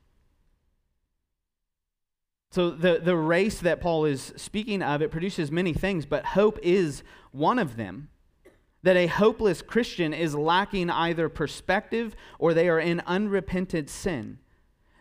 So, 2.51 2.69
the, 2.69 2.99
the 3.01 3.15
race 3.15 3.59
that 3.59 3.79
Paul 3.79 4.03
is 4.03 4.33
speaking 4.35 4.81
of, 4.83 5.01
it 5.01 5.09
produces 5.09 5.51
many 5.51 5.71
things, 5.71 6.05
but 6.05 6.25
hope 6.25 6.59
is 6.61 7.01
one 7.31 7.57
of 7.57 7.77
them. 7.77 8.09
That 8.83 8.97
a 8.97 9.07
hopeless 9.07 9.61
Christian 9.61 10.13
is 10.13 10.35
lacking 10.35 10.89
either 10.89 11.29
perspective 11.29 12.15
or 12.39 12.53
they 12.53 12.67
are 12.67 12.79
in 12.79 13.01
unrepented 13.05 13.89
sin. 13.89 14.39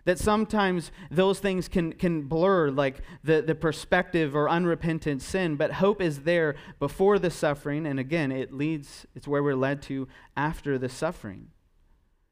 That 0.04 0.18
sometimes 0.18 0.92
those 1.10 1.40
things 1.40 1.66
can, 1.66 1.92
can 1.94 2.22
blur, 2.22 2.70
like 2.70 3.00
the, 3.24 3.42
the 3.42 3.54
perspective 3.54 4.36
or 4.36 4.48
unrepentant 4.48 5.20
sin, 5.20 5.56
but 5.56 5.72
hope 5.72 6.00
is 6.00 6.20
there 6.20 6.54
before 6.78 7.18
the 7.18 7.30
suffering, 7.30 7.84
and 7.84 7.98
again, 7.98 8.30
it 8.30 8.52
leads, 8.52 9.06
it's 9.14 9.26
where 9.26 9.42
we're 9.42 9.54
led 9.56 9.82
to 9.82 10.06
after 10.36 10.78
the 10.78 10.88
suffering. 10.88 11.48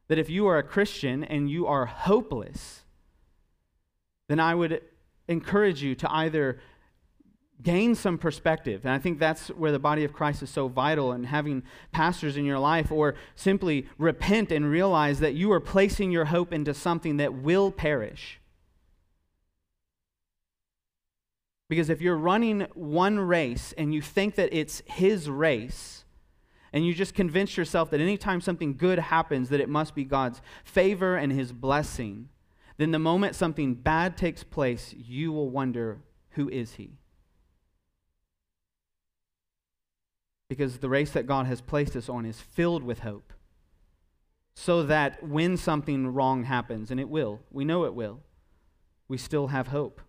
That 0.07 0.19
if 0.19 0.31
you 0.31 0.47
are 0.47 0.59
a 0.59 0.63
Christian 0.63 1.25
and 1.25 1.51
you 1.51 1.67
are 1.67 1.87
hopeless, 1.87 2.85
then 4.29 4.41
I 4.41 4.55
would 4.55 4.83
encourage 5.29 5.83
you 5.83 5.95
to 5.97 6.13
either 6.13 6.59
gain 7.63 7.95
some 7.95 8.19
perspective. 8.19 8.85
And 8.85 8.93
I 8.93 8.99
think 8.99 9.19
that's 9.19 9.49
where 9.49 9.73
the 9.73 9.79
body 9.79 10.05
of 10.05 10.13
Christ 10.13 10.43
is 10.43 10.51
so 10.51 10.69
vital 10.69 11.13
and 11.13 11.27
having 11.27 11.65
pastors 11.93 12.37
in 12.37 12.45
your 12.45 12.59
life, 12.59 12.93
or 12.93 13.15
simply 13.35 13.87
repent 13.99 14.53
and 14.53 14.71
realize 14.71 15.21
that 15.21 15.35
you 15.35 15.51
are 15.53 15.61
placing 15.61 16.11
your 16.11 16.27
hope 16.27 16.53
into 16.53 16.73
something 16.73 17.17
that 17.17 17.35
will 17.35 17.73
perish. 17.73 18.41
Because 21.69 21.91
if 21.91 22.01
you're 22.01 22.17
running 22.17 22.67
one 22.75 23.19
race 23.19 23.75
and 23.77 23.93
you 23.93 24.01
think 24.01 24.37
that 24.37 24.49
it's 24.53 24.83
his 24.87 25.29
race, 25.29 26.05
and 26.73 26.87
you 26.87 26.95
just 26.95 27.15
convince 27.15 27.57
yourself 27.57 27.91
that 27.91 28.01
anytime 28.01 28.41
something 28.41 28.77
good 28.77 28.99
happens, 28.99 29.49
that 29.49 29.61
it 29.61 29.69
must 29.69 29.95
be 29.95 30.05
God's 30.05 30.41
favor 30.65 31.17
and 31.17 31.33
his 31.33 31.53
blessing, 31.53 32.29
then 32.79 32.93
the 32.93 32.99
moment 32.99 33.35
something 33.35 33.75
bad 33.75 34.17
takes 34.17 34.45
place, 34.45 34.95
you 34.97 35.33
will 35.33 35.51
wonder, 35.51 36.01
who 36.31 36.49
is 36.49 36.75
he? 36.75 36.99
Because 40.49 40.79
the 40.79 40.89
race 40.89 41.11
that 41.11 41.27
God 41.27 41.47
has 41.47 41.61
placed 41.61 41.97
us 41.97 42.09
on 42.09 42.25
is 42.25 42.41
filled 42.41 42.83
with 42.85 43.01
hope. 43.01 43.33
So 44.55 44.83
that 44.85 45.23
when 45.23 45.57
something 45.57 46.09
wrong 46.09 46.45
happens, 46.45 46.91
and 46.91 46.99
it 46.99 47.09
will, 47.09 47.41
we 47.51 47.65
know 47.65 47.85
it 47.85 47.95
will, 47.95 48.21
we 49.09 49.19
still 49.19 49.49
have 49.49 49.69
hope. 49.69 50.01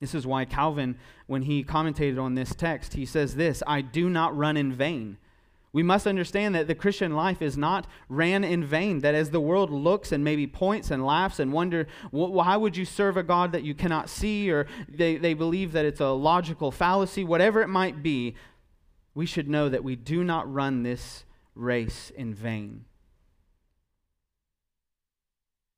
This 0.00 0.14
is 0.14 0.26
why 0.26 0.44
Calvin, 0.44 0.96
when 1.26 1.42
he 1.42 1.62
commentated 1.62 2.20
on 2.20 2.34
this 2.34 2.56
text, 2.56 2.94
he 2.94 3.06
says 3.06 3.36
this 3.36 3.62
I 3.66 3.82
do 3.82 4.10
not 4.10 4.36
run 4.36 4.56
in 4.56 4.72
vain. 4.72 5.16
We 5.74 5.82
must 5.82 6.06
understand 6.06 6.54
that 6.54 6.66
the 6.66 6.74
Christian 6.74 7.14
life 7.14 7.40
is 7.40 7.56
not 7.56 7.86
ran 8.08 8.44
in 8.44 8.62
vain. 8.62 8.98
That 8.98 9.14
as 9.14 9.30
the 9.30 9.40
world 9.40 9.70
looks 9.70 10.12
and 10.12 10.22
maybe 10.22 10.46
points 10.46 10.90
and 10.90 11.04
laughs 11.04 11.38
and 11.38 11.52
wonder, 11.52 11.86
why 12.10 12.56
would 12.56 12.76
you 12.76 12.84
serve 12.84 13.16
a 13.16 13.22
God 13.22 13.52
that 13.52 13.62
you 13.62 13.74
cannot 13.74 14.10
see, 14.10 14.50
or 14.50 14.66
they, 14.86 15.16
they 15.16 15.32
believe 15.32 15.72
that 15.72 15.86
it's 15.86 16.00
a 16.00 16.10
logical 16.10 16.70
fallacy, 16.70 17.24
whatever 17.24 17.62
it 17.62 17.68
might 17.68 18.02
be, 18.02 18.34
we 19.14 19.24
should 19.24 19.48
know 19.48 19.68
that 19.70 19.84
we 19.84 19.96
do 19.96 20.22
not 20.22 20.52
run 20.52 20.82
this 20.82 21.24
race 21.54 22.10
in 22.14 22.34
vain. 22.34 22.84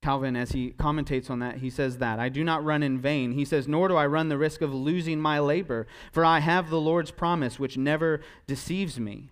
Calvin, 0.02 0.36
as 0.36 0.52
he 0.52 0.72
commentates 0.72 1.30
on 1.30 1.38
that, 1.38 1.58
he 1.58 1.70
says 1.70 1.98
that 1.98 2.18
I 2.18 2.28
do 2.28 2.44
not 2.44 2.62
run 2.62 2.82
in 2.82 2.98
vain. 2.98 3.32
He 3.32 3.44
says, 3.44 3.66
Nor 3.66 3.88
do 3.88 3.96
I 3.96 4.06
run 4.06 4.28
the 4.28 4.36
risk 4.36 4.60
of 4.60 4.74
losing 4.74 5.18
my 5.18 5.38
labor, 5.38 5.86
for 6.12 6.24
I 6.24 6.40
have 6.40 6.68
the 6.68 6.80
Lord's 6.80 7.10
promise, 7.10 7.58
which 7.58 7.78
never 7.78 8.20
deceives 8.46 9.00
me. 9.00 9.30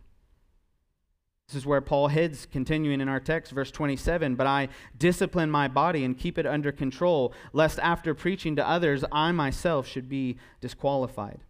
This 1.49 1.57
is 1.57 1.67
where 1.67 1.81
Paul 1.81 2.09
heads, 2.09 2.47
continuing 2.51 3.01
in 3.01 3.09
our 3.09 3.21
text, 3.21 3.53
verse 3.53 3.71
27. 3.71 4.37
But 4.37 4.47
I 4.47 4.69
discipline 4.97 5.51
my 5.51 5.69
body 5.69 6.05
and 6.05 6.17
keep 6.17 6.39
it 6.39 6.47
under 6.47 6.73
control, 6.73 7.35
lest 7.53 7.79
after 7.81 8.15
preaching 8.15 8.57
to 8.57 8.67
others, 8.67 9.05
I 9.13 9.33
myself 9.33 9.87
should 9.87 10.09
be 10.09 10.39
disqualified. 10.61 11.41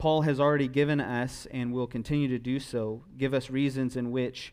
Paul 0.00 0.22
has 0.22 0.40
already 0.40 0.66
given 0.66 1.00
us, 1.00 1.46
and 1.52 1.72
will 1.72 1.86
continue 1.86 2.26
to 2.26 2.38
do 2.38 2.58
so, 2.58 3.04
give 3.16 3.32
us 3.32 3.50
reasons 3.50 3.96
in 3.96 4.10
which 4.10 4.52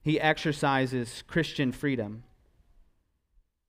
he 0.00 0.20
exercises 0.20 1.24
Christian 1.26 1.72
freedom. 1.72 2.22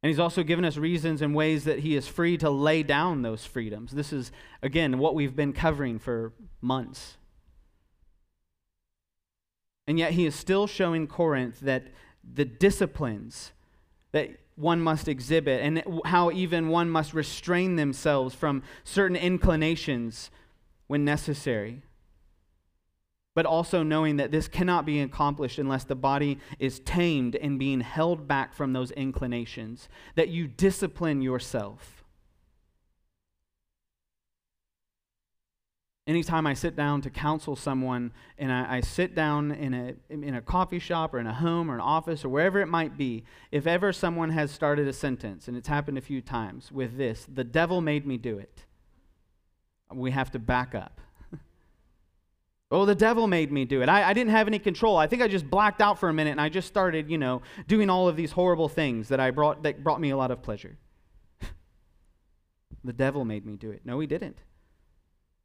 And 0.03 0.11
he's 0.11 0.19
also 0.19 0.43
given 0.43 0.63
us 0.63 0.77
reasons 0.77 1.23
and 1.23 1.33
ways 1.33 1.63
that 1.63 1.79
he 1.79 1.95
is 1.95 2.07
free 2.07 2.37
to 2.37 2.51
lay 2.51 2.83
down 2.83 3.23
those 3.23 3.43
freedoms. 3.43 3.91
This 3.91 4.13
is, 4.13 4.31
again, 4.61 4.99
what 4.99 5.15
we've 5.15 5.35
been 5.35 5.53
covering 5.53 5.97
for 5.97 6.33
months. 6.61 7.17
And 9.87 9.97
yet 9.97 10.11
he 10.11 10.25
is 10.25 10.35
still 10.35 10.67
showing 10.67 11.07
Corinth 11.07 11.61
that 11.61 11.87
the 12.23 12.45
disciplines 12.45 13.53
that 14.11 14.31
one 14.55 14.81
must 14.81 15.07
exhibit 15.07 15.61
and 15.61 15.83
how 16.05 16.31
even 16.31 16.67
one 16.67 16.89
must 16.89 17.13
restrain 17.13 17.75
themselves 17.75 18.35
from 18.35 18.63
certain 18.83 19.15
inclinations 19.15 20.29
when 20.87 21.05
necessary. 21.05 21.83
But 23.35 23.45
also 23.45 23.83
knowing 23.83 24.17
that 24.17 24.31
this 24.31 24.47
cannot 24.47 24.85
be 24.85 24.99
accomplished 24.99 25.59
unless 25.59 25.83
the 25.83 25.95
body 25.95 26.39
is 26.57 26.79
tamed 26.79 27.35
and 27.35 27.59
being 27.59 27.81
held 27.81 28.27
back 28.27 28.53
from 28.55 28.73
those 28.73 28.89
inclinations, 28.91 29.87
that 30.15 30.29
you 30.29 30.47
discipline 30.47 31.21
yourself. 31.21 31.96
Anytime 36.07 36.47
I 36.47 36.53
sit 36.53 36.75
down 36.75 37.01
to 37.01 37.09
counsel 37.09 37.55
someone 37.55 38.13
and 38.37 38.51
I, 38.51 38.77
I, 38.77 38.81
sit 38.81 39.13
down 39.13 39.51
in 39.51 39.73
a, 39.73 39.93
in 40.09 40.35
a 40.35 40.41
coffee 40.41 40.79
shop 40.79 41.13
or 41.13 41.19
in 41.19 41.27
a 41.27 41.33
home 41.33 41.69
or 41.69 41.75
an 41.75 41.81
office 41.81 42.23
or 42.23 42.29
wherever 42.29 42.61
it 42.61 42.67
might 42.67 42.97
be, 42.97 43.25
if 43.51 43.67
ever 43.67 43.91
someone 43.91 44.29
has 44.29 44.49
started 44.49 44.87
a 44.87 44.93
sentence, 44.93 45.47
and 45.47 45.57
it's 45.57 45.67
happened 45.67 45.97
a 45.97 46.01
few 46.01 46.21
times 46.21 46.71
with 46.71 46.97
this, 46.97 47.27
the 47.31 47.43
devil 47.43 47.81
made 47.81 48.07
me 48.07 48.17
do 48.17 48.39
it, 48.39 48.63
we 49.93 50.11
have 50.11 50.31
to 50.31 50.39
back 50.39 50.73
up. 50.73 51.01
oh, 52.71 52.85
the 52.85 52.95
devil 52.95 53.27
made 53.27 53.51
me 53.51 53.65
do 53.65 53.81
it. 53.81 53.89
I, 53.89 54.09
I 54.09 54.13
didn't 54.13 54.31
have 54.31 54.47
any 54.47 54.59
control. 54.59 54.95
I 54.95 55.07
think 55.07 55.21
I 55.21 55.27
just 55.27 55.49
blacked 55.49 55.81
out 55.81 55.99
for 55.99 56.07
a 56.07 56.13
minute 56.13 56.31
and 56.31 56.41
I 56.41 56.47
just 56.47 56.69
started, 56.69 57.11
you 57.11 57.17
know, 57.17 57.41
doing 57.67 57.89
all 57.89 58.07
of 58.07 58.15
these 58.15 58.31
horrible 58.31 58.69
things 58.69 59.09
that 59.09 59.19
I 59.19 59.31
brought 59.31 59.63
that 59.63 59.83
brought 59.83 59.99
me 59.99 60.11
a 60.11 60.17
lot 60.17 60.31
of 60.31 60.41
pleasure. 60.41 60.77
the 62.83 62.93
devil 62.93 63.25
made 63.25 63.45
me 63.45 63.57
do 63.57 63.71
it. 63.71 63.81
No, 63.83 63.99
he 63.99 64.07
didn't. 64.07 64.37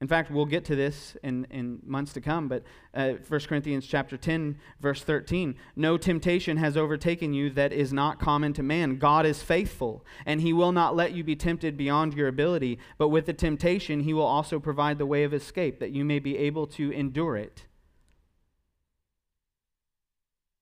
In 0.03 0.09
fact, 0.09 0.33
we'll 0.33 0.47
get 0.47 0.65
to 0.65 0.75
this 0.75 1.17
in, 1.23 1.47
in 1.49 1.79
months 1.87 2.13
to 2.15 2.21
come, 2.21 2.49
but 2.49 2.65
uh, 2.93 3.13
1 3.29 3.41
Corinthians 3.43 3.87
chapter 3.87 4.17
10, 4.17 4.59
verse 4.81 5.01
13, 5.05 5.55
no 5.77 5.97
temptation 5.97 6.57
has 6.57 6.77
overtaken 6.77 7.33
you 7.33 7.51
that 7.51 7.73
is 7.73 7.93
not 7.93 8.19
common 8.19 8.53
to 8.55 8.65
man. 8.65 8.99
God 8.99 9.25
is 9.25 9.45
faithful, 9.45 10.05
and 10.27 10.41
he 10.41 10.53
will 10.53 10.73
not 10.73 10.97
let 10.97 11.13
you 11.13 11.23
be 11.23 11.37
tempted 11.37 11.77
beyond 11.77 12.15
your 12.15 12.27
ability, 12.27 12.81
but 12.99 13.11
with 13.11 13.27
the 13.27 13.33
temptation 13.33 14.01
he 14.01 14.13
will 14.13 14.27
also 14.27 14.59
provide 14.59 14.99
the 14.99 15.07
way 15.07 15.23
of 15.23 15.33
escape, 15.33 15.79
that 15.79 15.93
you 15.93 16.05
may 16.05 16.19
be 16.19 16.37
able 16.37 16.67
to 16.67 16.91
endure 16.91 17.37
it. 17.37 17.67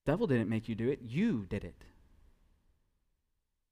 devil 0.05 0.27
didn't 0.27 0.51
make 0.51 0.69
you 0.69 0.75
do 0.75 0.91
it, 0.91 1.01
you 1.01 1.47
did 1.49 1.65
it. 1.65 1.87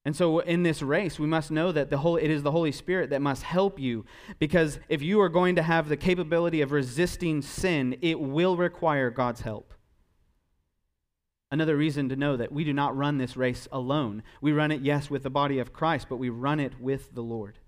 And 0.04 0.16
so 0.16 0.38
in 0.38 0.62
this 0.62 0.80
race, 0.80 1.18
we 1.18 1.26
must 1.26 1.50
know 1.50 1.70
that 1.72 1.90
the 1.90 1.98
whole, 1.98 2.16
it 2.16 2.30
is 2.30 2.42
the 2.42 2.50
Holy 2.50 2.72
Spirit 2.72 3.10
that 3.10 3.20
must 3.20 3.42
help 3.42 3.78
you 3.78 4.06
because 4.38 4.78
if 4.88 5.02
you 5.02 5.20
are 5.20 5.28
going 5.28 5.56
to 5.56 5.62
have 5.62 5.88
the 5.88 5.96
capability 5.96 6.60
of 6.60 6.72
resisting 6.72 7.42
sin, 7.42 7.96
it 8.00 8.18
will 8.18 8.56
require 8.56 9.10
God's 9.10 9.42
help. 9.42 9.74
Another 11.50 11.76
reason 11.76 12.08
to 12.10 12.16
know 12.16 12.36
that 12.36 12.52
we 12.52 12.64
do 12.64 12.72
not 12.72 12.96
run 12.96 13.18
this 13.18 13.36
race 13.36 13.66
alone. 13.72 14.22
We 14.40 14.52
run 14.52 14.70
it, 14.70 14.82
yes, 14.82 15.08
with 15.08 15.22
the 15.22 15.30
body 15.30 15.58
of 15.58 15.72
Christ, 15.72 16.06
but 16.08 16.16
we 16.16 16.28
run 16.28 16.60
it 16.60 16.80
with 16.80 17.14
the 17.14 17.22
Lord. 17.22 17.58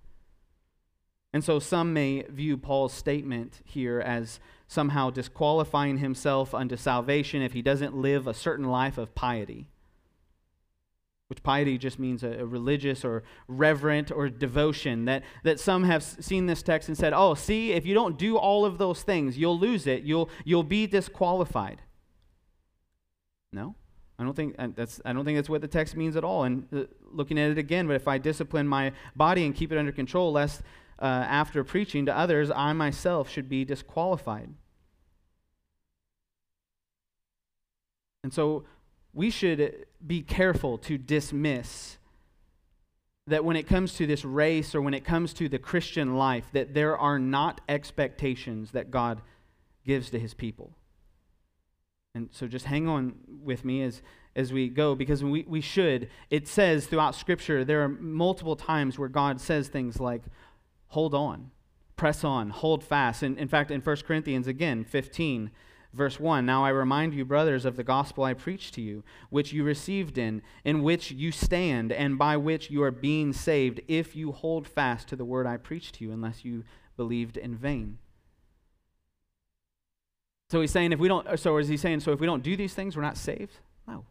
And 1.33 1.43
so 1.45 1.59
some 1.59 1.93
may 1.93 2.23
view 2.29 2.57
Paul's 2.57 2.93
statement 2.93 3.61
here 3.65 4.01
as 4.01 4.41
somehow 4.67 5.11
disqualifying 5.11 5.99
himself 5.99 6.55
unto 6.55 6.77
salvation 6.77 7.41
if 7.41 7.53
he 7.53 7.63
doesn't 7.63 7.97
live 7.97 8.27
a 8.27 8.35
certain 8.35 8.67
life 8.67 8.99
of 8.99 9.15
piety. 9.15 9.69
Which 11.31 11.45
piety 11.45 11.79
just 11.79 12.01
means 12.01 12.25
a, 12.25 12.41
a 12.41 12.45
religious 12.45 13.05
or 13.05 13.23
reverent 13.47 14.11
or 14.11 14.29
devotion. 14.29 15.05
That, 15.05 15.23
that 15.45 15.61
some 15.61 15.85
have 15.85 16.03
seen 16.03 16.47
this 16.47 16.61
text 16.61 16.89
and 16.89 16.99
said, 16.99 17.13
oh, 17.13 17.35
see, 17.35 17.71
if 17.71 17.87
you 17.87 17.95
don't 17.95 18.19
do 18.19 18.37
all 18.37 18.65
of 18.65 18.79
those 18.79 19.03
things, 19.03 19.39
you'll 19.39 19.59
lose 19.59 19.87
it. 19.87 20.03
You'll, 20.03 20.29
you'll 20.45 20.65
be 20.65 20.89
disqualified. 20.89 21.83
No, 23.53 23.77
I 24.19 24.25
don't 24.25 24.35
think 24.35 24.57
that's 24.77 25.01
I 25.05 25.13
don't 25.13 25.25
think 25.25 25.39
that's 25.39 25.49
what 25.49 25.61
the 25.61 25.69
text 25.69 25.97
means 25.97 26.17
at 26.17 26.25
all. 26.25 26.45
And 26.45 26.67
uh, 26.73 26.85
looking 27.13 27.39
at 27.39 27.51
it 27.51 27.59
again, 27.59 27.87
but 27.87 27.95
if 27.95 28.07
I 28.07 28.19
discipline 28.19 28.69
my 28.69 28.93
body 29.17 29.45
and 29.45 29.55
keep 29.55 29.73
it 29.73 29.79
under 29.79 29.93
control, 29.93 30.33
lest 30.33 30.63
uh, 31.01 31.05
after 31.05 31.65
preaching 31.65 32.07
to 32.07 32.17
others, 32.17 32.51
I 32.51 32.73
myself 32.73 33.31
should 33.31 33.49
be 33.49 33.65
disqualified. 33.65 34.51
And 38.23 38.33
so 38.33 38.65
we 39.13 39.31
should 39.31 39.87
be 40.07 40.23
careful 40.23 40.79
to 40.79 40.99
dismiss 40.99 41.99
that 43.27 43.45
when 43.45 43.57
it 43.57 43.67
comes 43.67 43.95
to 43.95 44.07
this 44.07 44.25
race 44.25 44.75
or 44.75 44.83
when 44.83 44.95
it 44.95 45.05
comes 45.05 45.33
to 45.35 45.49
the 45.49 45.59
Christian 45.59 46.17
life, 46.17 46.47
that 46.53 46.75
there 46.75 46.99
are 46.99 47.19
not 47.19 47.61
expectations 47.69 48.73
that 48.73 48.91
God 48.91 49.21
gives 49.85 50.11
to 50.11 50.19
his 50.19 50.35
people. 50.35 50.73
And 52.15 52.29
so 52.33 52.49
just 52.49 52.67
hang 52.67 52.89
on 52.89 53.15
with 53.43 53.65
me 53.65 53.83
as, 53.83 54.03
as 54.35 54.53
we 54.53 54.69
go 54.69 54.95
because 54.95 55.23
we, 55.23 55.45
we 55.47 55.61
should. 55.61 56.11
It 56.29 56.49
says 56.49 56.87
throughout 56.87 57.15
Scripture, 57.15 57.65
there 57.65 57.83
are 57.83 57.89
multiple 57.89 58.57
times 58.57 58.99
where 58.99 59.09
God 59.09 59.41
says 59.41 59.69
things 59.69 60.01
like, 60.01 60.23
hold 60.89 61.15
on, 61.15 61.53
press 61.97 62.25
on, 62.25 62.51
hold 62.51 62.83
fast. 62.83 63.23
And 63.23 63.39
in 63.39 63.47
fact, 63.47 63.71
in 63.71 63.81
1 63.81 63.97
Corinthians, 63.99 64.49
again, 64.49 64.83
15, 64.83 65.51
verse 65.93 66.21
1 66.21 66.47
Now 66.47 66.65
I 66.65 66.71
remind 66.71 67.15
you, 67.15 67.25
brothers, 67.25 67.65
of 67.65 67.77
the 67.77 67.85
gospel 67.85 68.25
I 68.25 68.35
preached 68.35 68.75
to 68.75 68.81
you, 68.81 69.05
which 69.29 69.53
you 69.53 69.65
received 69.65 70.19
in, 70.19 70.43
in 70.65 70.83
which 70.83 71.11
you 71.11 71.33
stand, 71.33 71.93
and 71.93 72.19
by 72.19 72.37
which 72.37 72.71
you 72.71 72.83
are 72.83 72.91
being 72.91 73.33
saved, 73.33 73.81
if 73.89 74.15
you 74.15 74.33
hold 74.33 74.67
fast 74.67 75.09
to 75.09 75.17
the 75.17 75.25
word 75.25 75.47
I 75.47 75.57
preached 75.57 75.97
to 75.97 76.05
you, 76.05 76.13
unless 76.13 76.45
you 76.45 76.65
believed 76.97 77.37
in 77.37 77.57
vain. 77.57 77.99
So 80.51 80.61
he's 80.61 80.73
saying 80.73 80.93
if 80.93 80.99
we 80.99 81.09
don't, 81.09 81.39
so 81.39 81.57
is 81.59 81.69
he 81.69 81.77
saying, 81.77 82.01
so 82.01 82.13
if 82.13 82.21
we 82.21 82.27
don't 82.27 82.43
do 82.43 82.57
these 82.57 82.75
things, 82.75 82.97
we're 82.97 83.03
not 83.03 83.17
saved? 83.17 83.59
No. 83.87 84.05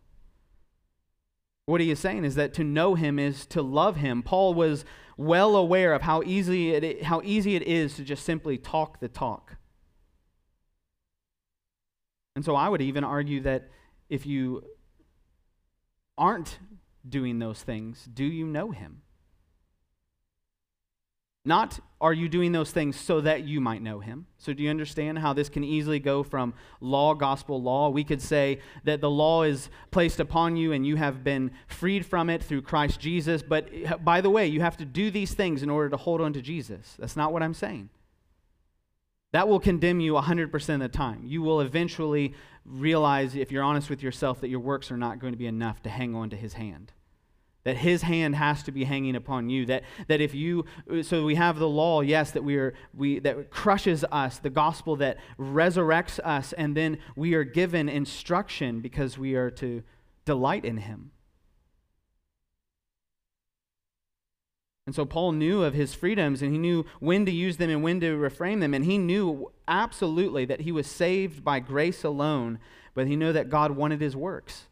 What 1.66 1.82
he 1.82 1.92
is 1.92 2.00
saying 2.00 2.24
is 2.24 2.36
that 2.36 2.54
to 2.56 2.64
know 2.64 2.96
him 2.96 3.20
is 3.20 3.46
to 3.48 3.62
love 3.62 3.98
him. 3.98 4.24
Paul 4.24 4.54
was 4.54 4.86
well 5.18 5.58
aware 5.58 5.94
of 5.94 6.02
how 6.02 6.24
easy 6.24 6.72
it, 6.72 7.04
how 7.04 7.22
easy 7.26 7.56
it 7.56 7.64
is 7.64 7.96
to 7.96 8.04
just 8.04 8.24
simply 8.24 8.58
talk 8.58 9.02
the 9.02 9.10
talk. 9.10 9.58
And 12.40 12.46
so 12.46 12.56
I 12.56 12.70
would 12.70 12.82
even 12.82 13.04
argue 13.04 13.42
that 13.42 13.68
if 14.08 14.26
you 14.26 14.64
aren't 16.18 16.58
doing 17.10 17.38
those 17.38 17.62
things, 17.62 18.08
do 18.14 18.24
you 18.24 18.46
know 18.46 18.72
him? 18.72 19.02
Not 21.44 21.82
are 22.00 22.14
you 22.14 22.30
doing 22.30 22.54
those 22.54 22.72
things 22.72 22.98
so 22.98 23.20
that 23.20 23.44
you 23.44 23.60
might 23.60 23.82
know 23.82 24.00
him? 24.00 24.26
So, 24.38 24.54
do 24.54 24.64
you 24.64 24.70
understand 24.70 25.20
how 25.20 25.34
this 25.34 25.50
can 25.50 25.66
easily 25.66 26.00
go 26.00 26.24
from 26.24 26.54
law, 26.80 27.14
gospel, 27.14 27.62
law? 27.62 27.90
We 27.90 28.06
could 28.06 28.22
say 28.22 28.60
that 28.86 29.02
the 29.02 29.10
law 29.10 29.44
is 29.44 29.70
placed 29.92 30.22
upon 30.22 30.56
you 30.56 30.72
and 30.72 30.88
you 30.88 30.96
have 30.96 31.26
been 31.26 31.52
freed 31.68 32.06
from 32.06 32.30
it 32.30 32.42
through 32.42 32.62
Christ 32.62 33.02
Jesus. 33.02 33.44
But 33.44 33.70
by 34.06 34.22
the 34.22 34.30
way, 34.30 34.48
you 34.48 34.62
have 34.62 34.78
to 34.78 34.86
do 34.86 35.12
these 35.12 35.34
things 35.34 35.62
in 35.62 35.70
order 35.70 35.90
to 35.90 35.98
hold 35.98 36.22
on 36.22 36.32
to 36.32 36.42
Jesus. 36.42 36.96
That's 36.98 37.18
not 37.18 37.34
what 37.34 37.44
I'm 37.44 37.54
saying. 37.54 37.90
That 39.32 39.48
will 39.48 39.60
condemn 39.60 40.00
you 40.00 40.14
100% 40.14 40.74
of 40.74 40.80
the 40.80 40.88
time. 40.90 41.22
You 41.24 41.42
will 41.42 41.62
eventually 41.62 42.34
realize, 42.66 43.36
if 43.36 43.52
you're 43.52 43.64
honest 43.64 43.90
with 43.90 44.02
yourself, 44.02 44.42
that 44.42 44.50
your 44.50 44.60
works 44.60 44.92
are 44.92 44.98
not 44.98 45.20
going 45.20 45.34
to 45.34 45.38
be 45.38 45.46
enough 45.46 45.84
to 45.84 45.90
hang 45.90 46.16
on 46.16 46.30
to 46.32 46.36
his 46.36 46.54
hand. 46.54 46.94
That 47.64 47.78
his 47.78 48.02
hand 48.02 48.36
has 48.36 48.64
to 48.64 48.72
be 48.72 48.86
hanging 48.86 49.16
upon 49.16 49.50
you. 49.50 49.66
That, 49.68 49.84
that 50.08 50.22
if 50.22 50.34
you 50.34 50.66
so 51.04 51.26
we 51.26 51.36
have 51.36 51.60
the 51.60 51.68
law 51.68 52.02
yes 52.02 52.32
that 52.32 52.44
we 52.44 52.56
are 52.56 52.74
we 52.96 53.20
that 53.20 53.52
crushes 53.52 54.04
us 54.12 54.40
the 54.40 54.50
gospel 54.50 54.96
that 54.96 55.18
resurrects 55.38 56.20
us 56.24 56.54
and 56.54 56.76
then 56.76 56.98
we 57.16 57.34
are 57.34 57.44
given 57.44 57.90
instruction 57.90 58.80
because 58.80 59.18
we 59.18 59.36
are 59.36 59.52
to 59.52 59.84
delight 60.26 60.64
in 60.64 60.78
him 60.78 61.12
and 64.90 64.96
so 64.96 65.06
paul 65.06 65.32
knew 65.32 65.62
of 65.62 65.76
his 65.76 65.94
freedoms 65.94 66.42
and 66.42 66.52
he 66.52 66.58
knew 66.58 66.84
when 67.00 67.24
to 67.28 67.32
use 67.32 67.58
them 67.58 67.70
and 67.70 67.84
when 67.84 68.00
to 68.00 68.18
refrain 68.18 68.60
them 68.60 68.74
and 68.74 68.86
he 68.86 68.98
knew 68.98 69.52
absolutely 69.68 70.46
that 70.46 70.62
he 70.62 70.72
was 70.72 70.88
saved 70.88 71.44
by 71.44 71.60
grace 71.60 72.04
alone 72.04 72.58
but 72.96 73.06
he 73.06 73.16
knew 73.16 73.32
that 73.32 73.52
god 73.52 73.70
wanted 73.70 74.02
his 74.02 74.16
works 74.16 74.66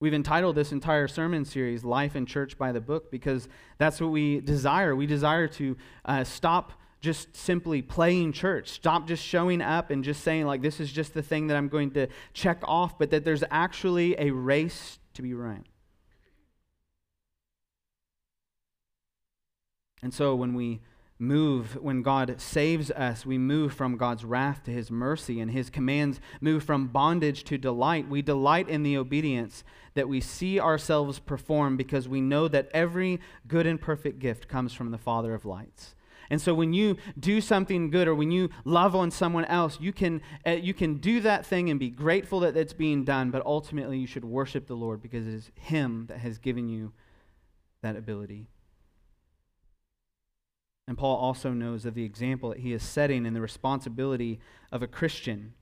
We've 0.00 0.14
entitled 0.14 0.54
this 0.54 0.70
entire 0.70 1.08
sermon 1.08 1.44
series 1.44 1.82
Life 1.82 2.14
and 2.14 2.26
Church 2.26 2.56
by 2.56 2.70
the 2.70 2.80
Book 2.80 3.10
because 3.10 3.48
that's 3.78 4.00
what 4.00 4.10
we 4.10 4.38
desire. 4.38 4.94
We 4.94 5.06
desire 5.06 5.48
to 5.48 5.76
uh, 6.04 6.22
stop 6.22 6.72
just 7.00 7.36
simply 7.36 7.82
playing 7.82 8.32
church, 8.32 8.68
stop 8.68 9.08
just 9.08 9.24
showing 9.24 9.60
up 9.60 9.90
and 9.90 10.04
just 10.04 10.22
saying, 10.22 10.46
like, 10.46 10.62
this 10.62 10.78
is 10.78 10.92
just 10.92 11.14
the 11.14 11.22
thing 11.22 11.48
that 11.48 11.56
I'm 11.56 11.68
going 11.68 11.90
to 11.92 12.06
check 12.32 12.60
off, 12.62 12.96
but 12.96 13.10
that 13.10 13.24
there's 13.24 13.42
actually 13.50 14.14
a 14.20 14.30
race 14.30 15.00
to 15.14 15.22
be 15.22 15.34
run. 15.34 15.64
And 20.02 20.14
so 20.14 20.34
when 20.34 20.54
we 20.54 20.80
move, 21.18 21.76
when 21.82 22.02
God 22.02 22.40
saves 22.40 22.90
us, 22.92 23.26
we 23.26 23.38
move 23.38 23.72
from 23.72 23.96
God's 23.96 24.24
wrath 24.24 24.62
to 24.64 24.70
his 24.70 24.90
mercy, 24.90 25.40
and 25.40 25.50
his 25.50 25.70
commands 25.70 26.20
move 26.40 26.62
from 26.62 26.88
bondage 26.88 27.44
to 27.44 27.58
delight. 27.58 28.08
We 28.08 28.22
delight 28.22 28.68
in 28.68 28.82
the 28.82 28.96
obedience 28.96 29.64
that 29.94 30.08
we 30.08 30.20
see 30.20 30.60
ourselves 30.60 31.18
perform 31.18 31.76
because 31.76 32.08
we 32.08 32.20
know 32.20 32.46
that 32.48 32.70
every 32.72 33.20
good 33.48 33.66
and 33.66 33.80
perfect 33.80 34.20
gift 34.20 34.48
comes 34.48 34.72
from 34.72 34.90
the 34.90 34.98
Father 34.98 35.34
of 35.34 35.44
lights. 35.44 35.94
And 36.30 36.40
so 36.40 36.52
when 36.54 36.72
you 36.74 36.98
do 37.18 37.40
something 37.40 37.90
good 37.90 38.06
or 38.06 38.14
when 38.14 38.30
you 38.30 38.50
love 38.64 38.94
on 38.94 39.10
someone 39.10 39.46
else, 39.46 39.78
you 39.80 39.92
can, 39.92 40.20
uh, 40.46 40.50
you 40.50 40.74
can 40.74 40.96
do 40.96 41.20
that 41.20 41.46
thing 41.46 41.70
and 41.70 41.80
be 41.80 41.88
grateful 41.88 42.40
that 42.40 42.56
it's 42.56 42.74
being 42.74 43.04
done, 43.04 43.30
but 43.30 43.44
ultimately 43.46 43.98
you 43.98 44.06
should 44.06 44.26
worship 44.26 44.66
the 44.66 44.76
Lord 44.76 45.00
because 45.00 45.26
it 45.26 45.32
is 45.32 45.50
Him 45.54 46.04
that 46.08 46.18
has 46.18 46.38
given 46.38 46.68
you 46.68 46.92
that 47.80 47.96
ability. 47.96 48.46
And 50.88 50.96
Paul 50.96 51.18
also 51.18 51.50
knows 51.50 51.84
of 51.84 51.92
the 51.92 52.02
example 52.02 52.48
that 52.48 52.60
he 52.60 52.72
is 52.72 52.82
setting 52.82 53.26
and 53.26 53.36
the 53.36 53.42
responsibility 53.42 54.40
of 54.72 54.82
a 54.82 54.86
Christian 54.86 55.52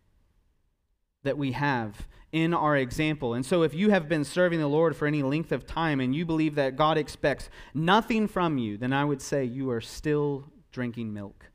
that 1.24 1.36
we 1.36 1.50
have 1.50 2.06
in 2.30 2.54
our 2.54 2.76
example. 2.76 3.34
And 3.34 3.44
so, 3.44 3.64
if 3.64 3.74
you 3.74 3.90
have 3.90 4.08
been 4.08 4.22
serving 4.22 4.60
the 4.60 4.68
Lord 4.68 4.94
for 4.94 5.04
any 5.04 5.24
length 5.24 5.50
of 5.50 5.66
time 5.66 5.98
and 5.98 6.14
you 6.14 6.24
believe 6.24 6.54
that 6.54 6.76
God 6.76 6.96
expects 6.96 7.50
nothing 7.74 8.28
from 8.28 8.56
you, 8.56 8.76
then 8.76 8.92
I 8.92 9.04
would 9.04 9.20
say 9.20 9.44
you 9.44 9.68
are 9.70 9.80
still 9.80 10.44
drinking 10.70 11.12
milk. 11.12 11.46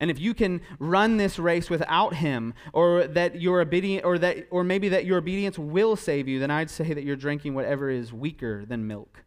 And 0.00 0.10
if 0.10 0.18
you 0.18 0.32
can 0.32 0.62
run 0.78 1.18
this 1.18 1.38
race 1.38 1.68
without 1.68 2.14
him, 2.14 2.54
or 2.72 3.06
that 3.06 3.38
your 3.38 3.60
obedience, 3.60 4.02
or 4.02 4.16
that, 4.16 4.46
or 4.50 4.64
maybe 4.64 4.88
that 4.88 5.04
your 5.04 5.18
obedience 5.18 5.58
will 5.58 5.94
save 5.94 6.26
you, 6.26 6.40
then 6.40 6.50
I'd 6.50 6.70
say 6.70 6.94
that 6.94 7.04
you're 7.04 7.16
drinking 7.16 7.52
whatever 7.52 7.90
is 7.90 8.14
weaker 8.14 8.64
than 8.64 8.86
milk. 8.86 9.24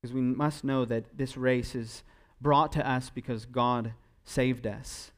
Because 0.00 0.14
we 0.14 0.20
must 0.20 0.64
know 0.64 0.84
that 0.84 1.16
this 1.16 1.36
race 1.36 1.74
is 1.74 2.02
brought 2.40 2.72
to 2.72 2.88
us 2.88 3.10
because 3.10 3.44
God 3.46 3.92
saved 4.24 4.66
us. 4.66 5.10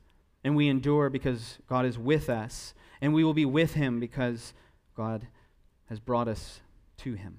And 0.45 0.57
we 0.57 0.69
endure 0.69 1.11
because 1.11 1.59
God 1.69 1.85
is 1.85 1.99
with 1.99 2.31
us. 2.31 2.75
And 3.01 3.13
we 3.13 3.25
will 3.25 3.35
be 3.35 3.45
with 3.45 3.75
him 3.75 4.01
because 4.01 4.55
God 4.97 5.27
has 5.89 6.01
brought 6.01 6.29
us 6.29 6.61
to 6.99 7.15
him. 7.15 7.39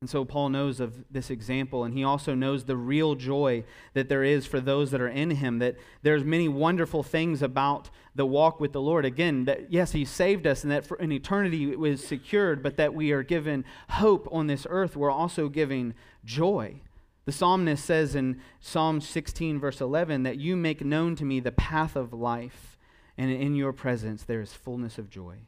And 0.00 0.08
so 0.08 0.24
Paul 0.24 0.50
knows 0.50 0.78
of 0.78 1.04
this 1.10 1.28
example, 1.28 1.82
and 1.82 1.92
he 1.92 2.04
also 2.04 2.32
knows 2.32 2.64
the 2.64 2.76
real 2.76 3.16
joy 3.16 3.64
that 3.94 4.08
there 4.08 4.22
is 4.22 4.46
for 4.46 4.60
those 4.60 4.92
that 4.92 5.00
are 5.00 5.08
in 5.08 5.30
him, 5.30 5.58
that 5.58 5.74
there's 6.02 6.22
many 6.22 6.48
wonderful 6.48 7.02
things 7.02 7.42
about 7.42 7.90
the 8.14 8.24
walk 8.24 8.60
with 8.60 8.72
the 8.72 8.80
Lord. 8.80 9.04
Again, 9.04 9.44
that 9.46 9.72
yes, 9.72 9.90
he 9.90 10.04
saved 10.04 10.46
us, 10.46 10.62
and 10.62 10.70
that 10.70 10.86
for 10.86 10.96
an 10.98 11.10
eternity 11.10 11.72
it 11.72 11.80
was 11.80 12.06
secured, 12.06 12.62
but 12.62 12.76
that 12.76 12.94
we 12.94 13.10
are 13.10 13.24
given 13.24 13.64
hope 13.90 14.28
on 14.30 14.46
this 14.46 14.68
earth. 14.70 14.94
We're 14.94 15.10
also 15.10 15.48
given 15.48 15.94
joy 16.24 16.80
The 17.28 17.32
psalmist 17.32 17.84
says 17.84 18.14
in 18.14 18.40
Psalm 18.58 19.02
16, 19.02 19.60
verse 19.60 19.82
11, 19.82 20.22
that 20.22 20.38
you 20.38 20.56
make 20.56 20.82
known 20.82 21.14
to 21.16 21.26
me 21.26 21.40
the 21.40 21.52
path 21.52 21.94
of 21.94 22.14
life, 22.14 22.78
and 23.18 23.30
in 23.30 23.54
your 23.54 23.74
presence 23.74 24.22
there 24.22 24.40
is 24.40 24.54
fullness 24.54 24.96
of 24.96 25.10
joy, 25.10 25.40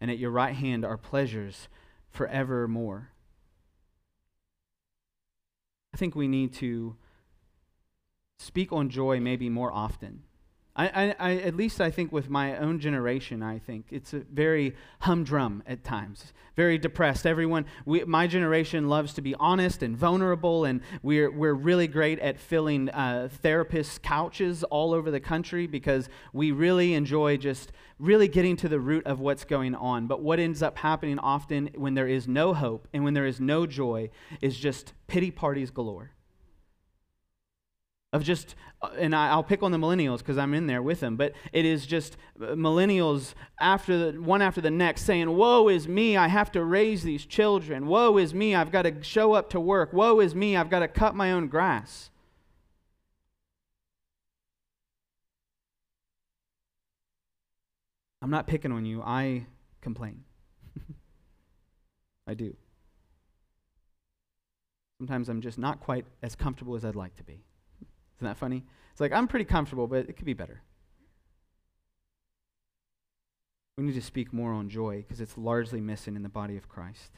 and 0.00 0.10
at 0.10 0.16
your 0.16 0.30
right 0.30 0.54
hand 0.54 0.82
are 0.82 0.96
pleasures 0.96 1.68
forevermore. 2.10 3.10
I 5.96 5.98
think 5.98 6.14
we 6.14 6.28
need 6.28 6.52
to 6.56 6.94
speak 8.38 8.70
on 8.70 8.90
joy 8.90 9.18
maybe 9.18 9.48
more 9.48 9.72
often. 9.72 10.24
I, 10.76 10.86
I, 10.86 11.14
I, 11.18 11.36
at 11.36 11.56
least 11.56 11.80
I 11.80 11.90
think 11.90 12.12
with 12.12 12.28
my 12.28 12.56
own 12.58 12.78
generation, 12.80 13.42
I 13.42 13.58
think 13.58 13.86
it's 13.90 14.10
very 14.12 14.76
humdrum 15.00 15.62
at 15.66 15.84
times, 15.84 16.34
very 16.54 16.76
depressed. 16.76 17.26
Everyone, 17.26 17.64
we, 17.86 18.04
my 18.04 18.26
generation 18.26 18.86
loves 18.88 19.14
to 19.14 19.22
be 19.22 19.34
honest 19.36 19.82
and 19.82 19.96
vulnerable, 19.96 20.66
and 20.66 20.82
we're, 21.02 21.30
we're 21.30 21.54
really 21.54 21.86
great 21.86 22.18
at 22.18 22.38
filling 22.38 22.90
uh, 22.90 23.30
therapists' 23.42 24.00
couches 24.00 24.64
all 24.64 24.92
over 24.92 25.10
the 25.10 25.20
country 25.20 25.66
because 25.66 26.10
we 26.34 26.52
really 26.52 26.92
enjoy 26.92 27.38
just 27.38 27.72
really 27.98 28.28
getting 28.28 28.56
to 28.56 28.68
the 28.68 28.78
root 28.78 29.06
of 29.06 29.18
what's 29.18 29.44
going 29.44 29.74
on. 29.74 30.06
But 30.06 30.20
what 30.20 30.38
ends 30.38 30.62
up 30.62 30.76
happening 30.76 31.18
often 31.18 31.70
when 31.74 31.94
there 31.94 32.08
is 32.08 32.28
no 32.28 32.52
hope 32.52 32.86
and 32.92 33.02
when 33.02 33.14
there 33.14 33.26
is 33.26 33.40
no 33.40 33.66
joy 33.66 34.10
is 34.42 34.58
just 34.58 34.92
pity 35.06 35.30
parties 35.30 35.70
galore 35.70 36.10
of 38.16 38.24
just, 38.24 38.56
uh, 38.82 38.88
and 38.98 39.14
I'll 39.14 39.44
pick 39.44 39.62
on 39.62 39.70
the 39.70 39.78
millennials 39.78 40.18
because 40.18 40.38
I'm 40.38 40.54
in 40.54 40.66
there 40.66 40.82
with 40.82 41.00
them, 41.00 41.16
but 41.16 41.32
it 41.52 41.64
is 41.64 41.86
just 41.86 42.16
uh, 42.40 42.46
millennials 42.46 43.34
after 43.60 44.12
the, 44.12 44.20
one 44.20 44.42
after 44.42 44.60
the 44.60 44.70
next 44.70 45.02
saying, 45.02 45.30
Woe 45.30 45.68
is 45.68 45.86
me, 45.86 46.16
I 46.16 46.26
have 46.28 46.50
to 46.52 46.64
raise 46.64 47.02
these 47.02 47.24
children. 47.24 47.86
Woe 47.86 48.16
is 48.16 48.34
me, 48.34 48.54
I've 48.54 48.72
got 48.72 48.82
to 48.82 49.02
show 49.02 49.34
up 49.34 49.50
to 49.50 49.60
work. 49.60 49.92
Woe 49.92 50.20
is 50.20 50.34
me, 50.34 50.56
I've 50.56 50.70
got 50.70 50.80
to 50.80 50.88
cut 50.88 51.14
my 51.14 51.32
own 51.32 51.46
grass. 51.46 52.10
I'm 58.22 58.30
not 58.30 58.46
picking 58.46 58.72
on 58.72 58.84
you, 58.84 59.02
I 59.02 59.46
complain. 59.82 60.24
I 62.26 62.34
do. 62.34 62.56
Sometimes 64.98 65.28
I'm 65.28 65.42
just 65.42 65.58
not 65.58 65.80
quite 65.80 66.06
as 66.22 66.34
comfortable 66.34 66.74
as 66.74 66.84
I'd 66.84 66.96
like 66.96 67.14
to 67.16 67.22
be. 67.22 67.44
Isn't 68.18 68.26
that 68.26 68.36
funny? 68.36 68.64
It's 68.92 69.00
like, 69.00 69.12
I'm 69.12 69.28
pretty 69.28 69.44
comfortable, 69.44 69.86
but 69.86 70.08
it 70.08 70.16
could 70.16 70.26
be 70.26 70.32
better. 70.32 70.62
We 73.76 73.84
need 73.84 73.94
to 73.94 74.02
speak 74.02 74.32
more 74.32 74.52
on 74.52 74.70
joy 74.70 75.02
because 75.02 75.20
it's 75.20 75.36
largely 75.36 75.80
missing 75.82 76.16
in 76.16 76.22
the 76.22 76.30
body 76.30 76.56
of 76.56 76.68
Christ. 76.68 77.12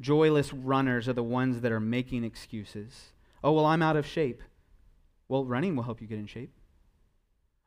Joyless 0.00 0.52
runners 0.52 1.08
are 1.08 1.14
the 1.14 1.22
ones 1.22 1.62
that 1.62 1.72
are 1.72 1.80
making 1.80 2.24
excuses. 2.24 3.12
Oh, 3.42 3.52
well, 3.52 3.64
I'm 3.64 3.80
out 3.80 3.96
of 3.96 4.06
shape. 4.06 4.42
Well, 5.28 5.46
running 5.46 5.74
will 5.74 5.84
help 5.84 6.02
you 6.02 6.06
get 6.06 6.18
in 6.18 6.26
shape. 6.26 6.52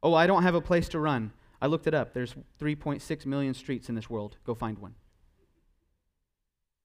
Oh, 0.03 0.13
I 0.13 0.27
don't 0.27 0.43
have 0.43 0.53
a 0.53 0.61
place 0.61 0.87
to 0.89 0.99
run. 0.99 1.31
I 1.61 1.65
looked 1.65 1.87
it 1.87 1.95
up. 1.95 2.13
There's 2.13 2.35
3.6 2.61 3.25
million 3.25 3.55
streets 3.55 3.89
in 3.89 3.95
this 3.95 4.09
world. 4.09 4.37
Go 4.45 4.53
find 4.53 4.77
one. 4.77 4.93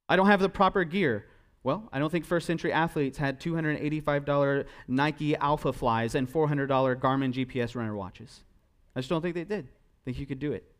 I 0.09 0.17
don't 0.17 0.27
have 0.27 0.41
the 0.41 0.49
proper 0.49 0.85
gear. 0.85 1.27
Well, 1.65 1.89
I 1.91 1.99
don't 1.99 2.11
think 2.11 2.27
first 2.27 2.47
century 2.47 2.73
athletes 2.73 3.17
had 3.17 3.41
$285 3.41 4.67
Nike 4.87 5.35
Alpha 5.35 5.73
Flies 5.73 6.15
and 6.15 6.31
$400 6.31 6.69
Garmin 6.69 7.33
GPS 7.33 7.75
runner 7.75 7.97
watches. 7.97 8.45
I 8.95 9.01
just 9.01 9.09
don't 9.09 9.23
think 9.23 9.35
they 9.35 9.45
did. 9.45 9.65
I 9.65 10.01
think 10.05 10.19
you 10.19 10.27
could 10.27 10.39
do 10.39 10.53
it 10.53 10.71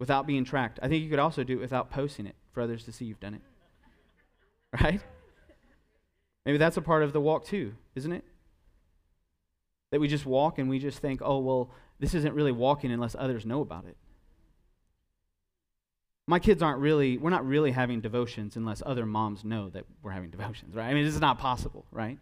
without 0.00 0.26
being 0.26 0.44
tracked. 0.44 0.80
I 0.82 0.88
think 0.88 1.04
you 1.04 1.08
could 1.08 1.20
also 1.20 1.44
do 1.44 1.54
it 1.54 1.60
without 1.60 1.90
posting 1.90 2.26
it 2.26 2.34
for 2.50 2.60
others 2.60 2.84
to 2.84 2.92
see 2.92 3.04
you've 3.04 3.20
done 3.20 3.34
it. 3.34 3.40
Right? 4.82 5.00
Maybe 6.44 6.58
that's 6.58 6.76
a 6.76 6.82
part 6.82 7.02
of 7.02 7.12
the 7.14 7.20
walk 7.20 7.46
too, 7.46 7.74
isn't 7.94 8.12
it? 8.12 8.24
That 9.90 10.00
we 10.00 10.08
just 10.08 10.26
walk 10.26 10.58
and 10.58 10.68
we 10.68 10.78
just 10.78 10.98
think, 10.98 11.22
oh, 11.24 11.38
well, 11.38 11.70
this 11.98 12.12
isn't 12.14 12.34
really 12.34 12.52
walking 12.52 12.90
unless 12.90 13.16
others 13.18 13.46
know 13.46 13.62
about 13.62 13.86
it 13.86 13.96
my 16.26 16.38
kids 16.38 16.62
aren't 16.62 16.80
really, 16.80 17.18
we're 17.18 17.30
not 17.30 17.46
really 17.46 17.70
having 17.70 18.00
devotions 18.00 18.56
unless 18.56 18.82
other 18.84 19.06
moms 19.06 19.44
know 19.44 19.68
that 19.70 19.84
we're 20.02 20.10
having 20.10 20.30
devotions, 20.30 20.74
right? 20.74 20.88
I 20.88 20.94
mean, 20.94 21.04
this 21.04 21.14
is 21.14 21.20
not 21.20 21.38
possible, 21.38 21.84
right? 21.92 22.18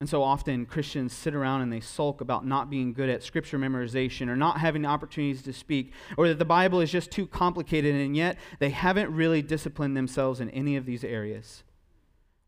And 0.00 0.08
so 0.08 0.22
often 0.22 0.66
Christians 0.66 1.14
sit 1.14 1.34
around 1.34 1.62
and 1.62 1.72
they 1.72 1.80
sulk 1.80 2.20
about 2.20 2.46
not 2.46 2.68
being 2.68 2.92
good 2.92 3.08
at 3.08 3.22
scripture 3.22 3.58
memorization 3.58 4.28
or 4.28 4.36
not 4.36 4.60
having 4.60 4.84
opportunities 4.84 5.42
to 5.42 5.54
speak 5.54 5.92
or 6.18 6.28
that 6.28 6.38
the 6.38 6.44
Bible 6.44 6.80
is 6.80 6.92
just 6.92 7.10
too 7.10 7.26
complicated 7.26 7.94
and 7.94 8.14
yet 8.14 8.36
they 8.58 8.70
haven't 8.70 9.10
really 9.10 9.40
disciplined 9.40 9.96
themselves 9.96 10.38
in 10.38 10.50
any 10.50 10.76
of 10.76 10.84
these 10.84 11.02
areas. 11.02 11.64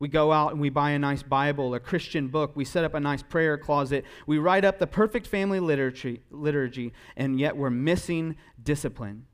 We 0.00 0.08
go 0.08 0.32
out 0.32 0.52
and 0.52 0.60
we 0.60 0.70
buy 0.70 0.92
a 0.92 0.98
nice 0.98 1.22
Bible, 1.22 1.74
a 1.74 1.80
Christian 1.80 2.28
book. 2.28 2.54
We 2.54 2.64
set 2.64 2.84
up 2.84 2.94
a 2.94 3.00
nice 3.00 3.22
prayer 3.22 3.58
closet. 3.58 4.04
We 4.26 4.38
write 4.38 4.64
up 4.64 4.78
the 4.78 4.86
perfect 4.86 5.26
family 5.26 5.58
liturgy, 5.58 6.22
liturgy 6.30 6.92
and 7.16 7.38
yet 7.38 7.56
we're 7.56 7.70
missing 7.70 8.36
discipline. 8.62 9.26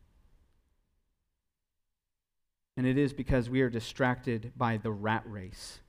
And 2.77 2.87
it 2.87 2.99
is 2.99 3.13
because 3.13 3.51
we 3.51 3.61
are 3.61 3.71
distracted 3.71 4.53
by 4.57 4.79
the 4.79 4.91
rat 4.91 5.23
race, 5.27 5.81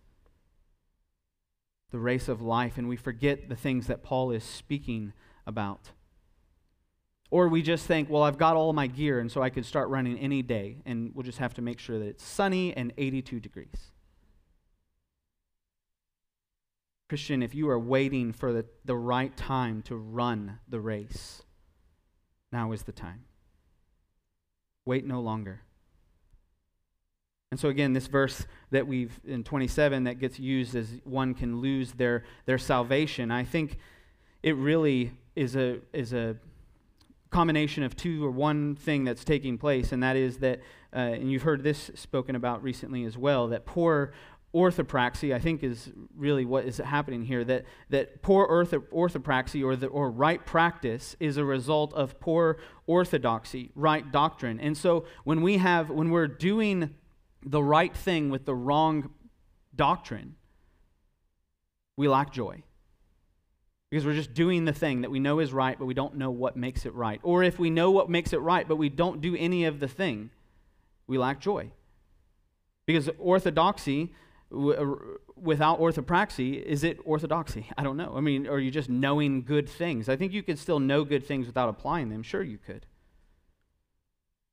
the 1.92 1.98
race 1.98 2.28
of 2.28 2.42
life, 2.42 2.78
and 2.78 2.88
we 2.88 2.96
forget 2.96 3.50
the 3.50 3.56
things 3.56 3.88
that 3.88 4.04
Paul 4.04 4.32
is 4.32 4.44
speaking 4.44 5.14
about. 5.48 5.92
Or 7.32 7.48
we 7.48 7.64
just 7.64 7.88
think, 7.88 8.08
well, 8.10 8.22
I've 8.22 8.38
got 8.38 8.56
all 8.56 8.72
my 8.72 8.86
gear, 8.86 9.20
and 9.20 9.32
so 9.32 9.42
I 9.42 9.50
could 9.50 9.66
start 9.66 9.90
running 9.90 10.20
any 10.20 10.44
day, 10.44 10.78
and 10.86 11.12
we'll 11.16 11.24
just 11.24 11.40
have 11.40 11.56
to 11.56 11.62
make 11.62 11.80
sure 11.80 11.98
that 11.98 12.06
it's 12.06 12.24
sunny 12.24 12.76
and 12.78 12.94
82 12.98 13.40
degrees. 13.40 13.92
Christian, 17.08 17.44
if 17.44 17.54
you 17.54 17.70
are 17.70 17.80
waiting 17.80 18.34
for 18.34 18.52
the, 18.52 18.66
the 18.84 18.96
right 18.96 19.36
time 19.38 19.84
to 19.84 19.96
run 19.96 20.60
the 20.68 20.80
race, 20.80 21.44
now 22.52 22.72
is 22.72 22.84
the 22.84 22.92
time. 22.92 23.26
Wait 24.86 25.06
no 25.06 25.20
longer. 25.20 25.62
And 27.52 27.60
so, 27.60 27.70
again, 27.70 27.94
this 27.94 28.08
verse 28.08 28.46
that 28.72 28.88
we've 28.88 29.20
in 29.26 29.44
27 29.44 30.06
that 30.06 30.20
gets 30.20 30.40
used 30.40 30.76
as 30.76 30.90
one 31.04 31.34
can 31.34 31.62
lose 31.62 31.94
their, 31.94 32.24
their 32.46 32.58
salvation, 32.58 33.32
I 33.32 33.44
think 33.44 33.78
it 34.42 34.56
really 34.56 35.12
is 35.36 35.56
a, 35.56 35.80
is 35.94 36.12
a 36.12 36.36
combination 37.30 37.84
of 37.84 37.96
two 37.96 38.26
or 38.26 38.32
one 38.32 38.76
thing 38.76 39.04
that's 39.04 39.24
taking 39.24 39.58
place, 39.58 39.92
and 39.92 40.02
that 40.02 40.16
is 40.16 40.38
that, 40.38 40.60
uh, 40.94 41.00
and 41.00 41.32
you've 41.32 41.44
heard 41.44 41.64
this 41.64 41.92
spoken 41.96 42.36
about 42.36 42.64
recently 42.64 43.04
as 43.04 43.18
well, 43.18 43.48
that 43.50 43.66
poor 43.66 44.12
orthopraxy, 44.56 45.36
I 45.36 45.40
think, 45.40 45.64
is 45.64 45.92
really 46.16 46.46
what 46.46 46.64
is 46.64 46.78
happening 46.78 47.26
here. 47.26 47.44
That, 47.44 47.66
that 47.90 48.22
poor 48.22 48.48
ortho, 48.48 48.80
orthopraxy 48.88 49.64
or, 49.64 49.76
the, 49.76 49.88
or 49.88 50.10
right 50.10 50.44
practice 50.44 51.16
is 51.20 51.36
a 51.36 51.44
result 51.44 51.94
of 51.94 52.20
poor 52.22 52.58
orthodoxy, 52.88 53.72
right 53.76 54.10
doctrine. 54.10 54.60
And 54.62 54.78
so 54.78 55.06
when 55.26 55.42
we 55.42 55.58
have, 55.58 55.90
when 55.90 56.10
we're 56.10 56.30
doing 56.30 56.96
the 57.44 57.62
right 57.62 57.96
thing 57.96 58.30
with 58.30 58.46
the 58.46 58.56
wrong 58.56 59.12
doctrine, 59.76 60.36
we 61.98 62.08
lack 62.08 62.32
joy. 62.32 62.64
Because 63.92 64.06
we're 64.06 64.14
just 64.14 64.34
doing 64.34 64.66
the 64.66 64.74
thing 64.74 65.02
that 65.02 65.12
we 65.12 65.20
know 65.20 65.40
is 65.40 65.52
right, 65.54 65.78
but 65.78 65.86
we 65.86 65.94
don't 65.94 66.16
know 66.16 66.32
what 66.32 66.56
makes 66.56 66.86
it 66.86 66.94
right. 66.94 67.20
Or 67.24 67.44
if 67.44 67.60
we 67.60 67.70
know 67.70 67.92
what 67.92 68.10
makes 68.10 68.32
it 68.32 68.40
right, 68.40 68.68
but 68.68 68.78
we 68.78 68.90
don't 68.90 69.22
do 69.22 69.36
any 69.36 69.66
of 69.66 69.80
the 69.82 69.88
thing, 69.88 70.30
we 71.08 71.18
lack 71.18 71.42
joy. 71.42 71.72
Because 72.86 73.10
orthodoxy 73.20 74.14
uh, 74.56 74.86
without 75.36 75.80
orthopraxy, 75.80 76.62
is 76.64 76.84
it 76.84 77.00
orthodoxy? 77.06 77.70
I 77.78 77.84
don't 77.84 77.98
know. 77.98 78.14
I 78.16 78.22
mean, 78.22 78.48
are 78.48 78.60
you 78.60 78.72
just 78.72 78.90
knowing 78.90 79.44
good 79.44 79.68
things? 79.68 80.10
I 80.10 80.16
think 80.16 80.34
you 80.34 80.44
could 80.44 80.58
still 80.60 80.80
know 80.80 81.04
good 81.04 81.26
things 81.26 81.48
without 81.48 81.70
applying 81.70 82.10
them. 82.10 82.24
Sure, 82.24 82.44
you 82.44 82.58
could. 82.58 82.86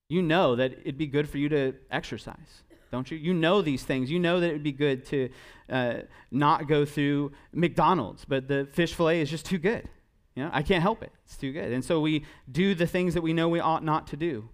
You 0.09 0.23
know 0.23 0.57
that 0.57 0.73
it'd 0.81 0.99
be 0.99 1.07
good 1.07 1.29
for 1.29 1.39
you 1.39 1.49
to 1.49 1.75
exercise, 1.91 2.63
don't 2.91 3.11
you? 3.11 3.17
You 3.17 3.33
know 3.33 3.63
these 3.63 3.83
things. 3.83 4.11
You 4.11 4.19
know 4.19 4.41
that 4.41 4.49
it'd 4.49 4.63
be 4.63 4.73
good 4.73 5.07
to 5.07 5.31
uh, 5.71 5.95
not 6.31 6.69
go 6.69 6.85
through 6.85 7.33
McDonald's, 7.53 8.25
but 8.27 8.49
the 8.49 8.69
fish 8.73 8.93
fillet 8.93 9.23
is 9.23 9.31
just 9.31 9.47
too 9.47 9.59
good. 9.59 9.89
You 10.35 10.45
know, 10.45 10.51
I 10.53 10.63
can't 10.63 10.83
help 10.83 11.03
it. 11.03 11.13
It's 11.25 11.37
too 11.37 11.53
good. 11.53 11.73
And 11.73 11.85
so 11.85 12.01
we 12.01 12.25
do 12.51 12.75
the 12.75 12.87
things 12.87 13.15
that 13.15 13.23
we 13.23 13.33
know 13.33 13.49
we 13.49 13.61
ought 13.61 13.85
not 13.85 14.07
to 14.09 14.17
do. 14.17 14.49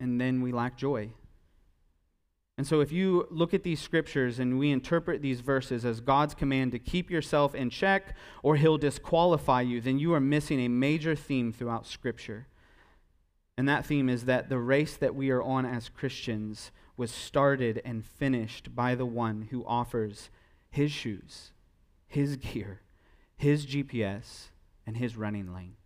And 0.00 0.20
then 0.20 0.42
we 0.42 0.52
lack 0.52 0.76
joy. 0.76 1.10
And 2.56 2.66
so, 2.66 2.80
if 2.80 2.92
you 2.92 3.26
look 3.30 3.52
at 3.52 3.64
these 3.64 3.80
scriptures 3.80 4.38
and 4.38 4.58
we 4.58 4.70
interpret 4.70 5.22
these 5.22 5.40
verses 5.40 5.84
as 5.84 6.00
God's 6.00 6.34
command 6.34 6.70
to 6.72 6.78
keep 6.78 7.10
yourself 7.10 7.54
in 7.54 7.68
check 7.68 8.14
or 8.44 8.56
he'll 8.56 8.78
disqualify 8.78 9.62
you, 9.62 9.80
then 9.80 9.98
you 9.98 10.14
are 10.14 10.20
missing 10.20 10.60
a 10.60 10.68
major 10.68 11.16
theme 11.16 11.52
throughout 11.52 11.86
scripture. 11.86 12.46
And 13.56 13.68
that 13.68 13.86
theme 13.86 14.08
is 14.08 14.24
that 14.24 14.48
the 14.48 14.58
race 14.58 14.96
that 14.96 15.16
we 15.16 15.30
are 15.30 15.42
on 15.42 15.66
as 15.66 15.88
Christians 15.88 16.70
was 16.96 17.10
started 17.10 17.82
and 17.84 18.04
finished 18.04 18.74
by 18.74 18.94
the 18.94 19.06
one 19.06 19.48
who 19.50 19.64
offers 19.66 20.30
his 20.70 20.92
shoes, 20.92 21.50
his 22.06 22.36
gear, 22.36 22.82
his 23.36 23.66
GPS, 23.66 24.48
and 24.86 24.96
his 24.96 25.16
running 25.16 25.52
lane. 25.52 25.76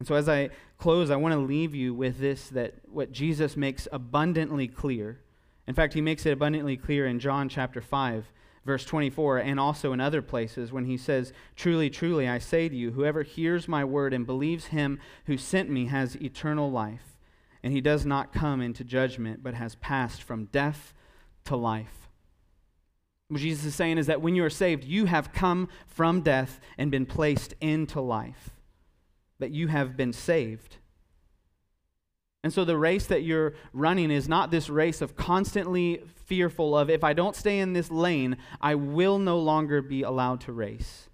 And 0.00 0.08
so, 0.08 0.14
as 0.14 0.28
I 0.30 0.48
close, 0.78 1.10
I 1.10 1.16
want 1.16 1.34
to 1.34 1.38
leave 1.38 1.74
you 1.74 1.92
with 1.92 2.18
this 2.18 2.48
that 2.48 2.74
what 2.90 3.12
Jesus 3.12 3.54
makes 3.54 3.86
abundantly 3.92 4.66
clear. 4.66 5.20
In 5.68 5.74
fact, 5.74 5.92
he 5.92 6.00
makes 6.00 6.24
it 6.24 6.32
abundantly 6.32 6.78
clear 6.78 7.06
in 7.06 7.20
John 7.20 7.50
chapter 7.50 7.82
5, 7.82 8.32
verse 8.64 8.84
24, 8.86 9.38
and 9.38 9.60
also 9.60 9.92
in 9.92 10.00
other 10.00 10.22
places 10.22 10.72
when 10.72 10.86
he 10.86 10.96
says, 10.96 11.34
Truly, 11.54 11.90
truly, 11.90 12.26
I 12.26 12.38
say 12.38 12.66
to 12.66 12.74
you, 12.74 12.92
whoever 12.92 13.22
hears 13.22 13.68
my 13.68 13.84
word 13.84 14.14
and 14.14 14.26
believes 14.26 14.66
him 14.66 14.98
who 15.26 15.36
sent 15.36 15.68
me 15.68 15.86
has 15.86 16.16
eternal 16.16 16.70
life, 16.70 17.18
and 17.62 17.74
he 17.74 17.82
does 17.82 18.06
not 18.06 18.32
come 18.32 18.62
into 18.62 18.82
judgment, 18.82 19.42
but 19.42 19.52
has 19.52 19.74
passed 19.76 20.22
from 20.22 20.46
death 20.46 20.94
to 21.44 21.56
life. 21.56 22.08
What 23.28 23.42
Jesus 23.42 23.66
is 23.66 23.74
saying 23.74 23.98
is 23.98 24.06
that 24.06 24.22
when 24.22 24.34
you 24.34 24.44
are 24.46 24.50
saved, 24.50 24.84
you 24.84 25.04
have 25.04 25.34
come 25.34 25.68
from 25.86 26.22
death 26.22 26.58
and 26.78 26.90
been 26.90 27.04
placed 27.04 27.52
into 27.60 28.00
life 28.00 28.50
that 29.40 29.50
you 29.50 29.66
have 29.66 29.96
been 29.96 30.12
saved. 30.12 30.76
And 32.42 32.52
so 32.52 32.64
the 32.64 32.76
race 32.76 33.06
that 33.06 33.22
you're 33.22 33.54
running 33.72 34.10
is 34.10 34.28
not 34.28 34.50
this 34.50 34.70
race 34.70 35.02
of 35.02 35.16
constantly 35.16 36.02
fearful 36.24 36.76
of 36.76 36.88
if 36.88 37.04
I 37.04 37.12
don't 37.12 37.36
stay 37.36 37.58
in 37.58 37.74
this 37.74 37.90
lane, 37.90 38.38
I 38.60 38.76
will 38.76 39.18
no 39.18 39.38
longer 39.38 39.82
be 39.82 40.02
allowed 40.02 40.40
to 40.42 40.52
race. 40.52 41.08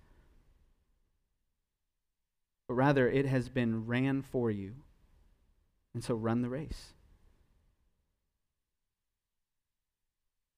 But 2.69 2.75
rather, 2.75 3.09
it 3.09 3.27
has 3.27 3.49
been 3.49 3.87
ran 3.87 4.23
for 4.23 4.51
you. 4.51 4.75
And 5.95 6.05
so 6.05 6.15
run 6.15 6.43
the 6.43 6.49
race. 6.49 6.93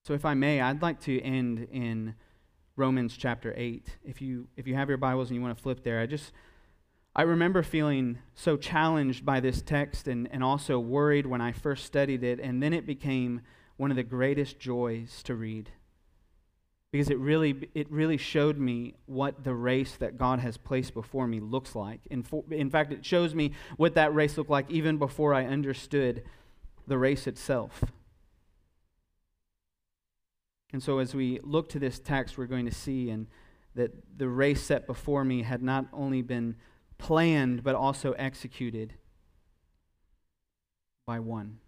So, 0.05 0.15
if 0.15 0.25
I 0.25 0.33
may, 0.35 0.61
I'd 0.61 0.81
like 0.81 1.01
to 1.03 1.21
end 1.21 1.69
in 1.71 2.15
Romans 2.77 3.15
chapter 3.17 3.53
8. 3.57 3.99
If 4.05 4.23
you, 4.23 4.49
if 4.57 4.67
you 4.67 4.75
have 4.75 4.89
your 4.89 4.97
Bibles 4.97 5.29
and 5.29 5.37
you 5.37 5.43
want 5.43 5.57
to 5.57 5.63
flip 5.63 5.85
there, 5.85 6.01
I 6.01 6.07
just 6.07 6.33
I 7.19 7.23
remember 7.23 7.65
feeling 7.65 8.19
so 8.37 8.57
challenged 8.57 9.27
by 9.27 9.41
this 9.41 9.61
text 9.61 10.07
and, 10.07 10.29
and 10.31 10.45
also 10.45 10.79
worried 10.79 11.27
when 11.27 11.41
I 11.41 11.51
first 11.51 11.85
studied 11.85 12.23
it, 12.23 12.39
and 12.39 12.63
then 12.63 12.73
it 12.73 12.87
became 12.87 13.41
one 13.77 13.91
of 13.91 13.97
the 13.97 14.05
greatest 14.05 14.61
joys 14.61 15.21
to 15.25 15.35
read. 15.35 15.69
Because 16.93 17.11
it 17.11 17.19
really, 17.19 17.71
it 17.75 17.91
really 17.91 18.19
showed 18.19 18.57
me 18.57 18.95
what 19.07 19.43
the 19.43 19.53
race 19.53 19.97
that 19.97 20.17
God 20.17 20.39
has 20.39 20.57
placed 20.57 20.95
before 20.95 21.27
me 21.27 21.41
looks 21.41 21.75
like. 21.75 22.03
In, 22.09 22.23
for, 22.23 22.45
in 22.53 22.71
fact, 22.71 22.93
it 22.93 23.05
shows 23.05 23.35
me 23.35 23.51
what 23.77 23.95
that 23.95 24.15
race 24.15 24.39
looked 24.39 24.49
like 24.49 24.71
even 24.71 24.97
before 24.97 25.35
I 25.35 25.45
understood 25.45 26.23
the 26.87 26.99
race 26.99 27.27
itself. 27.27 27.83
And 30.73 30.81
so, 30.81 31.01
as 31.01 31.17
we 31.17 31.41
look 31.43 31.69
to 31.71 31.81
this 31.81 31.99
text, 31.99 32.39
we're 32.39 32.47
going 32.47 32.67
to 32.67 32.75
see 32.75 33.11
and 33.11 33.27
that 33.75 33.91
the 34.17 34.29
race 34.29 34.63
set 34.63 34.87
before 34.87 35.25
me 35.25 35.43
had 35.43 35.65
not 35.65 35.87
only 35.93 36.23
been 36.23 36.55
planned 36.99 37.63
but 37.63 37.75
also 37.75 38.13
executed 38.13 38.95
by 41.07 41.19
one. 41.19 41.59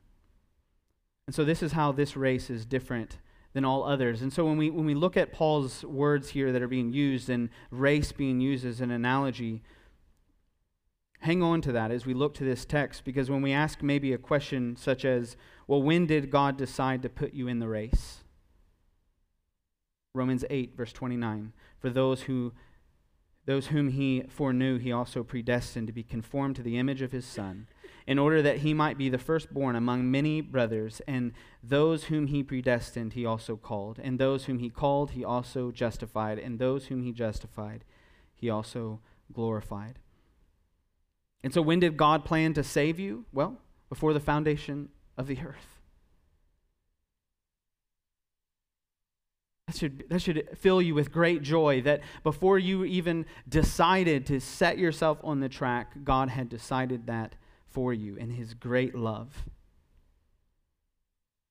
And 1.27 1.35
so 1.35 1.45
this 1.45 1.63
is 1.63 1.73
how 1.73 1.93
this 1.93 2.17
race 2.17 2.51
is 2.51 2.67
different 2.67 3.19
than 3.53 3.65
all 3.65 3.85
others. 3.85 4.23
And 4.23 4.33
so 4.33 4.45
when 4.45 4.57
we 4.57 4.71
when 4.71 4.85
we 4.85 4.95
look 4.95 5.17
at 5.17 5.33
Paul's 5.33 5.85
words 5.85 6.31
here 6.31 6.53
that 6.53 6.63
are 6.63 6.69
being 6.69 6.93
used 6.93 7.31
and 7.31 7.49
race 7.71 8.13
being 8.13 8.41
used 8.41 8.65
as 8.65 8.81
an 8.81 8.91
analogy, 8.91 9.63
hang 11.21 11.43
on 11.43 11.61
to 11.63 11.73
that 11.73 11.91
as 11.91 12.07
we 12.07 12.15
look 12.15 12.35
to 12.35 12.45
this 12.45 12.65
text 12.65 13.05
because 13.05 13.31
when 13.31 13.43
we 13.43 13.53
ask 13.53 13.83
maybe 13.83 14.13
a 14.13 14.19
question 14.19 14.77
such 14.77 15.05
as, 15.05 15.37
well, 15.67 15.83
when 15.83 16.07
did 16.07 16.31
God 16.31 16.57
decide 16.57 17.03
to 17.03 17.09
put 17.09 17.35
you 17.35 17.49
in 17.49 17.59
the 17.59 17.69
race? 17.69 18.25
Romans 20.15 20.45
8 20.51 20.77
verse 20.77 20.93
29, 20.93 21.53
for 21.79 21.91
those 21.91 22.23
who 22.23 22.53
those 23.47 23.69
whom 23.69 23.89
he 23.89 24.25
foreknew, 24.29 24.79
he 24.79 24.93
also 24.93 25.23
predestined 25.23 25.87
to 25.87 25.93
be 25.93 26.03
conformed 26.03 26.57
to 26.57 26.63
the 26.63 26.79
image 26.79 27.03
of 27.03 27.13
his 27.13 27.25
Son, 27.25 27.67
in 28.07 28.19
order 28.19 28.43
that 28.43 28.59
he 28.59 28.75
might 28.75 28.99
be 28.99 29.09
the 29.09 29.19
firstborn 29.19 29.77
among 29.77 30.11
many 30.11 30.41
brothers. 30.41 31.01
And 31.07 31.33
those 31.63 32.05
whom 32.05 32.27
he 32.27 32.43
predestined, 32.43 33.13
he 33.15 33.25
also 33.25 33.57
called. 33.57 33.99
And 34.03 34.19
those 34.19 34.45
whom 34.45 34.59
he 34.59 34.69
called, 34.69 35.13
he 35.13 35.25
also 35.25 35.71
justified. 35.71 36.39
And 36.39 36.59
those 36.59 36.87
whom 36.87 37.03
he 37.03 37.13
justified, 37.13 37.85
he 38.35 38.51
also 38.51 39.01
glorified. 39.33 39.99
And 41.43 41.55
so, 41.55 41.63
when 41.63 41.81
did 41.81 41.97
God 41.97 42.25
plan 42.25 42.53
to 42.55 42.65
save 42.65 42.99
you? 42.99 43.25
Well, 43.33 43.59
before 43.89 44.13
the 44.13 44.21
foundation 44.21 44.91
of 45.17 45.27
the 45.27 45.39
earth. 45.41 45.80
That 49.71 49.79
should, 49.79 50.05
that 50.09 50.21
should 50.21 50.49
fill 50.59 50.83
you 50.83 50.97
with 50.97 51.13
great 51.13 51.43
joy 51.43 51.81
that 51.83 52.01
before 52.25 52.59
you 52.59 52.85
even 52.85 53.25
decided 53.49 54.27
to 54.27 54.41
set 54.41 54.79
yourself 54.79 55.19
on 55.23 55.39
the 55.39 55.49
track, 55.49 56.03
God 56.03 56.29
had 56.29 56.49
decided 56.49 57.07
that 57.07 57.37
for 57.69 57.95
you 57.95 58.17
in 58.17 58.31
His 58.31 58.53
great 58.53 58.97
love. 58.97 59.45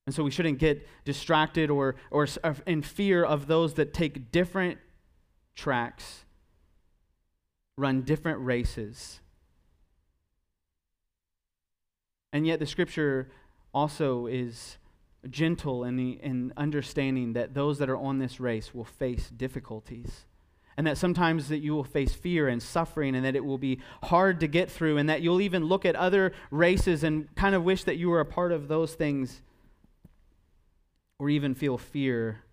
And 0.06 0.14
so 0.14 0.22
we 0.22 0.32
shouldn't 0.32 0.60
get 0.60 0.86
distracted 1.06 1.70
or, 1.70 1.96
or 2.12 2.28
in 2.68 2.82
fear 2.82 3.24
of 3.24 3.48
those 3.48 3.76
that 3.76 3.94
take 3.94 4.34
different 4.34 4.80
tracks, 5.56 6.26
run 7.78 8.02
different 8.02 8.42
races. 8.42 9.22
And 12.34 12.46
yet 12.46 12.60
the 12.60 12.66
scripture 12.66 13.32
also 13.74 14.26
is 14.26 14.78
gentle 15.30 15.84
in, 15.84 15.96
the, 15.98 16.20
in 16.22 16.54
understanding 16.56 17.34
that 17.34 17.54
those 17.54 17.78
that 17.80 17.90
are 17.90 17.98
on 17.98 18.20
this 18.20 18.40
race 18.40 18.74
will 18.74 18.86
face 18.86 19.30
difficulties. 19.30 20.26
And 20.78 20.88
that 20.88 20.98
sometimes 20.98 21.50
that 21.50 21.58
you 21.58 21.74
will 21.74 21.84
face 21.84 22.14
fear 22.14 22.48
and 22.48 22.64
suffering 22.64 23.14
and 23.14 23.26
that 23.26 23.36
it 23.36 23.44
will 23.44 23.58
be 23.58 23.80
hard 24.04 24.40
to 24.40 24.48
get 24.48 24.72
through 24.72 24.98
and 24.98 25.10
that 25.10 25.22
you'll 25.22 25.42
even 25.42 25.66
look 25.66 25.86
at 25.86 25.96
other 25.96 26.32
races 26.52 27.04
and 27.04 27.34
kind 27.36 27.54
of 27.54 27.64
wish 27.64 27.84
that 27.84 27.98
you 27.98 28.10
were 28.10 28.22
a 28.22 28.26
part 28.26 28.54
of 28.54 28.70
those 28.70 28.94
things 28.94 29.42
or 31.20 31.30
even 31.30 31.54
feel 31.54 31.78
fear 31.78 32.44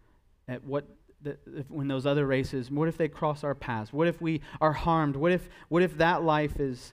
at 0.48 0.64
what 0.64 0.88
the, 1.22 1.36
when 1.68 1.88
those 1.88 2.04
other 2.04 2.26
races 2.26 2.70
what 2.70 2.88
if 2.88 2.96
they 2.96 3.08
cross 3.08 3.44
our 3.44 3.54
paths? 3.54 3.92
What 3.92 4.08
if 4.08 4.20
we 4.20 4.40
are 4.60 4.72
harmed? 4.72 5.14
What 5.14 5.30
if 5.30 5.48
what 5.68 5.84
if 5.84 5.96
that 5.98 6.24
life 6.24 6.58
is 6.58 6.92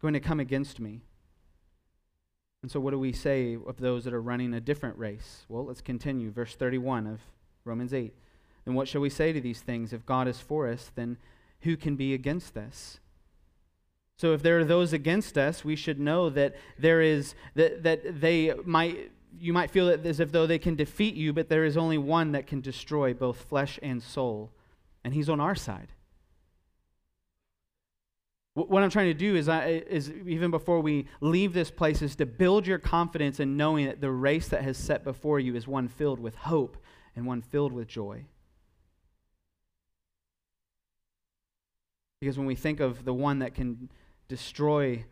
going 0.00 0.14
to 0.14 0.20
come 0.20 0.38
against 0.38 0.78
me 0.78 1.02
and 2.62 2.70
so, 2.70 2.78
what 2.78 2.90
do 2.90 2.98
we 2.98 3.12
say 3.12 3.56
of 3.66 3.78
those 3.78 4.04
that 4.04 4.12
are 4.12 4.20
running 4.20 4.52
a 4.52 4.60
different 4.60 4.98
race? 4.98 5.44
Well, 5.48 5.64
let's 5.64 5.80
continue. 5.80 6.30
Verse 6.30 6.54
31 6.54 7.06
of 7.06 7.20
Romans 7.64 7.94
8. 7.94 8.14
Then 8.64 8.74
what 8.74 8.86
shall 8.86 9.00
we 9.00 9.08
say 9.08 9.32
to 9.32 9.40
these 9.40 9.60
things? 9.60 9.92
If 9.92 10.04
God 10.04 10.28
is 10.28 10.38
for 10.40 10.68
us, 10.68 10.90
then 10.94 11.16
who 11.62 11.76
can 11.76 11.96
be 11.96 12.12
against 12.12 12.58
us? 12.58 13.00
So, 14.18 14.34
if 14.34 14.42
there 14.42 14.58
are 14.58 14.64
those 14.64 14.92
against 14.92 15.38
us, 15.38 15.64
we 15.64 15.74
should 15.74 15.98
know 15.98 16.28
that 16.28 16.54
there 16.78 17.00
is, 17.00 17.34
that, 17.54 17.82
that 17.84 18.20
they 18.20 18.52
might, 18.66 19.10
you 19.38 19.54
might 19.54 19.70
feel 19.70 19.86
that 19.86 20.04
as 20.04 20.20
if 20.20 20.30
though 20.30 20.46
they 20.46 20.58
can 20.58 20.74
defeat 20.76 21.14
you, 21.14 21.32
but 21.32 21.48
there 21.48 21.64
is 21.64 21.78
only 21.78 21.96
one 21.96 22.32
that 22.32 22.46
can 22.46 22.60
destroy 22.60 23.14
both 23.14 23.40
flesh 23.40 23.78
and 23.82 24.02
soul, 24.02 24.50
and 25.02 25.14
he's 25.14 25.30
on 25.30 25.40
our 25.40 25.54
side. 25.54 25.92
What 28.68 28.82
I'm 28.82 28.90
trying 28.90 29.06
to 29.06 29.14
do 29.14 29.36
is, 29.36 29.48
I, 29.48 29.66
is 29.68 30.10
even 30.26 30.50
before 30.50 30.80
we 30.80 31.06
leave 31.20 31.52
this 31.52 31.70
place, 31.70 32.02
is 32.02 32.16
to 32.16 32.26
build 32.26 32.66
your 32.66 32.78
confidence 32.78 33.40
in 33.40 33.56
knowing 33.56 33.86
that 33.86 34.00
the 34.00 34.10
race 34.10 34.48
that 34.48 34.62
has 34.62 34.76
set 34.76 35.04
before 35.04 35.38
you 35.40 35.54
is 35.56 35.66
one 35.66 35.88
filled 35.88 36.20
with 36.20 36.34
hope 36.34 36.76
and 37.14 37.26
one 37.26 37.42
filled 37.42 37.72
with 37.72 37.88
joy. 37.88 38.24
Because 42.20 42.36
when 42.36 42.46
we 42.46 42.54
think 42.54 42.80
of 42.80 43.04
the 43.04 43.14
one 43.14 43.38
that 43.38 43.54
can 43.54 43.90
destroy 44.28 45.04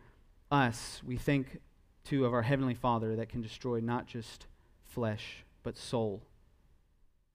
us, 0.51 1.01
we 1.05 1.17
think 1.17 1.59
too 2.03 2.25
of 2.25 2.33
our 2.33 2.43
Heavenly 2.43 2.75
Father 2.75 3.15
that 3.15 3.29
can 3.29 3.41
destroy 3.41 3.79
not 3.79 4.07
just 4.07 4.47
flesh, 4.85 5.43
but 5.63 5.77
soul. 5.77 6.23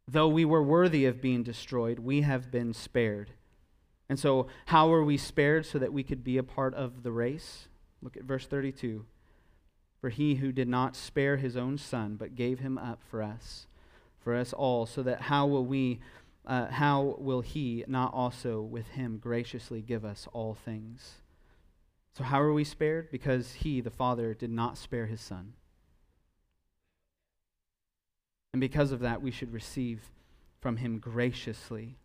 Though 0.06 0.28
we 0.28 0.44
were 0.44 0.62
worthy 0.62 1.06
of 1.06 1.20
being 1.20 1.42
destroyed, 1.42 1.98
we 1.98 2.20
have 2.20 2.50
been 2.50 2.72
spared. 2.72 3.32
And 4.08 4.18
so, 4.18 4.48
how 4.66 4.88
were 4.88 5.04
we 5.04 5.16
spared 5.16 5.64
so 5.64 5.78
that 5.78 5.92
we 5.92 6.02
could 6.02 6.22
be 6.22 6.36
a 6.36 6.42
part 6.42 6.74
of 6.74 7.02
the 7.02 7.12
race? 7.12 7.68
Look 8.02 8.16
at 8.16 8.24
verse 8.24 8.46
32. 8.46 9.06
For 10.00 10.10
he 10.10 10.36
who 10.36 10.52
did 10.52 10.68
not 10.68 10.94
spare 10.94 11.38
his 11.38 11.56
own 11.56 11.78
son, 11.78 12.16
but 12.16 12.34
gave 12.34 12.58
him 12.58 12.76
up 12.76 13.00
for 13.10 13.22
us, 13.22 13.66
for 14.22 14.34
us 14.34 14.52
all, 14.52 14.84
so 14.84 15.02
that 15.02 15.22
how 15.22 15.46
will 15.46 15.64
we, 15.64 16.00
uh, 16.46 16.66
how 16.66 17.16
will 17.18 17.40
he 17.40 17.84
not 17.88 18.12
also 18.12 18.60
with 18.60 18.88
him 18.88 19.16
graciously 19.16 19.80
give 19.80 20.04
us 20.04 20.28
all 20.34 20.54
things? 20.54 21.14
So, 22.12 22.24
how 22.24 22.40
are 22.42 22.52
we 22.52 22.64
spared? 22.64 23.10
Because 23.10 23.54
he, 23.54 23.80
the 23.80 23.90
Father, 23.90 24.34
did 24.34 24.50
not 24.50 24.76
spare 24.76 25.06
his 25.06 25.22
son. 25.22 25.54
And 28.52 28.60
because 28.60 28.92
of 28.92 29.00
that, 29.00 29.22
we 29.22 29.30
should 29.30 29.52
receive 29.52 30.10
from 30.60 30.76
him 30.76 30.98
graciously 30.98 31.96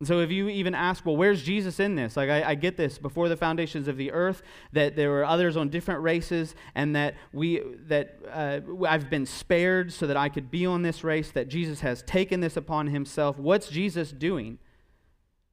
and 0.00 0.06
so 0.06 0.20
if 0.20 0.30
you 0.30 0.48
even 0.48 0.76
ask, 0.76 1.04
well, 1.04 1.16
where's 1.16 1.42
Jesus 1.42 1.80
in 1.80 1.96
this? 1.96 2.16
Like, 2.16 2.30
I, 2.30 2.50
I, 2.50 2.54
get 2.54 2.76
this 2.76 2.98
before 2.98 3.28
the 3.28 3.36
foundations 3.36 3.88
of 3.88 3.96
the 3.96 4.12
earth, 4.12 4.42
that 4.72 4.94
there 4.94 5.10
were 5.10 5.24
others 5.24 5.56
on 5.56 5.70
different 5.70 6.02
races, 6.02 6.54
and 6.76 6.94
that 6.94 7.16
we 7.32 7.62
that 7.88 8.16
uh, 8.30 8.60
I've 8.86 9.10
been 9.10 9.26
spared 9.26 9.92
so 9.92 10.06
that 10.06 10.16
I 10.16 10.28
could 10.28 10.52
be 10.52 10.64
on 10.64 10.82
this 10.82 11.02
race. 11.02 11.32
That 11.32 11.48
Jesus 11.48 11.80
has 11.80 12.04
taken 12.04 12.38
this 12.38 12.56
upon 12.56 12.86
Himself. 12.86 13.40
What's 13.40 13.70
Jesus 13.70 14.12
doing 14.12 14.58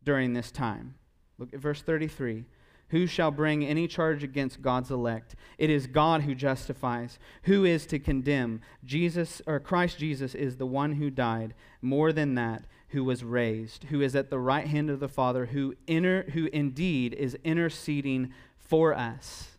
during 0.03 0.33
this 0.33 0.51
time? 0.51 0.93
Look 1.39 1.51
at 1.51 1.59
verse 1.59 1.81
33. 1.81 2.45
Who 2.89 3.07
shall 3.07 3.31
bring 3.31 3.65
any 3.65 3.87
charge 3.87 4.23
against 4.23 4.61
God's 4.61 4.91
elect? 4.91 5.35
It 5.57 5.71
is 5.71 5.87
God 5.87 6.21
who 6.21 6.35
justifies. 6.35 7.17
Who 7.43 7.65
is 7.65 7.87
to 7.87 7.97
condemn? 7.97 8.61
Jesus 8.83 9.41
or 9.47 9.59
Christ 9.59 9.97
Jesus 9.97 10.35
is 10.35 10.57
the 10.57 10.67
one 10.67 10.93
who 10.93 11.09
died, 11.09 11.55
more 11.81 12.13
than 12.13 12.35
that, 12.35 12.65
who 12.95 13.03
was 13.03 13.25
raised, 13.25 13.83
who 13.89 13.99
is 13.99 14.15
at 14.15 14.29
the 14.29 14.39
right 14.39 14.67
hand 14.67 14.89
of 14.89 15.01
the 15.01 15.09
Father, 15.09 15.47
who 15.47 15.75
inter, 15.85 16.23
who 16.31 16.47
indeed 16.53 17.13
is 17.13 17.37
interceding 17.43 18.31
for 18.57 18.93
us. 18.93 19.49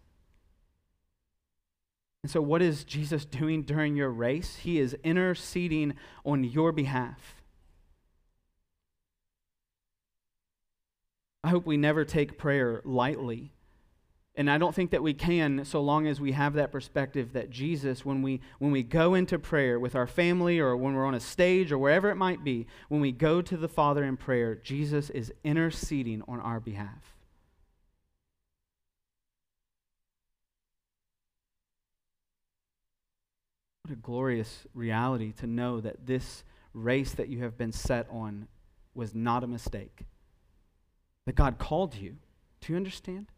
And 2.23 2.31
so 2.31 2.41
what 2.41 2.63
is 2.63 2.83
Jesus 2.83 3.27
doing 3.27 3.63
during 3.63 3.95
your 3.95 4.09
race? 4.09 4.57
He 4.57 4.79
is 4.79 4.97
interceding 5.05 5.93
on 6.25 6.45
your 6.45 6.73
behalf. 6.73 7.35
I 11.45 11.51
hope 11.51 11.67
we 11.67 11.77
never 11.77 12.07
take 12.07 12.39
prayer 12.39 12.81
lightly. 12.87 13.53
And 14.39 14.51
I 14.51 14.59
don't 14.59 14.75
think 14.75 14.91
that 14.91 15.03
we 15.03 15.15
can 15.15 15.65
so 15.65 15.81
long 15.81 16.07
as 16.07 16.21
we 16.21 16.33
have 16.33 16.53
that 16.55 16.71
perspective 16.71 17.33
that 17.33 17.49
Jesus, 17.49 18.05
when 18.05 18.21
we, 18.21 18.43
when 18.59 18.71
we 18.71 18.83
go 18.83 19.15
into 19.15 19.39
prayer 19.39 19.81
with 19.81 19.95
our 19.95 20.07
family 20.07 20.59
or 20.59 20.77
when 20.77 20.95
we're 20.95 21.07
on 21.07 21.15
a 21.15 21.21
stage 21.21 21.73
or 21.73 21.79
wherever 21.79 22.11
it 22.11 22.17
might 22.17 22.45
be, 22.45 22.67
when 22.89 23.01
we 23.01 23.13
go 23.13 23.41
to 23.41 23.57
the 23.57 23.69
Father 23.69 24.05
in 24.05 24.19
prayer, 24.19 24.55
Jesus 24.55 25.09
is 25.09 25.33
interceding 25.43 26.23
on 26.29 26.39
our 26.41 26.61
behalf. 26.61 27.15
What 33.85 33.95
a 33.95 33.97
glorious 33.97 34.67
reality 34.75 35.33
to 35.39 35.47
know 35.47 35.81
that 35.81 36.07
this 36.07 36.45
race 36.75 37.13
that 37.13 37.29
you 37.29 37.43
have 37.43 37.57
been 37.57 37.73
set 37.73 38.07
on 38.11 38.49
was 38.95 39.15
not 39.15 39.45
a 39.45 39.47
mistake 39.47 40.05
that 41.25 41.37
God 41.37 41.57
called 41.57 41.95
you. 41.95 42.17
Do 42.61 42.73
you 42.73 42.77
understand? 42.77 43.29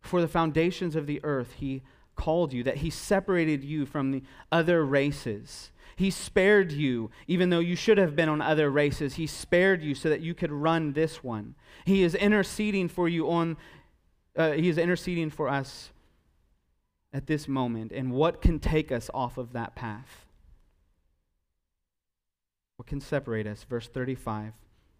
For 0.00 0.20
the 0.20 0.28
foundations 0.28 0.96
of 0.96 1.06
the 1.06 1.20
earth, 1.24 1.54
He 1.58 1.82
called 2.14 2.52
you, 2.52 2.62
that 2.64 2.78
He 2.78 2.90
separated 2.90 3.64
you 3.64 3.86
from 3.86 4.10
the 4.10 4.22
other 4.50 4.84
races. 4.84 5.70
He 5.96 6.10
spared 6.10 6.70
you, 6.70 7.10
even 7.26 7.50
though 7.50 7.58
you 7.58 7.74
should 7.74 7.98
have 7.98 8.14
been 8.14 8.28
on 8.28 8.40
other 8.40 8.70
races. 8.70 9.14
He 9.14 9.26
spared 9.26 9.82
you 9.82 9.94
so 9.94 10.08
that 10.08 10.20
you 10.20 10.32
could 10.32 10.52
run 10.52 10.92
this 10.92 11.24
one. 11.24 11.56
He 11.84 12.02
is 12.02 12.14
interceding 12.14 12.88
for 12.88 13.08
you 13.08 13.28
on, 13.28 13.56
uh, 14.36 14.52
He 14.52 14.68
is 14.68 14.78
interceding 14.78 15.30
for 15.30 15.48
us 15.48 15.90
at 17.12 17.26
this 17.26 17.48
moment. 17.48 17.90
And 17.92 18.12
what 18.12 18.40
can 18.40 18.60
take 18.60 18.92
us 18.92 19.10
off 19.12 19.38
of 19.38 19.52
that 19.54 19.74
path? 19.74 20.26
What 22.76 22.86
can 22.86 23.00
separate 23.00 23.46
us? 23.46 23.64
Verse 23.64 23.88
35. 23.88 24.52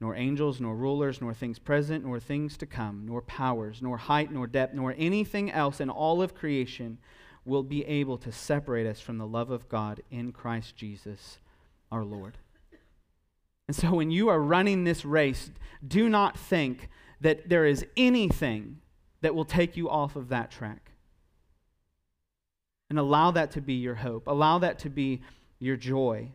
nor 0.00 0.14
angels, 0.14 0.60
nor 0.60 0.76
rulers, 0.76 1.20
nor 1.20 1.34
things 1.34 1.58
present, 1.58 2.04
nor 2.04 2.20
things 2.20 2.56
to 2.58 2.66
come, 2.66 3.04
nor 3.04 3.20
powers, 3.22 3.80
nor 3.82 3.96
height, 3.96 4.30
nor 4.30 4.46
depth, 4.46 4.74
nor 4.74 4.94
anything 4.96 5.50
else 5.50 5.80
in 5.80 5.90
all 5.90 6.22
of 6.22 6.34
creation 6.34 6.98
will 7.44 7.62
be 7.62 7.84
able 7.84 8.18
to 8.18 8.30
separate 8.30 8.86
us 8.86 9.00
from 9.00 9.18
the 9.18 9.26
love 9.26 9.50
of 9.50 9.68
God 9.68 10.02
in 10.10 10.32
Christ 10.32 10.76
Jesus 10.76 11.38
our 11.90 12.04
Lord. 12.04 12.38
And 13.66 13.76
so 13.76 13.92
when 13.94 14.10
you 14.10 14.28
are 14.28 14.40
running 14.40 14.84
this 14.84 15.04
race, 15.04 15.50
do 15.86 16.08
not 16.08 16.38
think 16.38 16.88
that 17.20 17.48
there 17.48 17.66
is 17.66 17.84
anything 17.96 18.80
that 19.20 19.34
will 19.34 19.44
take 19.44 19.76
you 19.76 19.90
off 19.90 20.16
of 20.16 20.28
that 20.28 20.50
track. 20.50 20.92
And 22.88 22.98
allow 22.98 23.30
that 23.32 23.50
to 23.52 23.60
be 23.60 23.74
your 23.74 23.96
hope. 23.96 24.26
Allow 24.26 24.58
that 24.60 24.78
to 24.80 24.90
be 24.90 25.20
your 25.58 25.76
joy. 25.76 26.30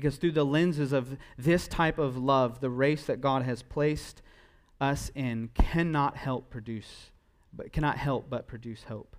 Because 0.00 0.16
through 0.16 0.32
the 0.32 0.44
lenses 0.44 0.94
of 0.94 1.18
this 1.36 1.68
type 1.68 1.98
of 1.98 2.16
love, 2.16 2.60
the 2.60 2.70
race 2.70 3.04
that 3.04 3.20
God 3.20 3.42
has 3.42 3.62
placed 3.62 4.22
us 4.80 5.10
in 5.14 5.50
cannot 5.52 6.16
help 6.16 6.48
produce, 6.48 7.10
but 7.52 7.70
cannot 7.70 7.98
help 7.98 8.30
but 8.30 8.48
produce 8.48 8.84
hope. 8.84 9.14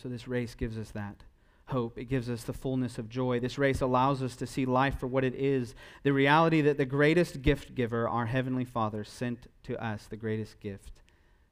So 0.00 0.08
this 0.08 0.28
race 0.28 0.54
gives 0.54 0.78
us 0.78 0.90
that 0.90 1.24
hope. 1.66 1.98
It 1.98 2.04
gives 2.04 2.30
us 2.30 2.44
the 2.44 2.52
fullness 2.52 2.96
of 2.96 3.08
joy. 3.08 3.40
This 3.40 3.58
race 3.58 3.80
allows 3.80 4.22
us 4.22 4.36
to 4.36 4.46
see 4.46 4.64
life 4.64 5.00
for 5.00 5.08
what 5.08 5.24
it 5.24 5.34
is 5.34 5.74
the 6.04 6.12
reality 6.12 6.60
that 6.60 6.76
the 6.76 6.84
greatest 6.84 7.42
gift 7.42 7.74
giver, 7.74 8.08
our 8.08 8.26
Heavenly 8.26 8.64
Father, 8.64 9.02
sent 9.02 9.48
to 9.64 9.82
us 9.84 10.06
the 10.06 10.16
greatest 10.16 10.60
gift, 10.60 11.02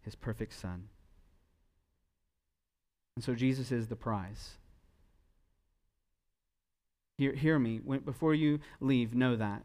His 0.03 0.15
perfect 0.15 0.53
Son. 0.53 0.91
And 3.17 3.25
so 3.25 3.35
Jesus 3.35 3.71
is 3.71 3.89
the 3.89 3.97
prize. 3.97 4.55
Hear, 7.17 7.33
hear 7.33 7.59
me. 7.59 7.81
When, 7.83 8.01
before 8.01 8.35
you 8.35 8.59
leave, 8.81 9.15
know 9.15 9.37
that. 9.37 9.65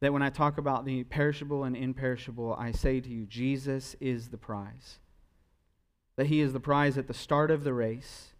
That 0.00 0.12
when 0.12 0.22
I 0.22 0.28
talk 0.28 0.58
about 0.58 0.84
the 0.84 1.04
perishable 1.04 1.64
and 1.64 1.74
imperishable, 1.74 2.54
I 2.58 2.72
say 2.72 3.00
to 3.00 3.08
you, 3.08 3.24
Jesus 3.24 3.96
is 3.98 4.28
the 4.28 4.36
prize. 4.36 4.98
That 6.16 6.26
he 6.26 6.40
is 6.40 6.52
the 6.52 6.60
prize 6.60 6.98
at 6.98 7.06
the 7.06 7.14
start 7.14 7.50
of 7.50 7.64
the 7.64 7.72
race. 7.72 8.34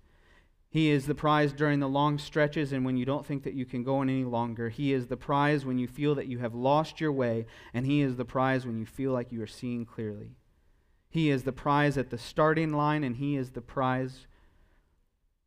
He 0.69 0.91
is 0.91 1.07
the 1.07 1.15
prize 1.15 1.55
during 1.55 1.81
the 1.81 1.89
long 1.89 2.19
stretches 2.19 2.73
and 2.73 2.85
when 2.85 2.99
you 2.99 3.07
don't 3.07 3.25
think 3.25 3.45
that 3.45 3.55
you 3.55 3.65
can 3.65 3.83
go 3.83 3.99
on 3.99 4.11
any 4.11 4.25
longer. 4.25 4.69
He 4.69 4.93
is 4.93 5.07
the 5.07 5.17
prize 5.17 5.65
when 5.65 5.79
you 5.79 5.89
feel 5.89 6.15
that 6.17 6.27
you 6.27 6.39
have 6.41 6.55
lost 6.55 7.01
your 7.01 7.13
way. 7.13 7.47
And 7.73 7.87
He 7.87 8.03
is 8.03 8.17
the 8.17 8.27
prize 8.27 8.67
when 8.67 8.79
you 8.79 8.85
feel 8.85 9.13
like 9.13 9.33
you 9.33 9.41
are 9.41 9.47
seeing 9.47 9.87
clearly. 9.87 10.37
He 11.17 11.31
is 11.31 11.45
the 11.45 11.53
prize 11.53 11.97
at 11.97 12.11
the 12.11 12.19
starting 12.19 12.75
line, 12.75 13.03
and 13.03 13.17
He 13.17 13.37
is 13.37 13.53
the 13.53 13.63
prize 13.63 14.27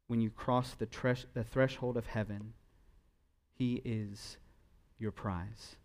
when 0.07 0.20
you 0.20 0.32
cross 0.32 0.74
the, 0.74 0.88
tre- 0.88 1.13
the 1.36 1.43
threshold 1.43 1.95
of 1.95 2.07
heaven. 2.07 2.53
He 3.53 3.80
is 3.86 4.38
your 4.97 5.11
prize. 5.11 5.76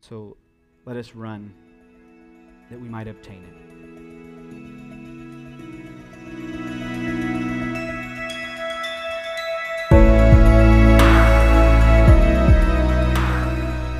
So 0.00 0.36
let 0.84 0.98
us 0.98 1.14
run 1.14 1.54
that 2.68 2.78
we 2.78 2.86
might 2.86 3.08
obtain 3.08 3.42
it. 3.44 3.54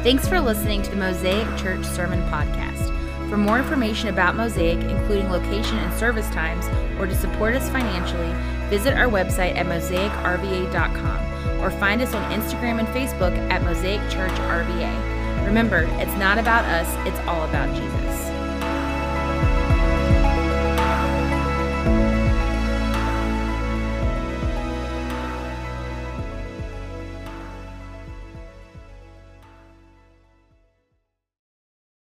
Thanks 0.03 0.29
for 0.29 0.39
listening 0.39 0.83
to 0.83 0.91
the 0.91 0.97
Mosaic 0.97 1.47
Church 1.57 1.87
Sermon 1.87 2.21
Podcast. 2.29 2.90
For 3.31 3.37
more 3.37 3.61
information 3.61 4.09
about 4.09 4.35
Mosaic, 4.35 4.81
including 4.81 5.31
location 5.31 5.79
and 5.79 5.95
service 5.97 6.29
times, 6.31 6.67
or 6.99 7.07
to 7.07 7.15
support 7.15 7.55
us 7.55 7.71
financially, 7.71 8.35
visit 8.69 8.95
our 8.95 9.07
website 9.07 9.55
at 9.55 9.67
mosaicrva.com 9.67 11.61
or 11.61 11.71
find 11.71 12.03
us 12.03 12.13
on 12.13 12.33
Instagram 12.33 12.81
and 12.81 12.89
Facebook 12.89 13.37
at 13.49 13.63
Mosaic 13.63 14.01
Church 14.11 14.33
RVA. 14.33 15.47
Remember, 15.47 15.87
it's 16.01 16.17
not 16.17 16.39
about 16.39 16.65
us, 16.65 16.93
it's 17.07 17.21
all 17.29 17.49
about 17.49 17.73
Jesus. 17.77 18.00